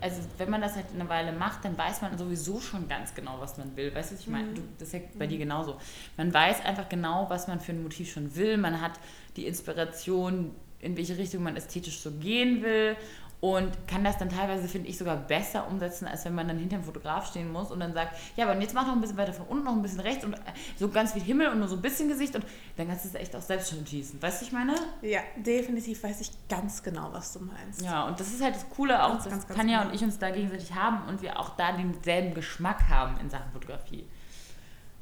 also 0.01 0.21
wenn 0.39 0.51
man 0.51 0.61
das 0.61 0.75
halt 0.75 0.87
eine 0.95 1.09
Weile 1.09 1.33
macht, 1.33 1.65
dann 1.65 1.77
weiß 1.77 2.03
man 2.03 2.17
sowieso 2.19 2.61
schon 2.61 2.89
ganz 2.89 3.15
genau, 3.15 3.37
was 3.41 3.57
man 3.59 3.77
will. 3.77 3.95
Weißt 3.95 4.11
du, 4.11 4.15
was 4.15 4.23
ich 4.23 4.29
meine? 4.29 4.53
Du, 4.55 4.63
das 4.79 4.89
ist 4.89 4.95
ja 4.95 5.01
bei 5.19 5.27
dir 5.27 5.39
genauso. 5.39 5.79
Man 6.17 6.33
weiß 6.33 6.65
einfach 6.65 6.89
genau, 6.89 7.27
was 7.29 7.49
man 7.49 7.61
für 7.61 7.73
ein 7.73 7.83
Motiv 7.83 8.13
schon 8.13 8.35
will. 8.37 8.57
Man 8.57 8.81
hat 8.81 8.93
die 9.37 9.47
Inspiration, 9.47 10.55
in 10.81 10.97
welche 10.97 11.17
Richtung 11.17 11.43
man 11.43 11.57
ästhetisch 11.57 11.99
so 12.01 12.11
gehen 12.13 12.63
will. 12.63 12.97
Und 13.39 13.87
kann 13.87 14.03
das 14.03 14.17
dann 14.17 14.31
teilweise, 14.31 14.67
finde 14.67 14.89
ich, 14.89 14.97
sogar 14.97 15.15
besser 15.17 15.69
umsetzen, 15.69 16.09
als 16.09 16.25
wenn 16.25 16.35
man 16.35 16.49
dann 16.49 16.59
hinterm 16.59 16.83
Fotograf 16.83 17.27
stehen 17.29 17.53
muss 17.53 17.71
und 17.71 17.81
dann 17.81 17.93
sagt, 17.93 18.17
ja, 18.35 18.49
aber 18.49 18.59
jetzt 18.61 18.73
mach 18.75 18.87
noch 18.87 18.95
ein 18.95 19.01
bisschen 19.03 19.19
weiter 19.19 19.35
von 19.35 19.47
unten, 19.47 19.65
noch 19.65 19.73
ein 19.75 19.83
bisschen 19.83 20.01
rechts 20.01 20.25
und 20.25 20.33
äh, 20.35 20.39
so 20.79 20.89
ganz 20.89 21.13
viel 21.13 21.23
Himmel 21.23 21.49
und 21.49 21.59
nur 21.59 21.69
so 21.69 21.77
ein 21.77 21.83
bisschen 21.83 22.09
Gesicht 22.09 22.35
und 22.35 22.47
dann 22.79 22.89
kannst 22.89 23.05
du 23.05 23.09
es 23.11 23.15
echt 23.15 23.37
auch 23.37 23.43
selbst 23.43 23.69
schon 23.71 23.87
schießen. 23.87 24.21
Weißt 24.23 24.41
du, 24.41 24.47
ich 24.47 24.53
meine? 24.53 24.75
Ja, 25.03 25.21
definitiv 25.37 26.03
weiß 26.03 26.23
ich 26.23 26.31
ganz 26.49 26.83
genau, 26.83 27.11
was 27.13 27.35
du 27.35 27.41
meinst. 27.41 27.83
Ja, 27.83 28.05
und 28.07 28.19
das 28.19 28.29
ist 28.29 28.43
halt 28.43 28.55
das 28.55 28.69
Coole 28.71 29.03
auch, 29.05 29.11
Ganz, 29.11 29.25
dass 29.25 29.33
ganz, 29.33 29.47
ganz 29.49 29.59
Tanja 29.61 29.79
genau. 29.81 29.91
und 29.91 29.95
ich 29.95 30.03
uns 30.03 30.19
da 30.19 30.31
gegenseitig 30.31 30.75
haben 30.75 31.07
und 31.07 31.21
wir 31.21 31.39
auch 31.39 31.51
da 31.57 31.73
denselben 31.73 32.33
Geschmack 32.33 32.89
haben 32.89 33.21
in 33.21 33.29
Sachen 33.29 33.53
Fotografie. 33.53 34.07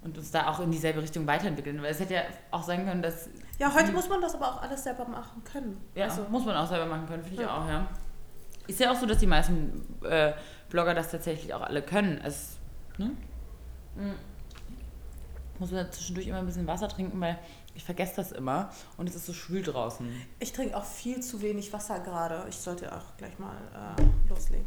Und 0.03 0.18
uns 0.18 0.31
da 0.33 0.49
auch 0.49 0.61
in 0.61 0.70
dieselbe 0.70 1.01
Richtung 1.01 1.27
weiterentwickeln. 1.27 1.81
Weil 1.81 1.92
es 1.92 1.99
hätte 2.01 2.12
ja 2.14 2.23
auch 2.51 2.62
sein 2.62 2.85
können, 2.85 3.01
dass. 3.01 3.31
Ja, 3.59 3.73
heute 3.73 3.90
muss 3.92 4.07
man 4.07 4.20
das 4.20 4.35
aber 4.35 4.49
auch 4.49 4.61
alles 4.62 4.83
selber 4.85 5.07
machen 5.09 5.42
können. 5.44 5.81
Ja, 5.94 6.05
Also, 6.07 6.27
muss 6.29 6.44
man 6.44 6.55
auch 6.57 6.68
selber 6.68 6.85
machen 6.85 7.07
können, 7.07 7.23
finde 7.23 7.37
ich 7.42 7.49
Ja. 7.49 7.57
auch, 7.57 7.66
ja. 7.66 7.87
Ist 8.66 8.81
ja 8.81 8.90
auch 8.90 8.96
so, 8.96 9.07
dass 9.07 9.18
die 9.18 9.27
meisten 9.27 9.87
äh, 10.05 10.33
Blogger 10.70 10.94
das 10.94 11.11
tatsächlich 11.11 11.53
auch 11.55 11.62
alle 11.62 11.83
können. 11.83 12.20
Es, 12.24 12.57
ne? 12.98 13.11
Mhm. 13.96 14.14
Muss 15.59 15.70
man 15.70 15.90
zwischendurch 15.92 16.27
immer 16.27 16.38
ein 16.38 16.46
bisschen 16.46 16.66
Wasser 16.66 16.88
trinken, 16.88 17.20
weil 17.20 17.38
ich 17.74 17.85
vergesse 17.85 18.16
das 18.16 18.33
immer 18.33 18.70
und 18.96 19.09
es 19.09 19.14
ist 19.14 19.27
so 19.27 19.33
schwül 19.33 19.62
draußen. 19.62 20.09
ich 20.38 20.53
trinke 20.53 20.77
auch 20.77 20.85
viel 20.85 21.20
zu 21.20 21.42
wenig 21.42 21.72
Wasser 21.72 22.00
gerade. 22.00 22.44
Ich 22.48 22.57
sollte 22.57 22.92
auch 22.94 23.16
gleich 23.16 23.38
mal 23.38 23.57
äh, 23.98 24.29
loslegen. 24.29 24.66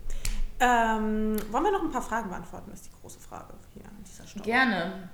Ähm, 0.60 1.38
wollen 1.51 1.63
wir 1.63 1.71
noch 1.71 1.83
ein 1.83 1.91
paar 1.91 2.01
Fragen 2.01 2.29
beantworten, 2.29 2.71
ist 2.71 2.88
die 2.88 2.91
große 3.01 3.19
Frage 3.19 3.53
hier 3.73 3.86
an 3.86 4.03
dieser 4.03 4.25
Stelle. 4.25 4.45
Gerne. 4.45 5.10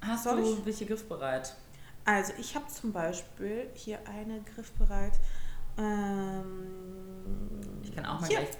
Hast 0.00 0.24
Soll 0.24 0.40
du 0.40 0.54
ich? 0.54 0.66
welche 0.66 0.86
griffbereit? 0.86 1.54
Also 2.04 2.32
ich 2.38 2.54
habe 2.54 2.66
zum 2.68 2.92
Beispiel 2.92 3.68
hier 3.74 3.98
eine 4.08 4.40
griffbereit. 4.40 5.12
Ähm, 5.78 6.68
Ich 7.82 7.94
kann 7.94 8.04
auch 8.06 8.20
mal 8.20 8.26
hier. 8.28 8.38
gleich 8.38 8.50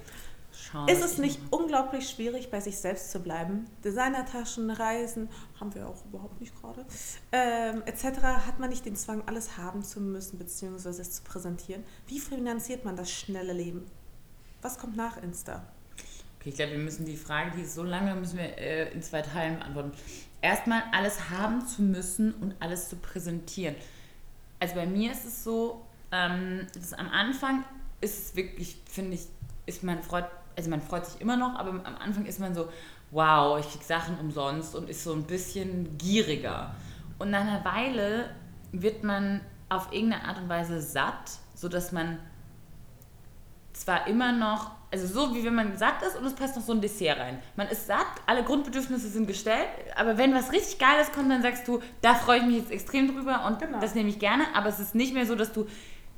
schauen. 0.53 0.89
Ist 0.89 1.03
es 1.03 1.13
ich 1.15 1.19
nicht 1.19 1.43
mache. 1.51 1.63
unglaublich 1.63 2.09
schwierig, 2.09 2.51
bei 2.51 2.61
sich 2.61 2.79
selbst 2.79 3.11
zu 3.11 3.21
bleiben? 3.21 3.67
Designertaschen, 3.85 4.71
Reisen, 4.71 5.29
haben 5.61 5.75
wir 5.75 5.89
auch 5.89 6.05
überhaupt 6.07 6.41
nicht 6.41 6.55
gerade, 6.61 6.85
ähm, 7.33 7.83
etc. 7.87 8.21
Hat 8.47 8.59
man 8.59 8.71
nicht 8.71 8.85
den 8.85 8.97
Zwang, 8.97 9.23
alles 9.27 9.57
haben 9.57 9.83
zu 9.83 10.01
müssen, 10.01 10.39
beziehungsweise 10.39 11.03
es 11.03 11.13
zu 11.13 11.23
präsentieren? 11.23 11.85
Wie 12.07 12.21
finanziert 12.21 12.85
man 12.85 12.97
das 12.97 13.11
schnelle 13.11 13.53
Leben? 13.53 13.87
Was 14.63 14.79
kommt 14.79 14.97
nach 14.97 15.23
Insta? 15.23 15.65
Okay, 16.41 16.51
ich 16.51 16.55
glaube, 16.57 16.73
wir 16.73 16.79
müssen 16.79 17.05
die 17.05 17.17
Frage, 17.17 17.53
die 17.57 17.63
ist 17.63 17.75
so 17.75 17.83
lange, 17.83 18.15
müssen 18.15 18.39
wir 18.39 18.57
äh, 18.59 18.93
in 18.93 19.03
zwei 19.03 19.23
Teilen 19.23 19.59
beantworten. 19.59 19.93
Erstmal 20.41 20.83
alles 20.93 21.31
haben 21.31 21.67
zu 21.67 21.83
müssen 21.83 22.33
und 22.35 22.55
alles 22.61 22.89
zu 22.89 22.97
präsentieren. 22.97 23.75
Also 24.61 24.75
bei 24.77 24.87
mir 24.87 25.11
ist 25.13 25.25
es 25.25 25.43
so, 25.43 25.85
ähm, 26.13 26.67
dass 26.75 26.93
am 26.95 27.09
Anfang 27.11 27.65
ist 28.01 28.19
es 28.19 28.37
wirklich, 28.37 28.81
finde 28.91 29.15
ich, 29.15 29.27
ist 29.67 29.83
man 29.83 30.03
freut, 30.03 30.27
also 30.57 30.71
man 30.71 30.81
freut 30.81 31.07
sich 31.07 31.21
immer 31.21 31.37
noch, 31.37 31.55
aber 31.59 31.71
am 31.71 31.97
Anfang 31.99 32.27
ist 32.27 32.41
man 32.41 32.55
so, 32.55 32.69
wow, 33.11 33.59
ich 33.59 33.71
krieg 33.71 33.83
Sachen 33.83 34.19
umsonst 34.19 34.75
und 34.75 34.89
ist 34.89 35.05
so 35.05 35.13
ein 35.13 35.25
bisschen 35.25 35.97
gieriger. 35.99 36.75
Und 37.19 37.31
nach 37.31 37.41
einer 37.41 37.65
Weile 37.65 38.31
wird 38.73 39.03
man 39.03 39.41
auf 39.69 39.93
irgendeine 39.93 40.25
Art 40.25 40.39
und 40.39 40.49
Weise 40.49 40.81
satt, 40.81 41.31
sodass 41.55 41.93
man 41.93 42.19
zwar 43.73 44.07
immer 44.07 44.33
noch, 44.33 44.73
also 44.91 45.07
so 45.07 45.35
wie 45.35 45.45
wenn 45.45 45.55
man 45.55 45.77
satt 45.77 46.03
ist 46.03 46.17
und 46.17 46.25
es 46.25 46.35
passt 46.35 46.57
noch 46.57 46.63
so 46.63 46.73
ein 46.73 46.81
Dessert 46.81 47.19
rein. 47.19 47.39
Man 47.57 47.69
ist 47.69 47.87
satt, 47.87 48.07
alle 48.27 48.43
Grundbedürfnisse 48.43 49.09
sind 49.09 49.27
gestellt, 49.27 49.69
aber 49.97 50.17
wenn 50.19 50.35
was 50.35 50.51
richtig 50.53 50.79
Geiles 50.79 51.13
kommt, 51.13 51.31
dann 51.31 51.43
sagst 51.43 51.69
du, 51.69 51.81
da 52.01 52.15
freue 52.15 52.39
ich 52.39 52.45
mich 52.47 52.57
jetzt 52.57 52.71
extrem 52.71 53.09
drüber 53.15 53.45
und 53.47 53.59
Genau. 53.61 53.81
das 53.81 53.95
nehme 53.95 54.09
ich 54.09 54.19
gerne, 54.19 54.45
aber 54.55 54.69
es 54.69 54.81
ist 54.81 54.95
nicht 54.95 55.15
mehr 55.15 55.27
so, 55.27 55.35
dass 55.35 55.53
du 55.53 55.67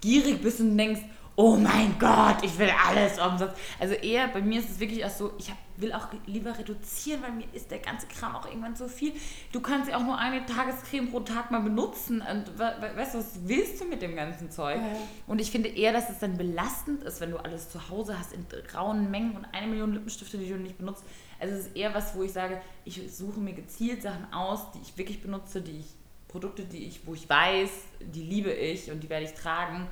gierig 0.00 0.42
bist 0.42 0.60
und 0.60 0.76
denkst, 0.76 1.00
oh 1.36 1.56
mein 1.56 1.98
Gott, 1.98 2.36
ich 2.42 2.58
will 2.58 2.68
alles 2.86 3.18
umsonst. 3.18 3.54
Also 3.78 3.94
eher, 3.94 4.28
bei 4.28 4.42
mir 4.42 4.60
ist 4.60 4.68
es 4.70 4.80
wirklich 4.80 5.02
auch 5.06 5.10
so, 5.10 5.32
ich 5.38 5.48
hab, 5.48 5.56
will 5.76 5.90
auch 5.94 6.08
lieber 6.26 6.58
reduzieren, 6.58 7.22
weil 7.22 7.32
mir 7.32 7.46
ist 7.54 7.70
der 7.70 7.78
ganze 7.78 8.06
Kram 8.08 8.36
auch 8.36 8.44
irgendwann 8.44 8.76
so 8.76 8.88
viel. 8.88 9.12
Du 9.50 9.60
kannst 9.60 9.88
ja 9.88 9.96
auch 9.96 10.02
nur 10.02 10.18
eine 10.18 10.44
Tagescreme 10.44 11.10
pro 11.10 11.20
Tag 11.20 11.50
mal 11.50 11.60
benutzen 11.60 12.20
und 12.20 12.58
we- 12.58 12.74
we- 12.80 12.94
weißt 12.94 13.14
du, 13.14 13.18
was 13.20 13.38
willst 13.44 13.80
du 13.80 13.86
mit 13.86 14.02
dem 14.02 14.16
ganzen 14.16 14.50
Zeug? 14.50 14.76
Ja. 14.76 14.82
Und 15.26 15.40
ich 15.40 15.50
finde 15.50 15.70
eher, 15.70 15.94
dass 15.94 16.10
es 16.10 16.18
dann 16.18 16.36
belastend 16.36 17.04
ist, 17.04 17.22
wenn 17.22 17.30
du 17.30 17.38
alles 17.38 17.70
zu 17.70 17.88
Hause 17.88 18.18
hast 18.18 18.34
in 18.34 18.44
rauen 18.76 19.10
Mengen 19.10 19.34
und 19.36 19.46
eine 19.52 19.66
Million 19.68 19.94
Lippenstifte, 19.94 20.36
die 20.36 20.48
du 20.50 20.56
nicht 20.58 20.76
benutzt. 20.76 21.04
Also 21.38 21.54
es 21.54 21.68
ist 21.68 21.76
eher 21.76 21.94
was, 21.94 22.14
wo 22.14 22.22
ich 22.22 22.32
sage, 22.32 22.60
ich 22.84 23.00
suche 23.16 23.40
mir 23.40 23.54
gezielt 23.54 24.02
Sachen 24.02 24.30
aus, 24.30 24.72
die 24.72 24.80
ich 24.82 24.98
wirklich 24.98 25.22
benutze, 25.22 25.62
die 25.62 25.78
ich, 25.78 25.86
Produkte, 26.30 26.64
die 26.64 26.86
ich, 26.86 27.06
wo 27.06 27.14
ich 27.14 27.28
weiß, 27.28 27.70
die 28.00 28.22
liebe 28.22 28.52
ich 28.52 28.90
und 28.90 29.00
die 29.02 29.08
werde 29.08 29.24
ich 29.26 29.34
tragen. 29.34 29.88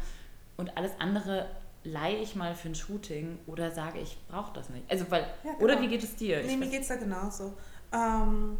Und 0.57 0.77
alles 0.77 0.93
andere 1.01 1.49
leihe 1.85 2.19
ich 2.19 2.35
mal 2.37 2.55
für 2.55 2.69
ein 2.69 2.75
Shooting 2.75 3.39
oder 3.47 3.71
sage, 3.71 3.99
ich 4.01 4.17
brauche 4.29 4.53
das 4.53 4.69
nicht. 4.71 4.89
Also 4.91 5.11
weil, 5.11 5.23
Ja, 5.45 5.53
genau. 5.53 5.65
oder 5.65 5.81
wie 5.83 5.89
geht 5.89 6.03
es 6.03 6.15
dir? 6.17 6.43
Nee, 6.43 6.57
mir 6.57 6.67
weiß- 6.67 6.71
geht 6.71 6.83
es 6.83 6.89
da 6.89 6.97
genauso. 6.97 7.55
Ähm, 7.93 8.59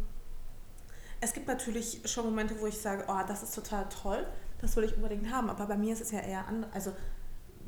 es 1.21 1.33
gibt 1.33 1.47
natürlich 1.47 2.01
schon 2.05 2.25
Momente, 2.25 2.59
wo 2.59 2.67
ich 2.67 2.77
sage, 2.77 3.03
oh, 3.07 3.19
das 3.27 3.43
ist 3.43 3.53
total 3.55 3.87
toll, 3.89 4.25
das 4.61 4.75
will 4.75 4.85
ich 4.85 4.95
unbedingt 4.95 5.31
haben. 5.31 5.49
Aber 5.49 5.65
bei 5.65 5.77
mir 5.77 5.93
ist 5.93 6.01
es 6.01 6.11
ja 6.11 6.19
eher 6.19 6.47
anders. 6.47 6.69
Also 6.73 6.93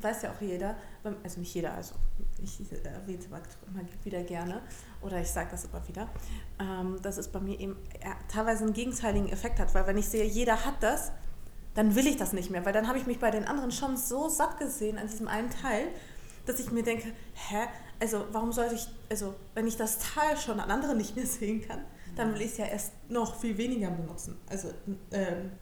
weiß 0.00 0.22
ja 0.22 0.32
auch 0.32 0.40
jeder, 0.40 0.76
also 1.22 1.38
nicht 1.40 1.54
jeder, 1.54 1.74
also 1.74 1.94
ich 2.42 2.58
es 2.58 2.72
immer 3.28 3.40
immer 3.68 3.88
wieder 4.04 4.22
gerne 4.24 4.60
oder 5.02 5.20
ich 5.20 5.30
sage 5.30 5.48
das 5.50 5.64
immer 5.64 5.86
wieder, 5.88 6.08
ähm, 6.58 7.00
dass 7.02 7.18
es 7.18 7.28
bei 7.28 7.40
mir 7.40 7.58
eben 7.58 7.76
eher 8.00 8.16
teilweise 8.28 8.64
einen 8.64 8.72
gegenteiligen 8.72 9.28
Effekt 9.28 9.58
hat. 9.58 9.74
Weil 9.74 9.86
wenn 9.86 9.98
ich 9.98 10.08
sehe, 10.08 10.24
jeder 10.24 10.64
hat 10.64 10.82
das, 10.82 11.12
dann 11.74 11.94
will 11.94 12.06
ich 12.06 12.16
das 12.16 12.32
nicht 12.32 12.50
mehr, 12.50 12.64
weil 12.64 12.72
dann 12.72 12.88
habe 12.88 12.98
ich 12.98 13.06
mich 13.06 13.18
bei 13.18 13.30
den 13.30 13.44
anderen 13.44 13.72
schon 13.72 13.96
so 13.96 14.28
satt 14.28 14.58
gesehen 14.58 14.98
an 14.98 15.08
diesem 15.08 15.28
einen 15.28 15.50
Teil, 15.50 15.88
dass 16.46 16.60
ich 16.60 16.70
mir 16.70 16.82
denke, 16.82 17.12
hä, 17.34 17.66
also 18.00 18.26
warum 18.32 18.52
sollte 18.52 18.74
ich, 18.74 18.88
also 19.08 19.34
wenn 19.54 19.66
ich 19.66 19.76
das 19.76 19.98
Teil 19.98 20.36
schon 20.36 20.60
an 20.60 20.70
anderen 20.70 20.98
nicht 20.98 21.16
mehr 21.16 21.26
sehen 21.38 21.66
kann, 21.66 21.84
dann 22.16 22.34
will 22.34 22.42
ich 22.42 22.52
es 22.52 22.58
ja 22.58 22.66
erst 22.66 22.92
noch 23.08 23.36
viel 23.36 23.56
weniger 23.56 23.90
benutzen, 23.90 24.36
also 24.50 24.68
ähm, 25.12 25.52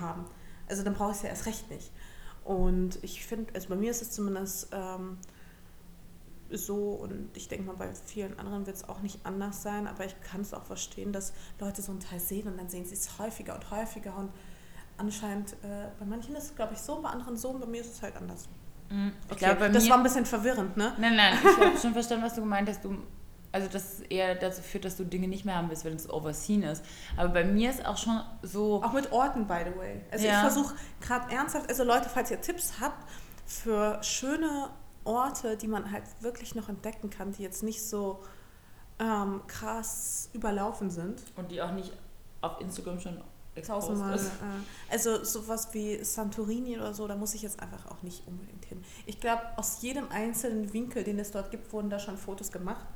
haben. 0.00 0.24
Also 0.68 0.82
dann 0.82 0.94
brauche 0.94 1.10
ich 1.10 1.18
es 1.18 1.22
ja 1.22 1.28
erst 1.28 1.46
recht 1.46 1.70
nicht. 1.70 1.92
Und 2.44 2.98
ich 3.02 3.24
finde, 3.24 3.52
also 3.54 3.68
bei 3.68 3.76
mir 3.76 3.90
ist 3.90 4.02
es 4.02 4.10
zumindest 4.10 4.68
ähm, 4.72 5.18
so 6.52 6.90
und 6.92 7.30
ich 7.36 7.48
denke 7.48 7.64
mal, 7.66 7.76
bei 7.76 7.88
vielen 8.06 8.38
anderen 8.38 8.66
wird 8.66 8.76
es 8.76 8.88
auch 8.88 9.00
nicht 9.00 9.20
anders 9.24 9.62
sein, 9.62 9.86
aber 9.86 10.04
ich 10.04 10.14
kann 10.22 10.40
es 10.40 10.52
auch 10.54 10.64
verstehen, 10.64 11.12
dass 11.12 11.32
Leute 11.58 11.82
so 11.82 11.92
einen 11.92 12.00
Teil 12.00 12.20
sehen 12.20 12.48
und 12.48 12.56
dann 12.58 12.68
sehen 12.68 12.84
sie 12.84 12.94
es 12.94 13.18
häufiger 13.18 13.54
und 13.54 13.70
häufiger 13.70 14.16
und 14.16 14.30
anscheinend, 14.96 15.52
äh, 15.64 15.88
bei 15.98 16.04
manchen 16.06 16.34
ist 16.36 16.44
es, 16.44 16.54
glaube 16.56 16.74
ich, 16.74 16.80
so, 16.80 17.00
bei 17.00 17.08
anderen 17.08 17.36
so 17.36 17.50
und 17.50 17.60
bei 17.60 17.66
mir 17.66 17.80
ist 17.80 17.92
es 17.94 18.02
halt 18.02 18.16
anders. 18.16 18.48
Mhm. 18.90 19.12
Ich 19.26 19.32
Okay, 19.32 19.44
glaube, 19.46 19.60
bei 19.60 19.68
das 19.68 19.88
war 19.88 19.96
ein 19.96 20.02
bisschen 20.02 20.26
verwirrend, 20.26 20.76
ne? 20.76 20.92
Nein, 20.98 21.16
nein, 21.16 21.38
ich 21.42 21.58
habe 21.64 21.78
schon 21.80 21.92
verstanden, 21.92 22.24
was 22.24 22.34
du 22.34 22.40
gemeint 22.40 22.68
hast. 22.68 22.84
Du, 22.84 22.96
also, 23.52 23.68
dass 23.68 23.94
es 23.94 24.00
eher 24.02 24.34
dazu 24.34 24.62
führt, 24.62 24.84
dass 24.84 24.96
du 24.96 25.04
Dinge 25.04 25.26
nicht 25.26 25.44
mehr 25.44 25.56
haben 25.56 25.70
willst, 25.70 25.84
wenn 25.84 25.94
es 25.96 26.08
overseen 26.08 26.62
ist. 26.62 26.84
Aber 27.16 27.30
bei 27.30 27.44
mir 27.44 27.70
ist 27.70 27.84
auch 27.84 27.96
schon 27.96 28.20
so. 28.42 28.82
Auch 28.82 28.92
mit 28.92 29.10
Orten, 29.12 29.46
by 29.46 29.64
the 29.72 29.76
way. 29.78 30.00
Also 30.10 30.26
Ja. 30.26 30.32
ich 30.34 30.38
versuche 30.52 30.74
gerade 31.00 31.32
ernsthaft, 31.34 31.68
also 31.68 31.82
Leute, 31.84 32.08
falls 32.08 32.30
ihr 32.30 32.40
Tipps 32.40 32.74
habt 32.80 33.08
für 33.46 34.00
schöne 34.02 34.70
Orte, 35.04 35.56
die 35.56 35.68
man 35.68 35.90
halt 35.90 36.04
wirklich 36.20 36.54
noch 36.54 36.68
entdecken 36.68 37.10
kann, 37.10 37.32
die 37.32 37.42
jetzt 37.42 37.62
nicht 37.62 37.82
so 37.82 38.20
ähm, 38.98 39.40
krass 39.46 40.30
überlaufen 40.32 40.90
sind. 40.90 41.22
Und 41.36 41.50
die 41.50 41.60
auch 41.62 41.72
nicht 41.72 41.92
auf 42.40 42.60
Instagram 42.60 43.00
schon 43.00 43.22
Tausendmal. 43.66 44.14
ist. 44.14 44.26
Äh, 44.26 44.92
also 44.92 45.24
sowas 45.24 45.68
wie 45.72 46.02
Santorini 46.04 46.76
oder 46.76 46.94
so, 46.94 47.06
da 47.08 47.16
muss 47.16 47.34
ich 47.34 47.42
jetzt 47.42 47.60
einfach 47.60 47.86
auch 47.86 48.02
nicht 48.02 48.26
unbedingt 48.26 48.64
hin. 48.64 48.82
Ich 49.06 49.20
glaube, 49.20 49.42
aus 49.56 49.82
jedem 49.82 50.08
einzelnen 50.10 50.72
Winkel, 50.72 51.04
den 51.04 51.18
es 51.18 51.30
dort 51.30 51.50
gibt, 51.50 51.72
wurden 51.72 51.90
da 51.90 51.98
schon 51.98 52.16
Fotos 52.16 52.52
gemacht. 52.52 52.86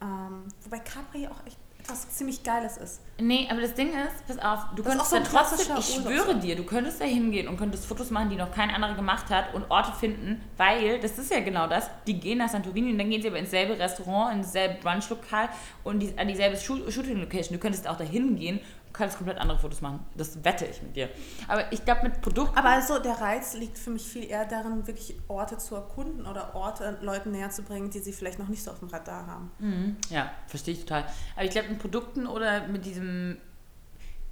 Ähm, 0.00 0.44
wobei 0.62 0.78
Capri 0.80 1.26
auch 1.26 1.44
echt 1.46 1.58
etwas 1.86 2.08
ziemlich 2.10 2.42
Geiles 2.42 2.76
ist. 2.76 3.00
Nee, 3.18 3.48
aber 3.50 3.60
das 3.62 3.74
Ding 3.74 3.88
ist, 3.88 4.26
pass 4.26 4.38
auf, 4.38 4.66
du 4.74 4.82
Das 4.82 4.92
könntest 4.92 5.10
so 5.10 5.16
ein 5.16 5.24
trotzdem, 5.24 5.76
ich 5.78 5.94
schwöre 5.94 6.34
dir, 6.36 6.54
du 6.56 6.64
könntest 6.64 7.00
da 7.00 7.04
hingehen 7.04 7.48
und 7.48 7.56
könntest 7.56 7.86
Fotos 7.86 8.10
machen, 8.10 8.28
die 8.28 8.36
noch 8.36 8.50
kein 8.52 8.70
anderer 8.70 8.94
gemacht 8.94 9.30
hat 9.30 9.54
und 9.54 9.70
Orte 9.70 9.92
finden, 9.92 10.40
weil, 10.56 11.00
das 11.00 11.18
ist 11.18 11.30
ja 11.30 11.40
genau 11.40 11.66
das, 11.66 11.88
die 12.06 12.18
gehen 12.20 12.38
nach 12.38 12.48
Santorini 12.48 12.92
und 12.92 12.98
dann 12.98 13.08
gehen 13.08 13.22
sie 13.22 13.28
aber 13.28 13.38
ins 13.38 13.50
selbe 13.50 13.78
Restaurant, 13.78 14.34
ins 14.36 14.52
selbe 14.52 14.76
Brunchlokal 14.82 15.48
und 15.84 16.00
die, 16.00 16.12
an 16.18 16.28
dieselbe 16.28 16.56
Shoot- 16.56 16.92
Shooting-Location. 16.92 17.54
Du 17.54 17.58
könntest 17.60 17.88
auch 17.88 17.96
da 17.96 18.04
hingehen 18.04 18.60
kannst 18.96 19.16
komplett 19.16 19.38
andere 19.38 19.58
Fotos 19.58 19.80
machen. 19.80 20.00
Das 20.16 20.42
wette 20.44 20.66
ich 20.66 20.82
mit 20.82 20.96
dir. 20.96 21.08
Aber 21.48 21.72
ich 21.72 21.84
glaube, 21.84 22.02
mit 22.04 22.20
Produkten... 22.20 22.56
Aber 22.56 22.70
also 22.70 22.98
der 22.98 23.20
Reiz 23.20 23.54
liegt 23.54 23.78
für 23.78 23.90
mich 23.90 24.02
viel 24.02 24.24
eher 24.24 24.46
darin, 24.46 24.86
wirklich 24.86 25.16
Orte 25.28 25.58
zu 25.58 25.74
erkunden 25.74 26.26
oder 26.26 26.54
Orte 26.54 26.98
Leuten 27.02 27.30
näher 27.30 27.50
zu 27.50 27.62
bringen, 27.62 27.90
die 27.90 27.98
sie 27.98 28.12
vielleicht 28.12 28.38
noch 28.38 28.48
nicht 28.48 28.62
so 28.62 28.70
auf 28.70 28.78
dem 28.78 28.88
Radar 28.88 29.26
haben. 29.26 29.50
Mhm. 29.58 29.96
Ja, 30.10 30.30
verstehe 30.46 30.74
ich 30.74 30.80
total. 30.80 31.04
Aber 31.34 31.44
ich 31.44 31.50
glaube, 31.50 31.68
mit 31.68 31.78
Produkten 31.78 32.26
oder 32.26 32.66
mit 32.68 32.84
diesem 32.84 33.38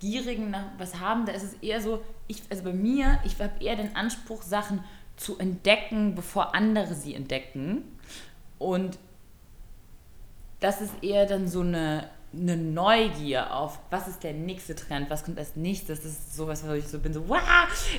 gierigen 0.01 0.51
nach 0.51 0.65
was 0.79 1.01
haben, 1.01 1.27
da 1.27 1.33
ist 1.33 1.43
es 1.45 1.55
eher 1.55 1.81
so, 1.81 2.03
ich, 2.27 2.43
also 2.51 2.65
bei 2.65 2.73
mir, 2.73 3.19
ich 3.25 3.41
habe 3.41 3.65
eher 3.65 3.77
den 3.77 3.95
Anspruch, 3.97 4.43
Sachen 4.43 4.83
zu 5.17 5.39
entdecken, 5.39 6.15
bevor 6.15 6.55
andere 6.55 6.95
sie 6.95 7.15
entdecken. 7.15 7.85
Und 8.59 8.99
das 10.61 10.81
ist 10.81 10.93
eher 11.03 11.27
dann 11.27 11.49
so 11.49 11.61
eine, 11.61 12.09
eine 12.39 12.57
Neugier 12.57 13.55
auf, 13.55 13.79
was 13.91 14.09
ist 14.09 14.23
der 14.23 14.33
nächste 14.33 14.75
Trend, 14.75 15.11
was 15.11 15.25
kommt 15.25 15.39
als 15.39 15.57
nächstes. 15.57 16.03
Das 16.03 16.13
ist 16.13 16.37
sowas, 16.37 16.67
wo 16.67 16.73
ich 16.73 16.89
so 16.89 16.99
bin, 16.99 17.13
so, 17.13 17.29
wow, 17.29 17.41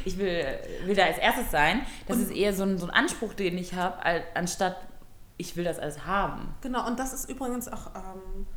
ich 0.04 0.18
will, 0.18 0.46
will 0.86 0.96
da 0.96 1.06
als 1.06 1.18
erstes 1.18 1.52
sein. 1.52 1.82
Das 2.08 2.18
ist 2.18 2.32
eher 2.32 2.54
so 2.54 2.64
ein, 2.64 2.78
so 2.78 2.86
ein 2.88 2.92
Anspruch, 2.92 3.34
den 3.34 3.58
ich 3.58 3.74
habe, 3.74 3.98
anstatt 4.34 4.78
ich 5.38 5.56
will 5.56 5.64
das 5.64 5.80
alles 5.80 6.06
haben. 6.06 6.56
Genau, 6.62 6.88
und 6.88 6.98
das 7.00 7.14
ist 7.14 7.30
übrigens 7.30 7.68
auch 7.68 7.88
ähm, 7.96 8.48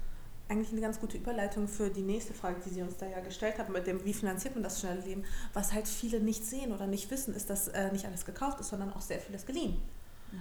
eigentlich 0.48 0.72
eine 0.72 0.80
ganz 0.80 1.00
gute 1.00 1.16
Überleitung 1.16 1.68
für 1.68 1.90
die 1.90 2.02
nächste 2.02 2.34
Frage, 2.34 2.60
die 2.64 2.70
Sie 2.70 2.82
uns 2.82 2.96
da 2.96 3.06
ja 3.06 3.20
gestellt 3.20 3.58
haben, 3.58 3.72
mit 3.72 3.86
dem, 3.86 4.04
wie 4.04 4.14
finanziert 4.14 4.54
man 4.54 4.62
das 4.62 4.80
schnelle 4.80 5.00
Leben? 5.00 5.24
Was 5.52 5.72
halt 5.72 5.88
viele 5.88 6.20
nicht 6.20 6.44
sehen 6.44 6.72
oder 6.72 6.86
nicht 6.86 7.10
wissen, 7.10 7.34
ist, 7.34 7.50
dass 7.50 7.68
äh, 7.68 7.92
nicht 7.92 8.06
alles 8.06 8.24
gekauft 8.24 8.60
ist, 8.60 8.68
sondern 8.68 8.92
auch 8.92 9.00
sehr 9.00 9.18
vieles 9.18 9.44
geliehen. 9.44 9.76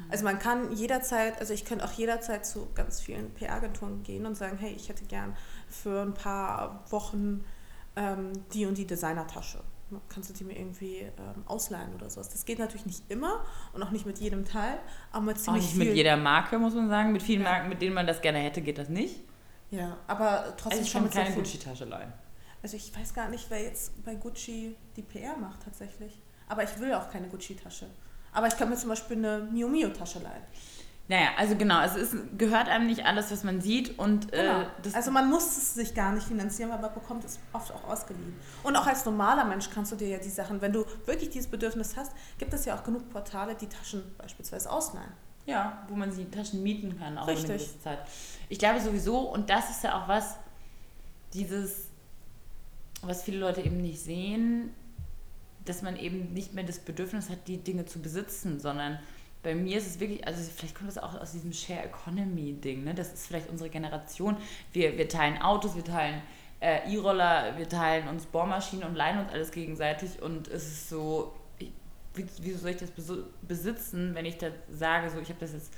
Also 0.10 0.23
man 0.23 0.39
kann 0.39 0.71
jederzeit, 0.76 1.39
also 1.39 1.54
ich 1.54 1.65
könnte 1.65 1.86
auch 1.86 1.91
jederzeit 1.91 2.45
zu 2.45 2.67
ganz 2.76 3.00
vielen 3.02 3.34
PR-Agenturen 3.34 4.04
gehen 4.04 4.26
und 4.26 4.36
sagen, 4.36 4.58
hey, 4.58 4.71
ich 4.73 4.89
hätte 4.89 5.06
gern 5.06 5.36
für 5.69 6.02
ein 6.02 6.13
paar 6.13 6.84
Wochen 6.91 7.43
ähm, 7.95 8.32
die 8.54 8.65
und 8.65 8.78
die 8.78 8.86
Designertasche. 8.86 9.60
Kannst 10.10 10.30
du 10.30 10.34
die 10.34 10.43
mir 10.43 10.58
irgendwie 10.58 10.97
ähm, 11.00 11.43
ausleihen 11.45 11.93
oder 11.95 12.10
sowas? 12.10 12.30
Das 12.30 12.43
geht 12.43 12.60
natürlich 12.60 12.86
nicht 12.86 13.04
immer 13.10 13.45
und 13.71 13.82
auch 13.82 13.91
nicht 13.91 14.06
mit 14.06 14.19
jedem 14.19 14.43
Teil, 14.43 14.78
aber 15.13 15.23
mit 15.26 15.38
Auch 15.38 15.41
ziemlich 15.41 15.63
nicht 15.63 15.76
viel. 15.76 15.86
mit 15.86 15.95
jeder 15.95 16.17
Marke, 16.17 16.60
muss 16.60 16.73
man 16.73 16.89
sagen. 16.89 17.13
Mit 17.13 17.23
vielen 17.23 17.41
Ja. 17.43 17.52
Marken, 17.52 17.69
mit 17.69 17.82
denen 17.82 17.93
man 17.95 18.06
das 18.06 18.21
gerne 18.21 18.39
hätte, 18.39 18.62
geht 18.62 18.78
das 18.78 18.89
nicht. 18.89 19.21
Ja, 19.71 19.97
aber 20.08 20.54
trotzdem 20.58 20.71
Also 20.71 20.82
ich 20.84 20.91
schon 20.91 21.10
kann 21.10 21.23
keine 21.23 21.36
Gucci-Tasche 21.36 21.86
leihen. 21.86 22.12
Also 22.62 22.76
ich 22.76 22.93
weiß 22.97 23.13
gar 23.13 23.30
nicht, 23.30 23.50
wer 23.50 23.62
jetzt 23.63 24.04
bei 24.04 24.15
Gucci 24.15 24.76
die 24.97 25.02
PR 25.04 25.38
macht 25.38 25.63
tatsächlich. 25.63 26.19
Aber 26.50 26.63
ich 26.63 26.78
will 26.80 26.93
auch 26.93 27.10
keine 27.10 27.28
Gucci-Tasche. 27.30 27.88
Aber 28.38 28.47
ich 28.47 28.56
kann 28.56 28.69
mir 28.69 28.76
zum 28.76 28.89
Beispiel 28.89 29.17
eine 29.17 29.39
Mio 29.52 29.67
Mio 29.67 29.89
Tasche 29.89 30.19
leihen. 30.19 30.43
Naja, 31.10 31.30
also 31.38 31.56
genau, 31.56 31.82
es 31.84 31.95
ist, 31.95 32.15
gehört 32.38 32.67
einem 32.67 32.86
nicht 32.86 33.06
alles, 33.06 33.32
was 33.32 33.43
man 33.43 33.62
sieht. 33.62 33.97
Und 33.97 34.32
Genau. 34.32 34.62
äh, 34.62 34.65
also 34.93 35.10
man 35.10 35.30
muss 35.30 35.58
es 35.58 35.73
sich 35.73 35.95
gar 35.95 36.12
nicht 36.12 36.28
finanzieren, 36.28 36.69
aber 36.71 36.89
bekommt 36.89 37.23
es 37.23 37.39
oft 37.54 37.71
auch 37.73 37.84
ausgeliehen. 37.86 38.36
Und 38.62 38.76
auch 38.76 38.86
als 38.86 39.06
normaler 39.06 39.45
Mensch 39.45 39.69
kannst 39.73 39.91
du 39.93 39.95
dir 39.95 40.10
ja 40.10 40.17
die 40.19 40.30
Sachen, 40.30 40.62
wenn 40.62 40.73
du 40.73 40.86
wirklich 41.06 41.30
dieses 41.30 41.50
Bedürfnis 41.50 41.95
hast, 41.97 42.12
gibt 42.38 42.54
es 42.54 42.65
ja 42.65 42.76
auch 42.78 42.84
genug 42.84 43.10
Portale, 43.10 43.56
die 43.56 43.67
Taschen 43.67 44.04
beispielsweise 44.17 44.69
ausleihen. 44.69 45.12
ja, 45.45 45.82
wo 45.88 45.95
man 45.95 46.12
sie 46.12 46.26
Taschen 46.26 46.62
mieten 46.62 47.00
kann, 47.00 47.17
auch 47.17 47.26
Richtig. 47.28 47.47
gewisse 47.47 47.80
Zeit. 47.82 48.00
Ich 48.50 48.60
glaube 48.60 48.82
sowieso, 48.82 49.17
und 49.19 49.50
das 49.50 49.69
ist 49.71 49.84
ja 49.86 49.97
auch 50.04 50.10
was, 50.10 50.36
dieses, 51.34 51.88
was 53.02 53.23
viele 53.23 53.39
Leute 53.39 53.62
eben 53.62 53.78
nicht 53.78 54.02
sehen, 54.02 54.73
dass 55.69 55.82
man 55.82 55.97
eben 55.97 56.34
nicht 56.34 56.53
mehr 56.53 56.63
das 56.63 56.80
Bedürfnis 56.80 57.30
hat, 57.30 57.47
die 57.47 57.58
Dinge 57.58 57.86
zu 57.86 57.99
besitzen, 57.99 58.60
sondern 58.60 58.99
bei 59.43 59.56
mir 59.56 59.77
ist 59.77 59.88
es 59.88 59.99
wirklich, 59.99 60.25
also 60.25 60.41
vielleicht 60.56 60.75
kommt 60.75 60.89
das 60.89 60.97
auch 60.97 61.19
aus 61.19 61.32
diesem 61.32 61.53
Share 61.53 61.84
Economy 61.84 62.53
Ding, 62.53 62.84
ne? 62.84 62.93
Das 62.93 63.13
ist 63.13 63.27
vielleicht 63.27 63.49
unsere 63.49 63.69
Generation. 63.69 64.36
Wir, 64.73 64.97
wir 64.97 65.08
teilen 65.08 65.41
Autos, 65.41 65.75
wir 65.75 65.84
teilen 65.84 66.21
äh, 66.60 66.91
E-Roller, 66.91 67.58
wir 67.58 67.69
teilen 67.69 68.08
uns 68.08 68.25
Bohrmaschinen 68.25 68.88
und 68.88 68.95
leihen 68.95 69.19
uns 69.19 69.32
alles 69.32 69.51
gegenseitig 69.51 70.21
und 70.21 70.47
es 70.47 70.67
ist 70.67 70.89
so, 70.89 71.36
ich, 71.60 71.71
wie, 72.15 72.25
wieso 72.41 72.60
soll 72.60 72.71
ich 72.71 72.77
das 72.77 72.91
besitzen, 73.41 74.15
wenn 74.15 74.25
ich 74.25 74.38
da 74.38 74.47
sage, 74.71 75.10
so 75.10 75.19
ich 75.19 75.30
habe 75.30 75.39
das 75.39 75.53
jetzt 75.53 75.73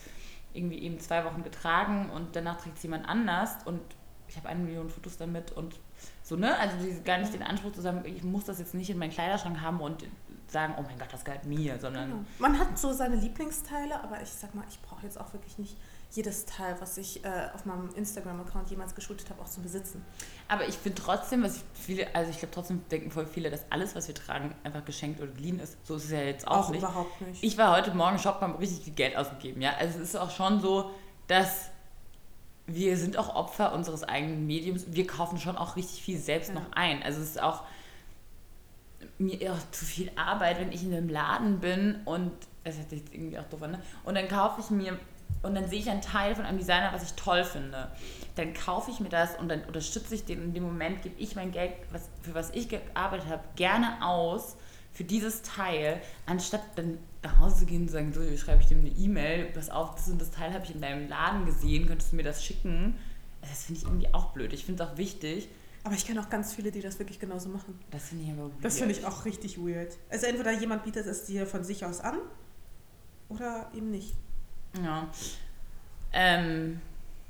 irgendwie 0.53 0.79
eben 0.79 0.99
zwei 0.99 1.25
Wochen 1.25 1.43
getragen 1.43 2.09
und 2.09 2.35
danach 2.35 2.61
trägt 2.61 2.77
es 2.77 2.83
jemand 2.83 3.07
anders 3.07 3.57
und 3.65 3.81
ich 4.27 4.37
habe 4.37 4.49
eine 4.49 4.63
Million 4.63 4.89
Fotos 4.89 5.17
damit 5.17 5.51
und 5.51 5.79
so, 6.23 6.35
ne? 6.35 6.57
Also 6.57 6.75
diese, 6.83 7.01
gar 7.01 7.17
nicht 7.17 7.33
den 7.33 7.43
Anspruch 7.43 7.71
zu 7.71 7.81
sagen, 7.81 8.03
ich 8.05 8.23
muss 8.23 8.45
das 8.45 8.59
jetzt 8.59 8.73
nicht 8.73 8.89
in 8.89 8.97
meinen 8.97 9.11
Kleiderschrank 9.11 9.59
haben 9.61 9.79
und 9.81 10.05
sagen, 10.47 10.73
oh 10.77 10.81
mein 10.81 10.97
Gott, 10.97 11.11
das 11.11 11.23
gehört 11.23 11.45
mir, 11.45 11.79
sondern 11.79 12.09
Genau. 12.09 12.23
Man 12.39 12.57
hat 12.59 12.77
so 12.77 12.91
seine 12.91 13.15
Lieblingsteile, 13.15 14.01
aber 14.03 14.21
ich 14.21 14.29
sag 14.29 14.55
mal, 14.55 14.63
ich 14.69 14.81
brauche 14.81 15.03
jetzt 15.03 15.19
auch 15.19 15.31
wirklich 15.33 15.57
nicht 15.59 15.75
jedes 16.11 16.45
Teil, 16.47 16.75
was 16.79 16.97
ich 16.97 17.23
äh, 17.23 17.49
auf 17.53 17.65
meinem 17.65 17.89
Instagram-Account 17.93 18.71
jemals 18.71 18.95
geshootet 18.95 19.29
habe, 19.29 19.43
auch 19.43 19.47
zu 19.47 19.61
besitzen. 19.61 20.03
Aber 20.47 20.67
ich 20.67 20.73
finde 20.75 20.99
trotzdem, 20.99 21.43
was 21.43 21.57
ich 21.57 21.63
viele, 21.75 22.15
also 22.15 22.31
ich 22.31 22.39
glaube 22.39 22.51
trotzdem 22.51 22.81
denken 22.89 23.11
voll 23.11 23.27
viele, 23.27 23.51
dass 23.51 23.71
alles, 23.71 23.95
was 23.95 24.07
wir 24.07 24.15
tragen, 24.15 24.55
einfach 24.63 24.83
geschenkt 24.85 25.21
oder 25.21 25.31
geliehen 25.31 25.59
ist. 25.59 25.77
So 25.85 25.97
ist 25.97 26.05
es 26.05 26.11
ja 26.11 26.21
jetzt 26.21 26.47
auch, 26.47 26.65
Auch 26.65 26.69
nicht. 26.71 26.79
überhaupt 26.81 27.21
nicht. 27.21 27.43
Ich 27.43 27.59
war 27.59 27.77
heute 27.77 27.93
Morgen 27.93 28.17
shoppen, 28.17 28.47
habe 28.47 28.59
richtig 28.59 28.83
viel 28.85 28.93
Geld 28.93 29.15
ausgegeben, 29.15 29.61
ja. 29.61 29.73
Also 29.77 29.99
es 29.99 30.09
ist 30.09 30.15
auch 30.15 30.31
schon 30.31 30.59
so, 30.61 30.89
dass 31.27 31.69
wir 32.75 32.97
sind 32.97 33.17
auch 33.17 33.35
Opfer 33.35 33.73
unseres 33.73 34.03
eigenen 34.03 34.47
Mediums. 34.47 34.85
Wir 34.89 35.07
kaufen 35.07 35.39
schon 35.39 35.57
auch 35.57 35.75
richtig 35.75 36.01
viel 36.01 36.17
selbst 36.17 36.49
Ja. 36.49 36.55
noch 36.55 36.71
ein. 36.73 37.03
Also 37.03 37.21
es 37.21 37.31
ist 37.31 37.41
auch 37.41 37.63
mir 39.17 39.53
auch 39.53 39.71
zu 39.71 39.85
viel 39.85 40.11
Arbeit, 40.15 40.59
wenn 40.59 40.71
ich 40.71 40.83
in 40.83 40.93
einem 40.93 41.09
Laden 41.09 41.59
bin 41.59 41.99
und 42.05 42.31
das 42.63 42.75
ist 42.77 42.91
jetzt 42.91 43.13
irgendwie 43.13 43.37
auch 43.37 43.45
doof, 43.45 43.63
an, 43.63 43.71
ne? 43.71 43.81
Und 44.03 44.15
dann 44.15 44.27
kaufe 44.27 44.61
ich 44.61 44.69
mir 44.69 44.97
und 45.41 45.55
dann 45.55 45.67
sehe 45.67 45.79
ich 45.79 45.89
einen 45.89 46.01
Teil 46.01 46.35
von 46.35 46.45
einem 46.45 46.57
Designer, 46.57 46.91
was 46.91 47.03
ich 47.03 47.13
toll 47.13 47.43
finde. 47.43 47.89
Dann 48.35 48.53
kaufe 48.53 48.91
ich 48.91 48.99
mir 48.99 49.09
das 49.09 49.37
und 49.37 49.47
dann 49.49 49.63
unterstütze 49.63 50.15
ich 50.15 50.25
den. 50.25 50.43
In 50.43 50.53
dem 50.53 50.63
Moment 50.63 51.01
gebe 51.01 51.15
ich 51.17 51.35
mein 51.35 51.51
Geld, 51.51 51.71
was, 51.91 52.09
für 52.21 52.33
was 52.33 52.49
ich 52.51 52.67
gearbeitet 52.67 53.29
habe, 53.29 53.43
gerne 53.55 54.05
aus 54.05 54.57
für 54.93 55.03
dieses 55.03 55.41
Teil, 55.41 56.01
anstatt 56.25 56.61
dann 56.75 56.97
nach 57.23 57.39
Hause 57.39 57.57
zu 57.59 57.65
gehen 57.65 57.83
und 57.83 57.87
zu 57.87 57.93
sagen, 57.93 58.13
so, 58.13 58.37
schreibe 58.37 58.61
ich 58.61 58.67
dem 58.67 58.79
eine 58.79 58.89
E-Mail, 58.89 59.45
pass 59.45 59.69
auf, 59.69 59.95
das 59.95 60.07
und 60.07 60.21
das 60.21 60.31
Teil 60.31 60.53
habe 60.53 60.65
ich 60.65 60.73
in 60.73 60.81
deinem 60.81 61.07
Laden 61.07 61.45
gesehen, 61.45 61.87
könntest 61.87 62.11
du 62.11 62.15
mir 62.15 62.23
das 62.23 62.43
schicken? 62.43 62.95
Das 63.41 63.63
finde 63.63 63.81
ich 63.81 63.87
irgendwie 63.87 64.13
auch 64.13 64.31
blöd. 64.31 64.53
Ich 64.53 64.65
finde 64.65 64.83
es 64.83 64.89
auch 64.89 64.97
wichtig. 64.97 65.47
Aber 65.83 65.95
ich 65.95 66.05
kenne 66.05 66.19
auch 66.19 66.29
ganz 66.29 66.53
viele, 66.53 66.71
die 66.71 66.81
das 66.81 66.99
wirklich 66.99 67.19
genauso 67.19 67.49
machen. 67.49 67.79
Das 67.91 68.09
finde 68.09 68.25
ich 68.25 68.31
aber 68.31 68.43
weird. 68.43 68.63
Das 68.63 68.77
finde 68.77 68.93
ich 68.93 69.05
auch 69.05 69.25
richtig 69.25 69.57
weird. 69.57 69.97
Also 70.09 70.25
entweder 70.25 70.51
jemand 70.51 70.83
bietet 70.83 71.05
es 71.05 71.25
dir 71.25 71.47
von 71.47 71.63
sich 71.63 71.85
aus 71.85 72.01
an 72.01 72.17
oder 73.29 73.69
eben 73.73 73.89
nicht. 73.89 74.13
Ja. 74.83 75.09
Ähm, 76.11 76.81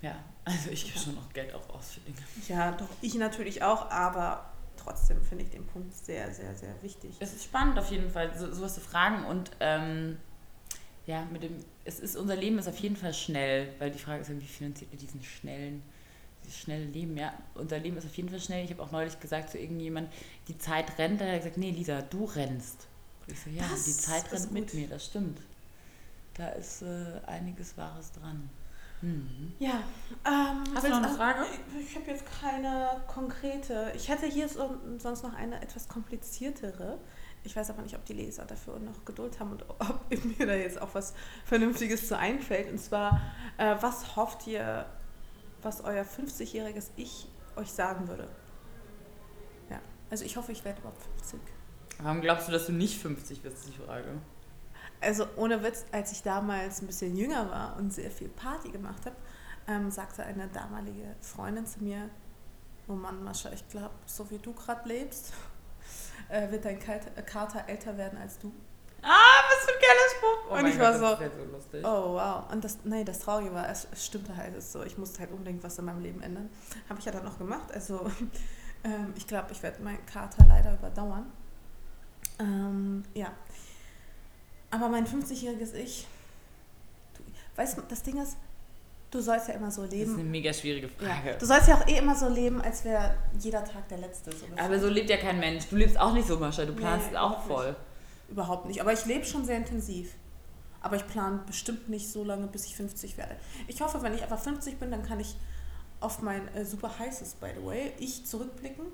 ja, 0.02 0.16
also 0.46 0.72
ich 0.72 0.86
gebe 0.86 0.98
schon 0.98 1.16
noch 1.16 1.32
Geld 1.32 1.54
auch 1.54 1.70
aus 1.70 1.92
für 1.92 2.00
Dinge. 2.00 2.18
Ja, 2.48 2.72
doch, 2.72 2.90
ich 3.02 3.14
natürlich 3.16 3.62
auch, 3.62 3.92
aber 3.92 4.49
trotzdem 4.80 5.22
finde 5.24 5.44
ich 5.44 5.50
den 5.50 5.66
Punkt 5.66 5.94
sehr, 5.94 6.34
sehr, 6.34 6.56
sehr 6.56 6.74
wichtig. 6.82 7.16
Es 7.20 7.34
ist 7.34 7.44
spannend 7.44 7.78
auf 7.78 7.92
jeden 7.92 8.10
Fall, 8.10 8.32
so, 8.38 8.52
sowas 8.52 8.76
zu 8.76 8.82
fragen 8.82 9.26
und 9.26 9.52
ähm, 9.60 10.18
ja, 11.06 11.26
mit 11.32 11.44
dem, 11.44 11.56
es 11.86 12.00
ist, 12.00 12.16
unser 12.16 12.36
Leben 12.36 12.60
ist 12.60 12.68
auf 12.68 12.78
jeden 12.80 12.96
Fall 12.96 13.14
schnell, 13.14 13.74
weil 13.80 13.92
die 13.92 14.00
Frage 14.00 14.22
ist, 14.22 14.30
wie 14.30 14.46
finanziert 14.46 14.92
ihr 14.94 15.00
diesen 15.00 15.24
schnellen, 15.24 15.82
dieses 16.46 16.60
schnelle 16.60 16.86
Leben, 16.86 17.18
ja, 17.18 17.34
unser 17.56 17.80
Leben 17.80 17.98
ist 17.98 18.06
auf 18.06 18.16
jeden 18.16 18.30
Fall 18.30 18.40
schnell. 18.40 18.64
Ich 18.64 18.72
habe 18.72 18.84
auch 18.84 18.92
neulich 18.92 19.20
gesagt 19.20 19.50
zu 19.50 19.58
irgendjemand, 19.58 20.12
die 20.48 20.58
Zeit 20.58 20.98
rennt, 20.98 21.20
dann 21.20 21.28
hat 21.28 21.34
er 21.34 21.40
gesagt, 21.40 21.58
nee, 21.58 21.72
Lisa, 21.72 22.02
du 22.02 22.26
rennst. 22.26 22.88
Und 23.26 23.34
ich 23.34 23.40
so, 23.40 23.50
ja, 23.50 23.64
Das 23.70 23.86
die 23.86 23.94
Zeit 23.94 24.32
rennt 24.32 24.52
mit 24.52 24.66
gut. 24.72 24.74
mir, 24.76 24.88
das 24.88 25.06
stimmt. 25.06 25.42
Da 26.36 26.50
ist 26.50 26.84
äh, 26.84 27.20
einiges 27.26 27.76
Wahres 27.78 28.12
dran. 28.12 28.50
Mhm. 29.02 29.54
Ja. 29.60 29.82
Ähm, 30.26 30.64
Hast 30.76 30.86
du 30.86 30.90
noch 30.90 30.98
eine 30.98 31.06
willst- 31.08 31.18
Frage? 31.18 31.46
Ich, 31.80 31.90
ich 31.90 31.96
habe 31.96 32.12
jetzt 32.12 32.24
keine 32.42 33.02
konkrete. 33.08 33.92
Ich 33.96 34.10
hätte 34.10 34.26
hier 34.26 34.48
so, 34.50 34.76
sonst 34.98 35.24
noch 35.24 35.34
eine 35.34 35.62
etwas 35.62 35.88
kompliziertere. 35.88 36.98
Ich 37.44 37.56
weiß 37.56 37.70
aber 37.70 37.82
nicht, 37.84 37.96
ob 37.96 38.04
die 38.06 38.14
Leser 38.14 38.44
dafür 38.46 38.78
noch 38.80 39.06
Geduld 39.06 39.40
haben 39.40 39.52
und 39.52 39.64
ob 39.70 40.02
mir 40.40 40.46
da 40.46 40.54
jetzt 40.54 40.82
auch 40.82 40.94
was 40.94 41.14
Vernünftiges 41.46 42.08
zu 42.10 42.18
einfällt. 42.18 42.70
Und 42.70 42.80
zwar, 42.80 43.22
äh, 43.58 43.76
was 43.80 44.16
hofft 44.18 44.46
ihr, 44.48 44.86
was 45.62 45.82
euer 45.82 46.04
50-jähriges 46.04 46.90
Ich 46.98 47.28
euch 47.56 47.72
sagen 47.72 48.08
würde? 48.10 48.28
Ja, 49.70 49.80
also 50.10 50.26
ich 50.26 50.36
hoffe, 50.36 50.52
ich 50.52 50.66
werde 50.66 50.80
überhaupt 50.80 51.02
50. 51.20 51.40
Warum 52.02 52.20
glaubst 52.22 52.48
du, 52.48 52.52
dass 52.52 52.66
du 52.66 52.74
nicht 52.74 52.98
50 53.02 53.42
bist, 53.42 53.58
ist 53.58 53.68
die 53.70 53.82
Frage? 53.86 54.08
Also 55.02 55.26
ohne 55.38 55.64
Witz, 55.64 55.86
als 55.92 56.12
ich 56.12 56.24
damals 56.24 56.82
ein 56.82 56.88
bisschen 56.88 57.16
jünger 57.16 57.50
war 57.50 57.78
und 57.78 57.94
sehr 57.94 58.12
viel 58.12 58.30
Party 58.30 58.70
gemacht 58.70 59.06
habe, 59.06 59.16
ähm, 59.68 59.92
sagte 59.92 60.24
eine 60.24 60.48
damalige 60.48 61.16
Freundin 61.22 61.66
zu 61.66 61.84
mir, 61.84 62.10
oh 62.88 62.94
Mann, 62.94 63.24
Mascha, 63.24 63.52
ich 63.52 63.68
glaube, 63.70 63.94
so 64.06 64.30
wie 64.30 64.40
du 64.40 64.54
gerade 64.54 64.88
lebst, 64.88 65.32
äh, 66.30 66.52
wird 66.52 66.66
dein 66.66 66.80
äh, 66.82 67.22
Kater 67.26 67.64
älter 67.68 67.98
werden 67.98 68.20
als 68.20 68.40
du. 68.40 68.52
Ah, 69.02 69.08
was 69.08 69.66
für 69.66 69.74
ein 69.74 69.82
geiler 69.82 70.10
Spruch! 70.18 70.60
Und 70.60 70.66
ich 70.66 70.80
war 70.80 70.94
so, 70.94 71.24
das 71.24 71.34
so 71.34 71.52
lustig. 71.52 71.86
Oh 71.86 72.16
wow. 72.16 72.52
Und 72.52 72.64
das, 72.64 72.80
nee, 72.84 73.04
das 73.06 73.20
Traurige 73.20 73.54
war, 73.54 73.70
es, 73.70 73.88
es 73.92 74.06
stimmte 74.06 74.36
halt 74.36 74.56
es 74.56 74.74
so. 74.74 74.84
Ich 74.84 74.98
musste 74.98 75.20
halt 75.20 75.32
unbedingt 75.32 75.64
was 75.64 75.78
in 75.80 75.86
meinem 75.86 76.02
Leben 76.02 76.22
ändern. 76.22 76.50
Habe 76.90 77.00
ich 77.00 77.06
ja 77.06 77.12
dann 77.12 77.24
noch 77.24 77.38
gemacht. 77.38 77.72
Also 77.74 78.12
ähm, 78.84 79.14
ich 79.16 79.26
glaube, 79.26 79.52
ich 79.52 79.64
werde 79.64 79.82
meinen 79.82 80.06
Kater 80.06 80.46
leider 80.50 80.74
überdauern. 80.74 81.32
Ähm, 82.40 83.04
ja. 83.14 83.32
Aber 84.72 84.90
mein 84.90 85.06
50-jähriges 85.08 85.74
Ich, 85.74 86.08
du, 87.18 87.24
weißt 87.56 87.78
du, 87.78 87.82
das 87.88 88.04
Ding 88.04 88.22
ist, 88.22 88.38
du 89.12 89.22
sollst 89.22 89.48
ja 89.48 89.56
immer 89.56 89.72
so 89.72 89.82
Das 89.84 89.92
ist 89.94 89.98
leben. 90.00 90.14
eine 90.16 90.24
mega 90.24 90.54
schwierige 90.54 90.90
Ja, 91.02 91.08
Frage. 91.16 91.38
du 91.40 91.46
sollst 91.46 91.68
ja 91.68 91.76
auch 91.82 91.88
eh 91.88 91.98
immer 91.98 92.16
so 92.16 92.30
leben, 92.30 92.62
als 92.62 92.84
wäre 92.86 93.16
jeder 93.40 93.64
Tag 93.66 93.88
der 93.90 93.98
letzte. 93.98 94.32
So. 94.32 94.46
Aber 94.58 94.80
so 94.80 94.88
lebt 94.88 95.10
ja 95.10 95.18
kein 95.18 95.40
Mensch. 95.40 95.66
Du 95.68 95.76
lebst 95.76 96.00
auch 96.00 96.14
nicht 96.14 96.28
so, 96.28 96.38
Mascha. 96.38 96.66
Du 96.66 96.74
planst 96.74 97.12
Nee, 97.12 97.18
auch 97.18 97.42
voll. 97.44 97.76
Überhaupt 98.30 98.68
nicht. 98.68 98.80
Aber 98.82 98.94
ich 98.94 99.06
lebe 99.06 99.26
schon 99.26 99.44
sehr 99.46 99.58
intensiv. 99.58 100.14
Aber 100.82 100.96
ich 100.96 101.06
plane 101.08 101.42
bestimmt 101.46 101.90
nicht 101.90 102.10
so 102.10 102.24
lange, 102.24 102.48
bis 102.48 102.66
ich 102.66 102.76
50 102.76 103.18
werde. 103.18 103.36
Ich 103.68 103.82
hoffe, 103.82 104.02
wenn 104.04 104.14
ich 104.14 104.22
einfach 104.24 104.40
50 104.40 104.78
bin, 104.78 104.92
dann 104.92 105.04
kann 105.04 105.20
ich 105.20 105.36
auf 106.00 106.22
mein 106.22 106.48
äh, 106.56 106.64
super 106.64 106.98
heißes, 107.00 107.34
by 107.36 107.48
the 107.60 107.66
way, 107.66 107.92
ich 107.98 108.26
zurückblicken. 108.26 108.86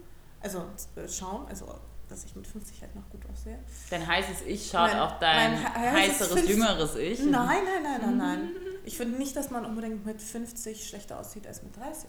Also 0.41 0.65
äh, 0.95 1.07
schauen, 1.07 1.45
also 1.47 1.65
dass 2.09 2.23
ich 2.25 2.35
mit 2.35 2.45
50 2.47 2.81
halt 2.81 2.95
noch 2.95 3.09
gut 3.09 3.21
aussehe. 3.31 3.59
Dein 3.89 4.05
heißes 4.05 4.41
Ich 4.45 4.69
schaut 4.69 4.91
Mein- 4.91 4.99
auf 4.99 5.19
dein 5.19 5.73
heißeres, 5.75 6.27
50 6.33 6.49
jüngeres 6.49 6.95
Ich. 6.95 7.19
Nein, 7.19 7.31
nein, 7.65 7.83
nein, 7.83 8.01
nein, 8.01 8.17
nein. 8.17 8.49
Ich 8.87 8.97
finde 8.97 9.17
nicht, 9.17 9.35
dass 9.35 9.49
man 9.49 9.65
unbedingt 9.65 10.05
mit 10.05 10.21
50 10.21 10.87
schlechter 10.87 11.19
aussieht 11.19 11.47
als 11.47 11.63
mit 11.63 11.75
30. 11.75 12.07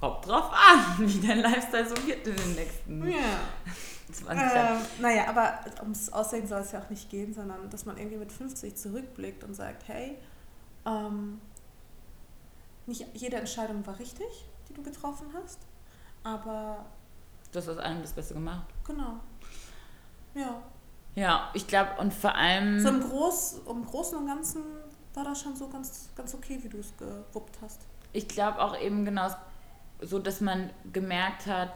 Kommt 0.00 0.26
drauf 0.26 0.50
an, 0.52 0.94
wie 1.08 1.26
dein 1.26 1.40
Lifestyle 1.40 1.86
so 1.88 1.94
wird 2.06 2.26
in 2.26 2.34
den 2.36 2.54
nächsten 2.54 3.08
Ja. 3.10 3.18
20 4.12 4.26
Jahren. 4.54 4.76
Ähm, 4.80 4.86
naja, 5.00 5.28
aber 5.28 5.60
ums 5.80 6.08
Aussehen 6.10 6.46
soll 6.46 6.60
es 6.60 6.72
ja 6.72 6.80
auch 6.80 6.88
nicht 6.90 7.10
gehen, 7.10 7.34
sondern 7.34 7.68
dass 7.70 7.84
man 7.84 7.96
irgendwie 7.98 8.16
mit 8.18 8.32
50 8.32 8.76
zurückblickt 8.76 9.44
und 9.44 9.54
sagt, 9.54 9.88
hey, 9.88 10.16
ähm, 10.86 11.40
nicht 12.86 13.04
jede 13.14 13.36
Entscheidung 13.36 13.86
war 13.86 13.98
richtig, 13.98 14.26
die 14.68 14.74
du 14.74 14.82
getroffen 14.82 15.26
hast, 15.42 15.58
aber 16.22 16.84
Du 17.54 17.60
hast 17.60 17.68
aus 17.68 17.78
allem 17.78 18.02
das 18.02 18.12
Beste 18.12 18.34
gemacht. 18.34 18.66
genau. 18.84 19.20
Ja. 20.34 20.60
Ja, 21.14 21.50
ich 21.54 21.68
glaube, 21.68 21.90
und 22.00 22.12
vor 22.12 22.34
allem. 22.34 22.80
So 22.80 22.88
im, 22.88 23.00
Groß, 23.00 23.60
im 23.70 23.86
Großen 23.86 24.18
und 24.18 24.26
Ganzen 24.26 24.62
war 25.14 25.22
das 25.22 25.40
schon 25.40 25.54
so 25.54 25.68
ganz, 25.68 26.08
ganz 26.16 26.34
okay, 26.34 26.58
wie 26.62 26.68
du 26.68 26.78
es 26.78 26.92
gewuppt 26.96 27.58
hast. 27.62 27.82
Ich 28.12 28.26
glaube 28.26 28.60
auch 28.60 28.76
eben 28.80 29.04
genau 29.04 29.28
so, 30.00 30.18
dass 30.18 30.40
man 30.40 30.70
gemerkt 30.92 31.46
hat, 31.46 31.72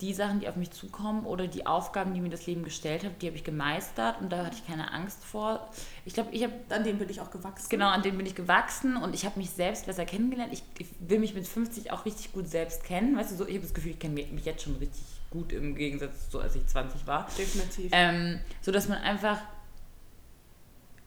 die 0.00 0.14
Sachen, 0.14 0.38
die 0.38 0.48
auf 0.48 0.54
mich 0.54 0.70
zukommen 0.70 1.26
oder 1.26 1.48
die 1.48 1.66
Aufgaben, 1.66 2.14
die 2.14 2.20
mir 2.20 2.28
das 2.30 2.46
Leben 2.46 2.62
gestellt 2.62 3.04
hat, 3.04 3.20
die 3.22 3.26
habe 3.26 3.36
ich 3.36 3.42
gemeistert 3.42 4.20
und 4.20 4.30
da 4.30 4.44
hatte 4.46 4.54
ich 4.56 4.66
keine 4.66 4.92
Angst 4.92 5.24
vor. 5.24 5.68
Ich 6.04 6.14
glaube, 6.14 6.30
ich 6.30 6.44
habe 6.44 6.54
An 6.70 6.84
denen 6.84 7.00
bin 7.00 7.08
ich 7.08 7.20
auch 7.20 7.30
gewachsen. 7.30 7.68
genau 7.68 7.88
an 7.88 8.02
denen 8.02 8.16
bin 8.16 8.26
ich 8.26 8.36
gewachsen 8.36 8.96
und 8.96 9.14
ich 9.16 9.24
habe 9.26 9.38
mich 9.38 9.50
selbst 9.50 9.86
besser 9.86 10.04
kennengelernt. 10.04 10.52
Ich, 10.52 10.62
ich 10.78 10.86
will 11.00 11.18
mich 11.18 11.34
mit 11.34 11.46
50 11.48 11.90
auch 11.90 12.04
richtig 12.04 12.32
gut 12.32 12.48
selbst 12.48 12.84
kennen. 12.84 13.16
Weißt 13.16 13.32
du, 13.32 13.36
so, 13.36 13.46
ich 13.46 13.54
habe 13.56 13.64
das 13.66 13.74
Gefühl, 13.74 13.90
ich 13.92 13.98
kenne 13.98 14.14
mich 14.14 14.44
jetzt 14.44 14.62
schon 14.62 14.76
richtig 14.76 15.02
gut 15.30 15.52
im 15.52 15.74
Gegensatz 15.74 16.30
zu, 16.30 16.40
als 16.40 16.54
ich 16.54 16.66
20 16.66 17.06
war. 17.06 17.28
Definitiv. 17.36 17.90
Ähm, 17.92 18.40
so 18.62 18.72
dass 18.72 18.88
man 18.88 18.98
einfach 18.98 19.38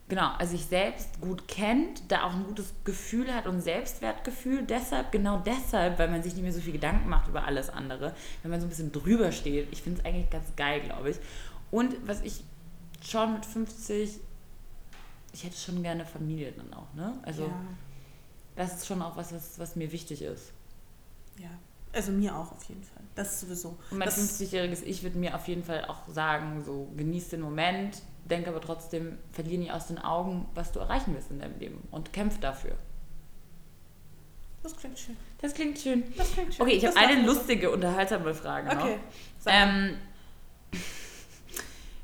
genau, 0.10 0.32
also 0.38 0.58
sich 0.58 0.66
selbst 0.66 1.22
gut 1.22 1.48
kennt, 1.48 2.12
da 2.12 2.24
auch 2.24 2.34
ein 2.34 2.44
gutes 2.44 2.74
Gefühl 2.84 3.34
hat 3.34 3.48
und 3.48 3.62
Selbstwertgefühl. 3.62 4.64
Deshalb, 4.64 5.12
genau 5.12 5.42
deshalb, 5.46 6.00
weil 6.00 6.10
man 6.10 6.24
sich 6.24 6.34
nicht 6.34 6.44
mehr 6.44 6.52
so 6.52 6.60
viel 6.60 6.74
Gedanken 6.74 7.08
macht 7.08 7.30
über 7.30 7.44
alles 7.44 7.70
andere, 7.70 8.14
wenn 8.42 8.52
man 8.52 8.60
so 8.60 8.66
ein 8.66 8.70
bisschen 8.70 8.92
drüber 8.92 9.32
steht. 9.32 9.68
Ich 9.72 9.84
finde 9.84 10.00
es 10.00 10.06
eigentlich 10.06 10.30
ganz 10.30 10.48
geil, 10.56 10.82
glaube 10.82 11.12
ich. 11.12 11.18
Und 11.72 11.96
was 12.08 12.22
ich 12.22 12.44
schon 13.08 13.34
mit 13.34 13.46
50, 13.46 14.20
ich 15.32 15.44
hätte 15.44 15.58
schon 15.58 15.84
gerne 15.84 16.06
Familie 16.06 16.52
dann 16.52 16.74
auch, 16.74 16.92
ne? 16.96 17.14
Also 17.22 17.44
ja. 17.44 17.62
das 18.56 18.78
ist 18.78 18.88
schon 18.88 19.02
auch 19.04 19.16
was, 19.16 19.32
was, 19.32 19.60
was 19.60 19.76
mir 19.76 19.92
wichtig 19.92 20.24
ist. 20.24 20.52
ja. 21.38 21.50
Also 21.92 22.12
mir 22.12 22.36
auch 22.36 22.52
auf 22.52 22.64
jeden 22.66 22.84
Fall. 22.84 23.02
Das 23.16 23.34
ist 23.34 23.42
sowieso. 23.42 23.78
Und 23.92 23.98
mein 23.98 24.06
das, 24.06 24.18
50-jähriges 24.18 24.84
Ich 24.84 25.04
würde 25.04 25.18
mir 25.18 25.36
auf 25.36 25.48
jeden 25.48 25.64
Fall 25.64 25.86
auch 25.86 26.08
sagen, 26.08 26.64
so 26.64 26.88
genieß 26.96 27.30
den 27.30 27.42
Moment, 27.42 28.02
denk 28.30 28.48
aber 28.48 28.62
trotzdem, 28.62 29.18
verlier 29.32 29.58
nicht 29.58 29.72
aus 29.72 29.88
den 29.88 29.98
Augen, 29.98 30.48
was 30.54 30.72
du 30.72 30.80
erreichen 30.80 31.14
willst 31.14 31.32
in 31.32 31.40
deinem 31.40 31.58
Leben 31.60 31.88
und 31.92 32.14
kämpf 32.14 32.40
dafür. 32.40 32.76
das 34.62 34.76
klingt 34.76 35.00
schön. 35.00 35.18
Das 35.42 35.54
klingt 35.54 35.80
schön. 35.80 36.04
Das 36.16 36.32
klingt 36.32 36.54
schön. 36.54 36.66
Okay, 36.66 36.76
ich 36.76 36.86
habe 36.86 36.96
eine 36.96 37.16
wir 37.16 37.22
so. 37.28 37.40
lustige, 37.40 37.72
unterhaltsame 37.72 38.36
Frage 38.36 38.76
noch. 38.76 38.84
Okay. 38.84 39.00
Ähm, 39.48 39.98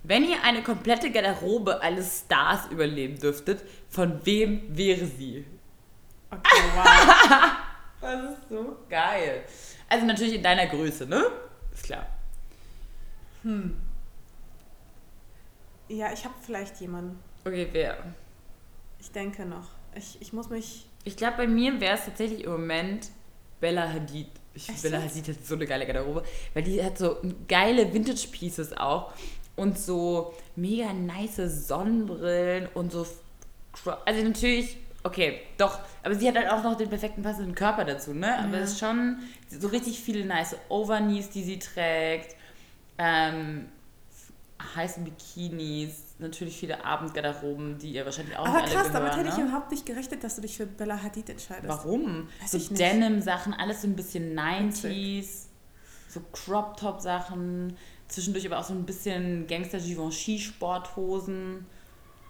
wenn 0.03 0.23
ihr 0.23 0.43
eine 0.43 0.63
komplette 0.63 1.11
Garderobe 1.11 1.81
eines 1.81 2.21
Stars 2.21 2.71
überleben 2.71 3.19
dürftet, 3.19 3.63
von 3.89 4.25
wem 4.25 4.63
wäre 4.75 5.05
sie? 5.05 5.45
Okay, 6.31 6.61
wow. 6.75 7.51
Das 8.01 8.21
ist 8.21 8.49
so 8.49 8.77
geil. 8.87 9.45
Also 9.89 10.05
natürlich 10.05 10.35
in 10.35 10.43
deiner 10.43 10.67
Größe, 10.67 11.05
ne? 11.05 11.23
Ist 11.73 11.83
klar. 11.83 12.07
Hm. 13.43 13.75
Ja, 15.87 16.11
ich 16.11 16.25
habe 16.25 16.33
vielleicht 16.43 16.81
jemanden. 16.81 17.19
Okay, 17.43 17.67
wer? 17.71 17.97
Ich 18.99 19.11
denke 19.11 19.45
noch. 19.45 19.67
Ich, 19.95 20.19
ich 20.19 20.33
muss 20.33 20.49
mich. 20.49 20.87
Ich 21.03 21.15
glaube, 21.15 21.37
bei 21.37 21.47
mir 21.47 21.79
wäre 21.79 21.95
es 21.95 22.05
tatsächlich 22.05 22.43
im 22.43 22.51
Moment 22.51 23.09
Bella 23.59 23.93
Hadid. 23.93 24.27
Ich 24.55 24.67
Echt 24.67 24.81
Bella? 24.81 25.01
Hadid 25.01 25.27
hat 25.27 25.45
so 25.45 25.55
eine 25.55 25.67
geile 25.67 25.85
Garderobe, 25.85 26.23
weil 26.53 26.63
die 26.63 26.83
hat 26.83 26.97
so 26.97 27.17
geile 27.47 27.93
Vintage-Pieces 27.93 28.73
auch 28.73 29.13
und 29.55 29.77
so 29.77 30.33
mega 30.55 30.91
nice 30.93 31.67
Sonnenbrillen 31.67 32.67
und 32.73 32.91
so. 32.91 33.05
Also 34.05 34.23
natürlich, 34.23 34.77
okay, 35.05 35.39
doch, 35.57 35.79
aber 36.03 36.15
sie 36.15 36.27
hat 36.27 36.35
halt 36.35 36.49
auch 36.49 36.61
noch 36.63 36.75
den 36.75 36.89
perfekten 36.89 37.21
passenden 37.21 37.55
Körper 37.55 37.85
dazu, 37.85 38.13
ne? 38.13 38.37
Aber 38.39 38.57
Ja. 38.57 38.63
es 38.63 38.71
ist 38.73 38.79
schon 38.79 39.19
so 39.49 39.69
richtig 39.69 40.01
viele 40.01 40.25
nice 40.25 40.57
Overknees, 40.67 41.29
die 41.29 41.43
sie 41.43 41.59
trägt. 41.59 42.35
Ähm, 42.97 43.67
heiße 44.75 45.01
Bikinis, 45.01 46.15
natürlich 46.17 46.57
viele 46.57 46.83
Abendgarderoben, 46.83 47.77
die 47.77 47.91
ihr 47.91 48.03
wahrscheinlich 48.05 48.35
auch 48.37 48.47
Aber 48.47 48.61
nicht 48.61 48.73
krass, 48.73 48.85
alle 48.85 48.93
damit 48.93 49.11
gehören, 49.11 49.25
hätte 49.27 49.37
ne? 49.37 49.43
ich 49.43 49.49
überhaupt 49.49 49.69
nicht 49.71 49.85
gerechnet, 49.85 50.23
dass 50.23 50.35
du 50.35 50.41
dich 50.41 50.57
für 50.57 50.65
Bella 50.65 51.03
Hadid 51.03 51.29
entscheidest. 51.29 51.67
Warum? 51.67 52.27
Weiß 52.41 52.51
so. 52.51 52.73
Denim-Sachen, 52.73 53.53
alles 53.53 53.81
so 53.83 53.87
ein 53.87 53.95
bisschen 53.95 54.35
90s, 54.37 55.45
so 56.09 56.21
Crop-Top-Sachen, 56.31 57.77
zwischendurch 58.07 58.45
aber 58.47 58.57
auch 58.59 58.63
so 58.63 58.73
ein 58.73 58.85
bisschen 58.85 59.45
Gangster-Givenchy-Sporthosen. 59.47 61.65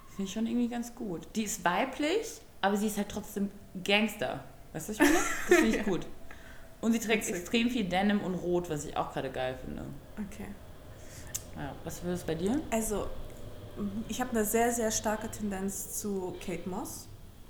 Finde 0.10 0.24
ich 0.24 0.34
schon 0.34 0.48
irgendwie 0.48 0.68
ganz 0.70 0.96
gut. 0.96 1.28
Die 1.36 1.44
ist 1.44 1.64
weiblich, 1.64 2.42
aber 2.66 2.78
sie 2.78 2.88
ist 2.88 2.98
halt 2.98 3.10
trotzdem 3.10 3.50
Gangster. 3.84 4.44
Weißt 4.74 4.90
du, 4.90 4.94
was 4.94 5.00
ich 5.00 5.00
meine? 5.00 5.26
Das 5.50 5.58
finde 5.58 5.78
ich 5.78 5.86
gut. 5.86 6.08
Und 6.82 6.92
sie 6.92 7.00
trägt 7.00 7.24
Witzig. 7.24 7.36
extrem 7.36 7.70
viel 7.70 7.86
Denim 7.86 8.22
und 8.22 8.36
Rot, 8.36 8.70
was 8.70 8.86
ich 8.86 8.96
auch 8.98 9.14
gerade 9.14 9.32
geil 9.32 9.58
finde. 9.64 9.84
Okay. 10.14 10.48
Ja, 11.56 11.74
was 11.84 12.04
wäre 12.04 12.14
es 12.14 12.24
bei 12.24 12.36
dir? 12.36 12.62
Also, 12.70 13.08
ich 14.08 14.20
habe 14.20 14.32
eine 14.32 14.46
sehr, 14.46 14.72
sehr 14.72 14.92
starke 14.92 15.30
Tendenz 15.30 16.00
zu 16.00 16.36
Kate 16.46 16.68
Moss. 16.68 17.08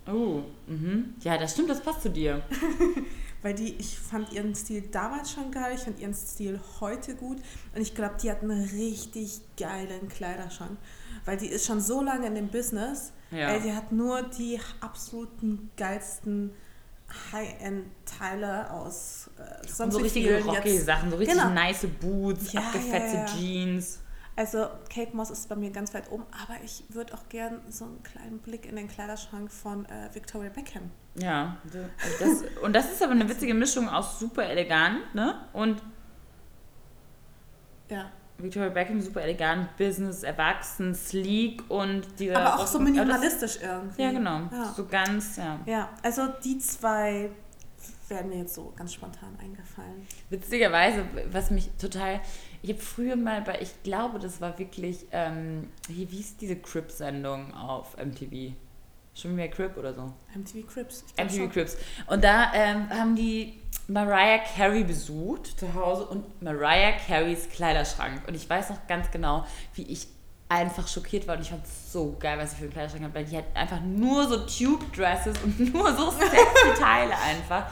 Oh, 0.07 0.41
mhm. 0.67 1.15
Ja, 1.21 1.37
das 1.37 1.53
stimmt, 1.53 1.69
das 1.69 1.81
passt 1.81 2.03
zu 2.03 2.09
dir. 2.09 2.43
weil 3.45 3.53
die, 3.53 3.75
ich 3.75 3.99
fand 3.99 4.33
ihren 4.33 4.55
Stil 4.55 4.81
damals 4.91 5.31
schon 5.31 5.51
geil, 5.51 5.73
ich 5.75 5.81
fand 5.81 5.99
ihren 5.99 6.15
Stil 6.15 6.59
heute 6.79 7.13
gut 7.13 7.37
und 7.75 7.81
ich 7.81 7.93
glaube, 7.93 8.15
die 8.19 8.31
hat 8.31 8.41
einen 8.41 8.63
richtig 8.69 9.39
geilen 9.55 10.09
Kleiderschrank, 10.09 10.79
weil 11.25 11.37
die 11.37 11.45
ist 11.45 11.67
schon 11.67 11.79
so 11.79 12.01
lange 12.01 12.25
in 12.25 12.33
dem 12.33 12.47
Business, 12.47 13.13
Ja. 13.31 13.49
ey, 13.49 13.61
die 13.61 13.73
hat 13.73 13.91
nur 13.91 14.21
die 14.23 14.59
absoluten 14.81 15.71
geilsten 15.77 16.51
High-End-Teile 17.31 18.71
aus 18.71 19.29
äh, 19.37 19.61
Und 19.61 19.69
sonst 19.69 19.93
so 19.95 19.99
richtige 19.99 20.27
vielen 20.29 20.43
rockige 20.43 20.73
jetzt- 20.75 20.85
Sachen, 20.85 21.11
so 21.11 21.17
richtig 21.17 21.37
Genau. 21.37 21.49
nice 21.53 21.87
Boots, 22.01 22.53
Ja, 22.53 22.61
abgefetzte 22.61 23.17
ja. 23.17 23.25
Jeans. 23.25 23.99
Also 24.37 24.67
Kate 24.93 25.15
Moss 25.15 25.29
ist 25.29 25.47
bei 25.47 25.55
mir 25.55 25.69
ganz 25.71 25.93
weit 25.93 26.11
oben, 26.11 26.25
aber 26.43 26.55
ich 26.63 26.83
würde 26.89 27.13
auch 27.13 27.29
gern 27.29 27.61
so 27.69 27.85
einen 27.85 28.03
kleinen 28.03 28.39
Blick 28.39 28.65
in 28.65 28.75
den 28.75 28.87
Kleiderschrank 28.89 29.49
von 29.51 29.85
äh, 29.85 30.09
Victoria 30.13 30.49
Beckham. 30.49 30.91
Ja, 31.15 31.57
das, 32.19 32.43
und 32.61 32.73
das 32.73 32.91
ist 32.91 33.01
aber 33.01 33.13
eine 33.13 33.29
witzige 33.29 33.53
Mischung 33.53 33.87
aus 33.87 34.19
super 34.19 34.43
elegant, 34.45 35.15
ne? 35.15 35.35
Und 35.53 35.81
Ja. 37.89 38.11
Victoria 38.37 38.69
Beckham 38.69 39.01
super 39.01 39.21
elegant, 39.21 39.75
Business, 39.77 40.23
erwachsen, 40.23 40.93
sleek 40.93 41.63
und 41.69 42.03
dieser. 42.19 42.37
Aber 42.37 42.61
auch 42.61 42.67
so 42.67 42.79
das- 42.79 42.87
minimalistisch 42.87 43.59
irgendwie. 43.61 44.01
Ja, 44.01 44.11
genau. 44.11 44.41
Ja. 44.51 44.73
So 44.75 44.85
ganz, 44.85 45.37
ja. 45.37 45.59
ja, 45.65 45.89
also 46.03 46.27
die 46.43 46.57
zwei 46.59 47.29
werden 48.09 48.29
mir 48.29 48.39
jetzt 48.39 48.53
so 48.53 48.71
ganz 48.75 48.93
spontan 48.93 49.35
eingefallen. 49.41 50.05
Witzigerweise, 50.29 51.05
was 51.31 51.49
mich 51.49 51.69
total. 51.79 52.19
Ich 52.61 52.69
habe 52.71 52.81
früher 52.81 53.15
mal 53.15 53.41
bei, 53.41 53.59
ich 53.61 53.83
glaube, 53.83 54.19
das 54.19 54.41
war 54.41 54.57
wirklich, 54.59 55.05
ähm, 55.11 55.69
wie 55.87 56.19
ist 56.19 56.41
diese 56.41 56.55
Crip-Sendung 56.55 57.53
auf 57.53 57.95
MTV? 57.97 58.53
Schon 59.15 59.35
mehr 59.35 59.47
Crip 59.47 59.77
oder 59.77 59.93
so? 59.93 60.11
MTV 60.35 60.67
Crips. 60.67 61.05
MTV 61.17 61.35
schon. 61.35 61.49
Crips. 61.51 61.77
Und 62.07 62.23
da 62.23 62.51
ähm, 62.53 62.89
haben 62.89 63.15
die 63.15 63.61
Mariah 63.87 64.39
Carey 64.55 64.83
besucht 64.83 65.59
zu 65.59 65.73
Hause 65.73 66.05
und 66.05 66.41
Mariah 66.41 66.93
Careys 67.07 67.49
Kleiderschrank. 67.49 68.21
Und 68.27 68.33
ich 68.35 68.49
weiß 68.49 68.69
noch 68.71 68.87
ganz 68.87 69.11
genau, 69.11 69.45
wie 69.75 69.83
ich 69.83 70.07
einfach 70.49 70.87
schockiert 70.87 71.27
war 71.27 71.35
und 71.35 71.41
ich 71.41 71.49
fand 71.49 71.65
es 71.65 71.91
so 71.91 72.15
geil, 72.19 72.37
was 72.37 72.51
sie 72.51 72.57
für 72.57 72.63
einen 72.63 72.71
Kleiderschrank 72.73 73.03
hat, 73.05 73.15
weil 73.15 73.25
die 73.25 73.37
hat 73.37 73.45
einfach 73.55 73.81
nur 73.81 74.27
so 74.27 74.37
Tube-Dresses 74.45 75.35
und 75.43 75.59
nur 75.73 75.91
so 75.95 76.11
sexy 76.11 76.79
Teile 76.79 77.13
einfach, 77.17 77.65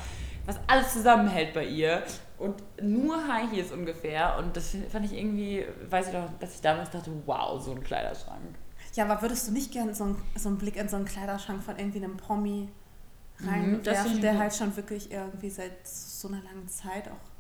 was 0.46 0.58
alles 0.68 0.92
zusammenhält 0.94 1.54
bei 1.54 1.66
ihr 1.66 2.04
und 2.40 2.56
nur 2.82 3.16
High 3.28 3.52
Heels 3.52 3.72
ungefähr 3.72 4.38
und 4.40 4.58
das 4.58 4.76
fand 4.92 5.06
ich 5.06 5.14
irgendwie, 5.14 5.64
weiß 5.90 6.08
ich 6.08 6.14
doch, 6.14 6.28
dass 6.40 6.56
ich 6.56 6.62
damals 6.62 6.90
dachte, 6.90 7.12
wow, 7.28 7.62
so 7.62 7.72
ein 7.72 7.84
Kleiderschrank. 7.84 8.56
Ja, 8.96 9.06
aber 9.06 9.22
würdest 9.22 9.48
du 9.48 9.52
nicht 9.52 9.72
gerne 9.72 9.94
so, 9.94 10.06
einen- 10.06 10.22
so 10.36 10.50
einen 10.50 10.58
Blick 10.58 10.76
in 10.76 10.90
so 10.90 10.96
einen 10.96 11.06
Kleiderschrank 11.06 11.64
von 11.64 11.78
irgendwie 11.78 12.04
einem 12.04 12.18
Promi 12.18 12.70
reinwerfen, 13.48 14.14
ich 14.16 14.22
der 14.22 14.38
halt 14.40 14.54
schon 14.56 14.76
wirklich 14.76 15.12
irgendwie 15.12 15.50
seit 15.50 15.86
so 15.88 16.28
einer 16.28 16.42
langen 16.44 16.68
Zeit 16.68 17.08
auch 17.08 17.34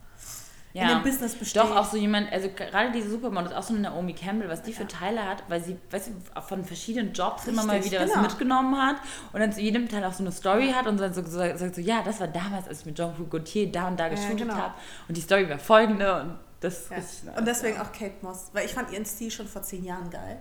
in 0.75 0.81
Ja. 0.81 0.95
dem 0.95 1.03
Business 1.03 1.35
besteht? 1.35 1.61
Doch, 1.61 1.75
auch 1.75 1.85
so 1.85 1.97
jemand, 1.97 2.31
also 2.31 2.49
gerade 2.49 2.91
diese 2.91 3.09
Supermodels, 3.11 3.53
auch 3.53 3.61
so 3.61 3.73
eine 3.73 3.83
Naomi 3.83 4.13
Campbell, 4.13 4.49
was 4.49 4.63
die 4.63 4.73
für 4.73 4.83
Ja. 4.83 4.87
Teile 4.87 5.23
hat, 5.23 5.43
weil 5.47 5.63
sie, 5.63 5.77
weißt 5.91 6.09
du, 6.09 6.41
von 6.41 6.65
verschiedenen 6.65 7.13
Jobs 7.13 7.45
immer 7.47 7.63
mal 7.63 7.73
Richtig, 7.75 7.91
wieder 7.91 8.01
was 8.01 8.09
genau. 8.11 8.23
mitgenommen 8.23 8.75
hat 8.81 8.95
und 9.33 9.39
dann 9.39 9.51
zu 9.53 9.61
jedem 9.61 9.87
Teil 9.87 10.03
auch 10.03 10.13
so 10.13 10.23
eine 10.23 10.31
Story 10.31 10.71
hat 10.75 10.87
und 10.87 10.99
dann 10.99 11.13
so, 11.13 11.21
so 11.23 11.37
sagt 11.37 11.75
so, 11.75 11.81
ja, 11.81 12.01
das 12.03 12.19
war 12.19 12.27
damals, 12.27 12.67
als 12.67 12.79
ich 12.79 12.85
mit 12.87 12.95
Jean-Paul 12.95 13.27
Gaultier 13.27 13.71
da 13.71 13.87
und 13.87 13.99
da 13.99 14.05
Ja, 14.05 14.09
geshootet 14.09 14.39
genau. 14.39 14.55
habe 14.55 14.73
und 15.07 15.15
die 15.15 15.21
Story 15.21 15.47
war 15.47 15.59
folgende 15.59 16.21
und 16.21 16.39
das 16.59 16.79
ist 16.79 16.89
Ja. 16.91 16.97
richtig 16.97 17.37
Und 17.37 17.45
deswegen 17.47 17.75
ja. 17.75 17.83
auch 17.83 17.91
Kate 17.91 18.15
Moss, 18.23 18.49
weil 18.53 18.65
ich 18.65 18.73
fand 18.73 18.91
ihren 18.91 19.05
Stil 19.05 19.29
schon 19.29 19.47
vor 19.47 19.61
zehn 19.61 19.83
Jahren 19.83 20.09
geil. 20.09 20.39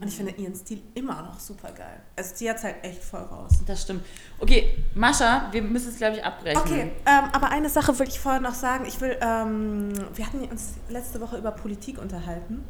Und 0.00 0.08
ich 0.08 0.16
finde 0.16 0.32
ihren 0.32 0.54
Stil 0.54 0.82
immer 0.94 1.22
noch 1.22 1.38
super 1.40 1.72
geil. 1.72 2.00
Also 2.16 2.34
sie 2.34 2.48
hat 2.48 2.62
halt 2.62 2.76
echt 2.82 3.02
voll 3.02 3.20
raus. 3.20 3.52
Das 3.66 3.82
stimmt. 3.82 4.04
Okay, 4.38 4.76
Mascha, 4.94 5.48
wir 5.52 5.62
müssen 5.62 5.90
es, 5.90 5.96
glaube 5.96 6.16
ich, 6.16 6.24
abbrechen. 6.24 6.60
Okay, 6.60 6.92
ähm, 7.06 7.24
aber 7.32 7.50
eine 7.50 7.68
Sache 7.68 7.98
will 7.98 8.08
ich 8.08 8.18
vorher 8.18 8.40
noch 8.40 8.54
sagen. 8.54 8.84
Ich 8.86 9.00
will, 9.00 9.16
ähm, 9.20 9.92
wir 10.14 10.26
hatten 10.26 10.44
uns 10.44 10.74
letzte 10.88 11.20
Woche 11.20 11.36
über 11.36 11.50
Politik 11.50 12.00
unterhalten. 12.00 12.64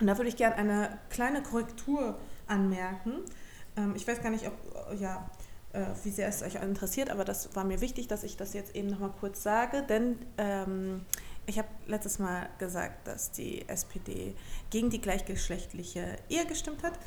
Und 0.00 0.06
da 0.06 0.16
würde 0.16 0.28
ich 0.28 0.36
gerne 0.36 0.56
eine 0.56 0.98
kleine 1.10 1.42
Korrektur 1.42 2.16
anmerken. 2.46 3.12
Ähm, 3.76 3.94
ich 3.94 4.06
weiß 4.06 4.22
gar 4.22 4.30
nicht, 4.30 4.46
ob, 4.46 4.54
ja, 4.98 5.30
äh, 5.72 5.84
wie 6.02 6.10
sehr 6.10 6.28
es 6.28 6.42
euch 6.42 6.56
interessiert, 6.56 7.10
aber 7.10 7.24
das 7.24 7.54
war 7.54 7.64
mir 7.64 7.80
wichtig, 7.80 8.08
dass 8.08 8.24
ich 8.24 8.36
das 8.36 8.54
jetzt 8.54 8.74
eben 8.74 8.88
nochmal 8.88 9.12
kurz 9.20 9.42
sage, 9.42 9.82
denn 9.88 10.18
ähm, 10.36 11.02
ich 11.50 11.58
habe 11.58 11.68
letztes 11.86 12.18
Mal 12.18 12.48
gesagt, 12.58 13.06
dass 13.06 13.32
die 13.32 13.68
SPD 13.68 14.34
gegen 14.70 14.88
die 14.88 15.00
gleichgeschlechtliche 15.00 16.16
Ehe 16.28 16.46
gestimmt 16.46 16.82
hat. 16.82 16.98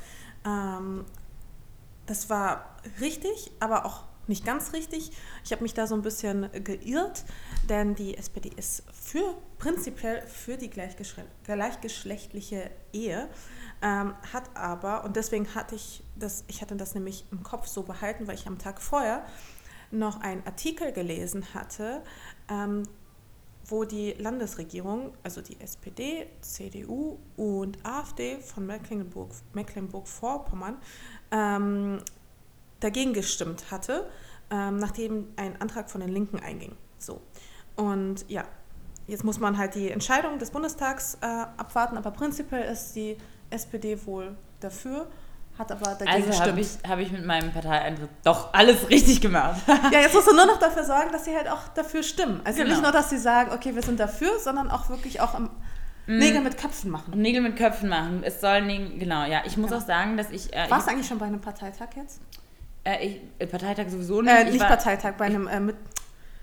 Ähm, 0.46 1.04
das 2.06 2.30
war 2.30 2.76
richtig, 3.00 3.50
aber 3.60 3.86
auch 3.86 4.04
nicht 4.26 4.44
ganz 4.44 4.72
richtig. 4.72 5.12
Ich 5.44 5.52
habe 5.52 5.62
mich 5.62 5.74
da 5.74 5.86
so 5.86 5.94
ein 5.94 6.02
bisschen 6.02 6.48
geirrt, 6.64 7.24
denn 7.68 7.94
die 7.94 8.16
SPD 8.16 8.50
ist 8.56 8.82
für 8.92 9.34
prinzipiell 9.58 10.22
für 10.26 10.56
die 10.56 10.70
gleichgeschle 10.70 11.24
gleichgeschlechtliche 11.44 12.70
Ehe, 12.92 13.28
ähm, 13.82 14.14
hat 14.32 14.54
aber, 14.54 15.04
und 15.04 15.16
deswegen 15.16 15.54
hatte 15.54 15.74
ich 15.74 16.02
das, 16.16 16.44
ich 16.48 16.62
hatte 16.62 16.76
das 16.76 16.94
nämlich 16.94 17.24
im 17.30 17.42
Kopf 17.42 17.66
so 17.66 17.82
behalten, 17.82 18.26
weil 18.26 18.34
ich 18.34 18.46
am 18.46 18.58
Tag 18.58 18.80
vorher 18.80 19.26
noch 19.90 20.20
einen 20.20 20.44
Artikel 20.46 20.92
gelesen 20.92 21.54
hatte, 21.54 22.02
ähm, 22.50 22.84
wo 23.66 23.84
die 23.84 24.12
Landesregierung, 24.12 25.12
also 25.22 25.40
die 25.40 25.60
SPD, 25.60 26.26
CDU 26.40 27.18
und 27.36 27.78
AfD 27.84 28.38
von 28.38 28.66
Mecklenburg, 28.66 29.30
Mecklenburg-Vorpommern, 29.52 30.76
ähm, 31.30 31.98
dagegen 32.80 33.12
gestimmt 33.12 33.70
hatte, 33.70 34.10
ähm, 34.50 34.76
nachdem 34.76 35.28
ein 35.36 35.60
Antrag 35.60 35.90
von 35.90 36.00
den 36.00 36.10
Linken 36.10 36.38
einging. 36.38 36.76
So. 36.98 37.20
Und 37.76 38.28
ja, 38.28 38.44
jetzt 39.06 39.24
muss 39.24 39.40
man 39.40 39.56
halt 39.56 39.74
die 39.74 39.90
Entscheidung 39.90 40.38
des 40.38 40.50
Bundestags 40.50 41.18
äh, 41.20 41.26
abwarten, 41.26 41.96
aber 41.96 42.10
prinzipiell 42.10 42.70
ist 42.70 42.94
die 42.94 43.16
SPD 43.50 44.04
wohl 44.06 44.36
dafür, 44.60 45.08
hat 45.58 45.70
aber 45.70 45.94
dagegen 45.94 46.10
Also 46.10 46.40
habe 46.40 46.60
ich, 46.60 46.68
hab 46.88 46.98
ich 46.98 47.12
mit 47.12 47.24
meinem 47.24 47.52
Parteieintritt 47.52 48.10
doch 48.24 48.52
alles 48.52 48.88
richtig 48.90 49.20
gemacht. 49.20 49.60
Ja, 49.92 50.00
jetzt 50.00 50.14
musst 50.14 50.28
du 50.28 50.34
nur 50.34 50.46
noch 50.46 50.58
dafür 50.58 50.84
sorgen, 50.84 51.12
dass 51.12 51.24
sie 51.24 51.34
halt 51.36 51.48
auch 51.48 51.68
dafür 51.74 52.02
stimmen. 52.02 52.40
Also 52.44 52.58
Genau. 52.58 52.70
nicht 52.72 52.82
nur, 52.82 52.92
dass 52.92 53.10
sie 53.10 53.18
sagen, 53.18 53.52
okay, 53.52 53.74
wir 53.74 53.82
sind 53.82 54.00
dafür, 54.00 54.38
sondern 54.40 54.70
auch 54.70 54.88
wirklich 54.88 55.20
auch 55.20 55.34
am 55.34 55.50
Nägel 56.06 56.40
mit 56.42 56.58
Köpfen 56.58 56.90
machen. 56.90 57.18
Nägel 57.20 57.40
mit 57.40 57.56
Köpfen 57.56 57.88
machen. 57.88 58.22
Es 58.24 58.40
soll 58.40 58.62
Nägel, 58.62 58.98
genau, 58.98 59.24
ja. 59.24 59.42
Ich 59.46 59.56
muss 59.56 59.70
Ja. 59.70 59.78
auch 59.78 59.86
sagen, 59.86 60.16
dass 60.16 60.30
ich. 60.30 60.52
Äh, 60.52 60.66
Warst 60.70 60.86
du 60.86 60.90
eigentlich 60.92 61.06
schon 61.08 61.18
bei 61.18 61.26
einem 61.26 61.40
Parteitag 61.40 61.88
jetzt? 61.96 62.20
äh, 62.84 63.06
ich 63.06 63.20
äh, 63.38 63.46
Parteitag 63.46 63.88
sowieso 63.88 64.20
nicht. 64.20 64.30
Äh, 64.34 64.42
ich 64.44 64.50
nicht 64.52 64.60
war 64.60 64.68
Parteitag, 64.68 65.14
bei 65.16 65.24
einem 65.26 65.46
äh, 65.48 65.60
mit, 65.60 65.76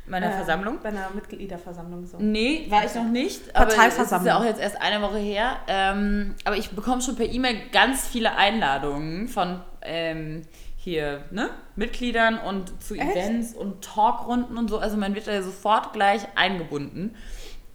meiner 0.07 0.27
äh, 0.27 0.31
Versammlung. 0.31 0.79
Bei 0.81 0.89
einer 0.89 1.09
Mitgliederversammlung 1.13 2.05
so. 2.05 2.17
Nee, 2.19 2.65
war 2.69 2.85
ich 2.85 2.95
noch 2.95 3.05
nicht. 3.05 3.55
Aber 3.55 3.67
es 3.67 3.73
ist 3.73 3.79
Parteiversammlung. 3.79 4.27
ja 4.27 4.39
auch 4.39 4.43
jetzt 4.43 4.59
erst 4.59 4.81
eine 4.81 5.01
Woche 5.01 5.17
her. 5.17 5.57
Ähm, 5.67 6.35
aber 6.43 6.57
ich 6.57 6.71
bekomme 6.71 7.01
schon 7.01 7.15
per 7.15 7.25
E-Mail 7.25 7.57
ganz 7.71 8.07
viele 8.07 8.35
Einladungen 8.35 9.27
von 9.27 9.61
ähm, 9.81 10.43
hier, 10.77 11.25
ne? 11.31 11.51
Mitgliedern 11.75 12.39
und 12.39 12.81
zu 12.81 12.95
Echt? 12.95 13.11
Events 13.11 13.53
und 13.53 13.83
Talkrunden 13.83 14.57
und 14.57 14.69
so. 14.69 14.79
Also 14.79 14.97
man 14.97 15.15
wird 15.15 15.27
da 15.27 15.41
sofort 15.41 15.93
gleich 15.93 16.21
eingebunden. 16.35 17.15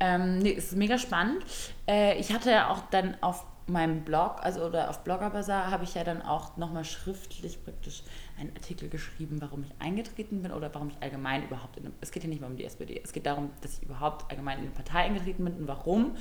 Ähm, 0.01 0.39
nee, 0.39 0.55
es 0.57 0.67
ist 0.67 0.77
mega 0.77 0.99
spannend. 0.99 1.45
Äh, 1.89 2.19
ich 2.19 2.33
hatte 2.33 2.51
ja 2.51 2.69
auch 2.71 2.81
dann 2.91 3.17
auf 3.21 3.45
meinem 3.67 4.03
Blog, 4.03 4.37
also 4.43 4.65
oder 4.65 4.91
auf 4.91 5.03
Blogger 5.03 5.31
Bazaar, 5.31 5.71
habe 5.71 5.85
ich 5.85 5.95
ja 5.95 6.05
dann 6.05 6.23
auch 6.23 6.57
nochmal 6.57 6.85
schriftlich 6.85 7.63
praktisch 7.65 8.03
einen 8.39 8.51
Artikel 8.55 8.89
geschrieben, 8.89 9.41
warum 9.41 9.65
ich 9.65 9.71
eingetreten 9.79 10.43
bin 10.43 10.53
oder 10.53 10.73
warum 10.75 10.89
ich 10.89 10.97
allgemein 11.01 11.45
überhaupt 11.45 11.77
in 11.77 11.87
eine, 11.87 11.95
es 12.01 12.11
geht 12.11 12.23
hier 12.23 12.31
nicht 12.31 12.41
mal 12.41 12.51
um 12.51 12.57
die 12.57 12.65
SPD, 12.65 13.01
es 13.03 13.13
geht 13.13 13.27
darum, 13.27 13.51
dass 13.63 13.79
ich 13.79 13.83
überhaupt 13.85 14.31
allgemein 14.31 14.59
in 14.59 14.65
eine 14.65 14.73
Partei 14.73 15.01
eingetreten 15.01 15.45
bin 15.45 15.55
und 15.55 15.69
warum. 15.69 16.17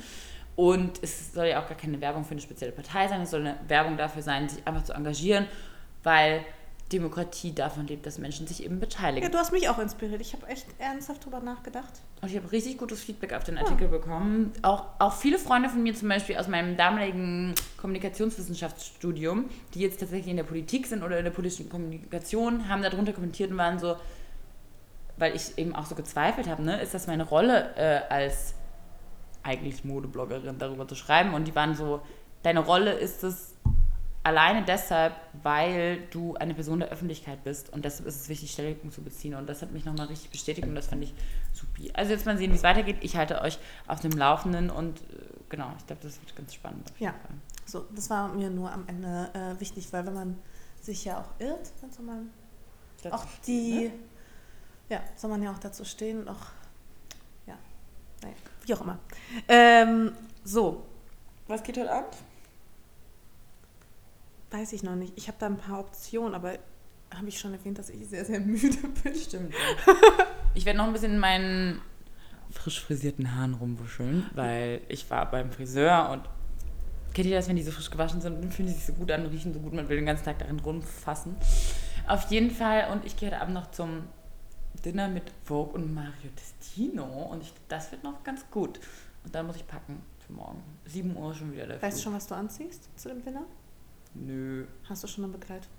Und 0.56 1.02
es 1.02 1.34
soll 1.34 1.48
ja 1.48 1.62
auch 1.62 1.68
gar 1.68 1.76
keine 1.76 2.00
Werbung 2.00 2.24
für 2.24 2.30
eine 2.30 2.40
spezielle 2.40 2.72
Partei 2.72 3.08
sein, 3.08 3.20
es 3.20 3.30
soll 3.30 3.40
eine 3.40 3.58
Werbung 3.68 3.98
dafür 3.98 4.22
sein, 4.22 4.48
sich 4.48 4.66
einfach 4.66 4.84
zu 4.84 4.94
engagieren, 4.94 5.46
weil 6.02 6.44
Demokratie 6.92 7.52
davon 7.52 7.86
lebt, 7.88 8.06
dass 8.06 8.18
Menschen 8.18 8.46
sich 8.46 8.64
eben 8.64 8.78
beteiligen. 8.78 9.24
Ja, 9.24 9.28
du 9.30 9.38
hast 9.38 9.50
mich 9.50 9.68
auch 9.68 9.78
inspiriert. 9.78 10.20
Ich 10.20 10.34
habe 10.34 10.46
echt 10.46 10.66
ernsthaft 10.78 11.24
drüber 11.24 11.40
nachgedacht. 11.40 11.92
Und 12.22 12.30
ich 12.30 12.36
habe 12.36 12.52
richtig 12.52 12.78
gutes 12.78 13.02
Feedback 13.02 13.32
auf 13.32 13.42
den 13.42 13.58
Artikel 13.58 13.88
bekommen. 13.88 14.52
Auch, 14.62 14.84
auch 15.00 15.12
viele 15.12 15.38
Freunde 15.38 15.68
von 15.68 15.82
mir, 15.82 15.94
zum 15.94 16.08
Beispiel 16.08 16.36
aus 16.36 16.46
meinem 16.46 16.76
damaligen 16.76 17.54
Kommunikationswissenschaftsstudium, 17.76 19.46
die 19.74 19.80
jetzt 19.80 19.98
tatsächlich 19.98 20.28
in 20.28 20.36
der 20.36 20.44
Politik 20.44 20.86
sind 20.86 21.02
oder 21.02 21.18
in 21.18 21.24
der 21.24 21.32
politischen 21.32 21.68
Kommunikation, 21.68 22.68
haben 22.68 22.82
darunter 22.82 23.12
kommentiert 23.12 23.50
und 23.50 23.58
waren 23.58 23.80
so, 23.80 23.96
weil 25.16 25.34
ich 25.34 25.58
eben 25.58 25.74
auch 25.74 25.86
so 25.86 25.96
gezweifelt 25.96 26.48
habe, 26.48 26.62
ne, 26.62 26.80
ist 26.80 26.94
das 26.94 27.08
meine 27.08 27.24
Rolle 27.24 27.74
äh, 27.76 28.12
als 28.12 28.54
eigentlich 29.42 29.84
Modebloggerin 29.84 30.58
darüber 30.58 30.86
zu 30.86 30.94
schreiben? 30.94 31.34
Und 31.34 31.48
die 31.48 31.54
waren 31.56 31.74
so, 31.74 32.00
deine 32.44 32.60
Rolle 32.60 32.92
ist 32.92 33.24
es 33.24 33.54
alleine 34.26 34.64
deshalb, 34.64 35.14
weil 35.42 36.02
du 36.10 36.34
eine 36.34 36.52
Person 36.54 36.80
der 36.80 36.88
Öffentlichkeit 36.90 37.44
bist 37.44 37.72
und 37.72 37.84
deshalb 37.84 38.08
ist 38.08 38.16
es 38.20 38.28
wichtig, 38.28 38.50
Stellung 38.52 38.90
zu 38.90 39.02
beziehen. 39.02 39.34
Und 39.34 39.46
das 39.48 39.62
hat 39.62 39.70
mich 39.72 39.84
nochmal 39.84 40.06
richtig 40.08 40.30
bestätigt 40.30 40.66
und 40.66 40.74
das 40.74 40.88
fand 40.88 41.04
ich 41.04 41.14
supi. 41.52 41.90
Also 41.94 42.12
jetzt 42.12 42.26
mal 42.26 42.36
sehen, 42.36 42.50
wie 42.52 42.56
es 42.56 42.62
weitergeht. 42.62 42.96
Ich 43.00 43.16
halte 43.16 43.40
euch 43.40 43.58
auf 43.86 44.00
dem 44.00 44.12
Laufenden 44.12 44.70
und 44.70 44.98
äh, 45.00 45.04
genau, 45.48 45.70
ich 45.78 45.86
glaube, 45.86 46.02
das 46.02 46.20
wird 46.20 46.34
ganz 46.36 46.52
spannend. 46.54 46.90
auf 46.90 47.00
Ja. 47.00 47.10
Fall. 47.12 47.36
So, 47.66 47.84
das 47.94 48.10
war 48.10 48.28
mir 48.28 48.50
nur 48.50 48.70
am 48.72 48.84
Ende 48.88 49.30
äh, 49.34 49.60
wichtig, 49.60 49.92
weil 49.92 50.04
wenn 50.06 50.14
man 50.14 50.38
sich 50.80 51.04
ja 51.04 51.18
auch 51.20 51.40
irrt, 51.40 51.72
dann 51.80 51.90
soll 51.92 52.04
man 52.04 52.30
Das- 53.02 53.12
auch 53.12 53.24
die 53.46 53.90
Ja, 54.88 55.00
soll 55.16 55.30
man 55.30 55.42
ja 55.42 55.50
auch 55.52 55.58
dazu 55.58 55.84
stehen 55.84 56.20
und 56.20 56.28
auch, 56.28 56.46
ja, 57.46 57.54
naja, 58.22 58.34
wie 58.64 58.74
auch 58.74 58.80
immer. 58.82 58.98
Ähm, 59.48 60.12
so, 60.44 60.84
Was 61.48 61.62
geht 61.62 61.76
heute 61.78 61.92
Abend? 61.92 62.14
Weiß 64.50 64.72
ich 64.72 64.82
noch 64.82 64.96
nicht. 64.96 65.12
Ich 65.16 65.28
habe 65.28 65.36
da 65.38 65.46
ein 65.46 65.56
paar 65.56 65.80
Optionen, 65.80 66.34
aber 66.34 66.58
habe 67.14 67.28
ich 67.28 67.38
schon 67.38 67.52
erwähnt, 67.52 67.78
dass 67.78 67.90
ich 67.90 68.06
sehr, 68.06 68.24
sehr 68.24 68.40
müde 68.40 68.76
bin. 69.02 69.14
Stimmt. 69.14 69.54
Ich 70.54 70.64
werde 70.64 70.78
noch 70.78 70.86
ein 70.86 70.94
bisschen 70.94 71.12
in 71.12 71.18
meinen 71.18 71.82
frisch 72.50 72.80
frisierten 72.80 73.34
Haaren 73.34 73.52
rumwuscheln, 73.52 74.24
weil 74.34 74.80
ich 74.88 75.10
war 75.10 75.30
beim 75.30 75.52
Friseur 75.52 76.08
und 76.10 76.22
kennt 77.12 77.28
ihr 77.28 77.36
das, 77.36 77.46
wenn 77.46 77.56
die 77.56 77.62
so 77.62 77.70
frisch 77.70 77.90
gewaschen 77.90 78.22
sind 78.22 78.42
und 78.42 78.54
fühlen 78.54 78.68
die 78.68 78.74
sich 78.74 78.86
so 78.86 78.94
gut 78.94 79.10
an, 79.10 79.26
riechen 79.26 79.52
so 79.52 79.60
gut, 79.60 79.74
man 79.74 79.86
will 79.90 79.96
den 79.96 80.06
ganzen 80.06 80.24
Tag 80.24 80.38
darin 80.38 80.58
rumfassen. 80.60 81.36
Auf 82.06 82.30
jeden 82.30 82.50
Fall 82.50 82.90
und 82.90 83.04
ich 83.04 83.18
gehe 83.18 83.30
heute 83.30 83.42
Abend 83.42 83.52
noch 83.52 83.70
zum 83.70 84.04
Dinner 84.82 85.08
mit 85.08 85.24
Vogue 85.44 85.74
und 85.74 85.92
Mario 85.92 86.30
Testino 86.34 87.04
und 87.04 87.42
ich, 87.42 87.52
das 87.68 87.92
wird 87.92 88.02
noch 88.02 88.24
ganz 88.24 88.44
gut. 88.50 88.80
Und 89.24 89.34
dann 89.34 89.46
muss 89.46 89.56
ich 89.56 89.66
packen 89.66 90.00
für 90.26 90.32
morgen. 90.32 90.62
7 90.86 91.14
Uhr 91.16 91.34
schon 91.34 91.52
wieder 91.52 91.66
der 91.66 91.82
Weißt 91.82 91.98
du 91.98 92.02
schon, 92.04 92.14
was 92.14 92.26
du 92.26 92.34
anziehst 92.34 92.88
zu 92.98 93.08
dem 93.08 93.22
Dinner? 93.22 93.44
Nö. 94.14 94.66
Hast 94.88 95.04
du 95.04 95.08
schon 95.08 95.24
eine 95.24 95.32
Begleitung? 95.32 95.70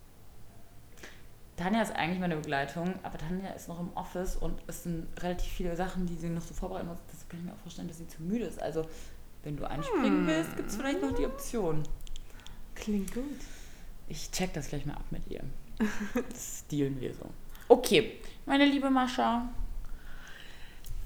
Tanja 1.58 1.82
ist 1.82 1.96
eigentlich 1.96 2.20
meine 2.20 2.36
Begleitung, 2.36 2.94
aber 3.02 3.18
Tanja 3.18 3.50
ist 3.50 3.68
noch 3.68 3.80
im 3.80 3.92
Office 3.96 4.36
und 4.36 4.62
es 4.68 4.84
sind 4.84 5.08
relativ 5.22 5.52
viele 5.52 5.76
Sachen, 5.76 6.06
die 6.06 6.16
sie 6.16 6.30
noch 6.30 6.44
so 6.44 6.54
vorbereiten 6.54 6.88
muss. 6.88 7.00
Das 7.12 7.28
kann 7.28 7.40
ich 7.40 7.46
mir 7.48 7.54
auch 7.54 7.60
vorstellen, 7.60 7.88
dass 7.88 7.98
sie 7.98 8.08
zu 8.08 8.22
müde 8.22 8.46
ist. 8.46 8.62
Also, 8.62 8.86
wenn 9.44 9.58
du 9.58 9.68
einspringen 9.68 10.28
willst, 10.28 10.56
gibt 10.56 10.70
es 10.70 10.76
vielleicht 10.76 11.02
noch 11.02 11.14
die 11.14 11.26
Option. 11.26 11.82
Klingt 12.76 13.12
gut. 13.14 13.24
Ich 14.08 14.30
check 14.30 14.54
das 14.54 14.70
gleich 14.70 14.86
mal 14.86 14.94
ab 14.94 15.06
mit 15.10 15.28
ihr. 15.30 15.42
Das 16.30 16.66
dealen 16.68 17.02
wir 17.02 17.14
so. 17.14 17.26
Okay, 17.68 18.20
meine 18.46 18.66
liebe 18.66 18.90
Mascha. 18.90 19.50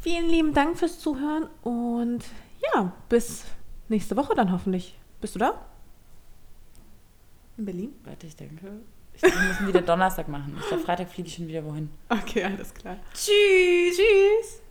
Vielen 0.01 0.27
lieben 0.29 0.53
Dank 0.53 0.77
fürs 0.77 0.99
Zuhören 0.99 1.47
und 1.63 2.25
ja, 2.73 2.91
bis 3.07 3.45
nächste 3.87 4.17
Woche 4.17 4.35
dann 4.35 4.51
hoffentlich. 4.51 4.97
Bist 5.21 5.35
du 5.35 5.39
da? 5.39 5.65
In 7.61 7.65
Berlin? 7.65 7.93
Warte, 8.05 8.25
ich 8.25 8.35
denke, 8.35 8.81
ich 9.13 9.21
denke, 9.21 9.37
wir 9.39 9.47
müssen 9.49 9.67
wieder 9.67 9.81
Donnerstag 9.83 10.27
machen. 10.27 10.57
Ich 10.59 10.67
glaube, 10.67 10.81
Freitag 10.81 11.11
fliege 11.11 11.27
ich 11.27 11.35
schon 11.35 11.47
wieder 11.47 11.63
wohin. 11.63 11.91
Okay, 12.09 12.43
alles 12.43 12.73
klar. 12.73 12.97
Tschüss. 13.13 13.97
Tschüss. 13.97 14.61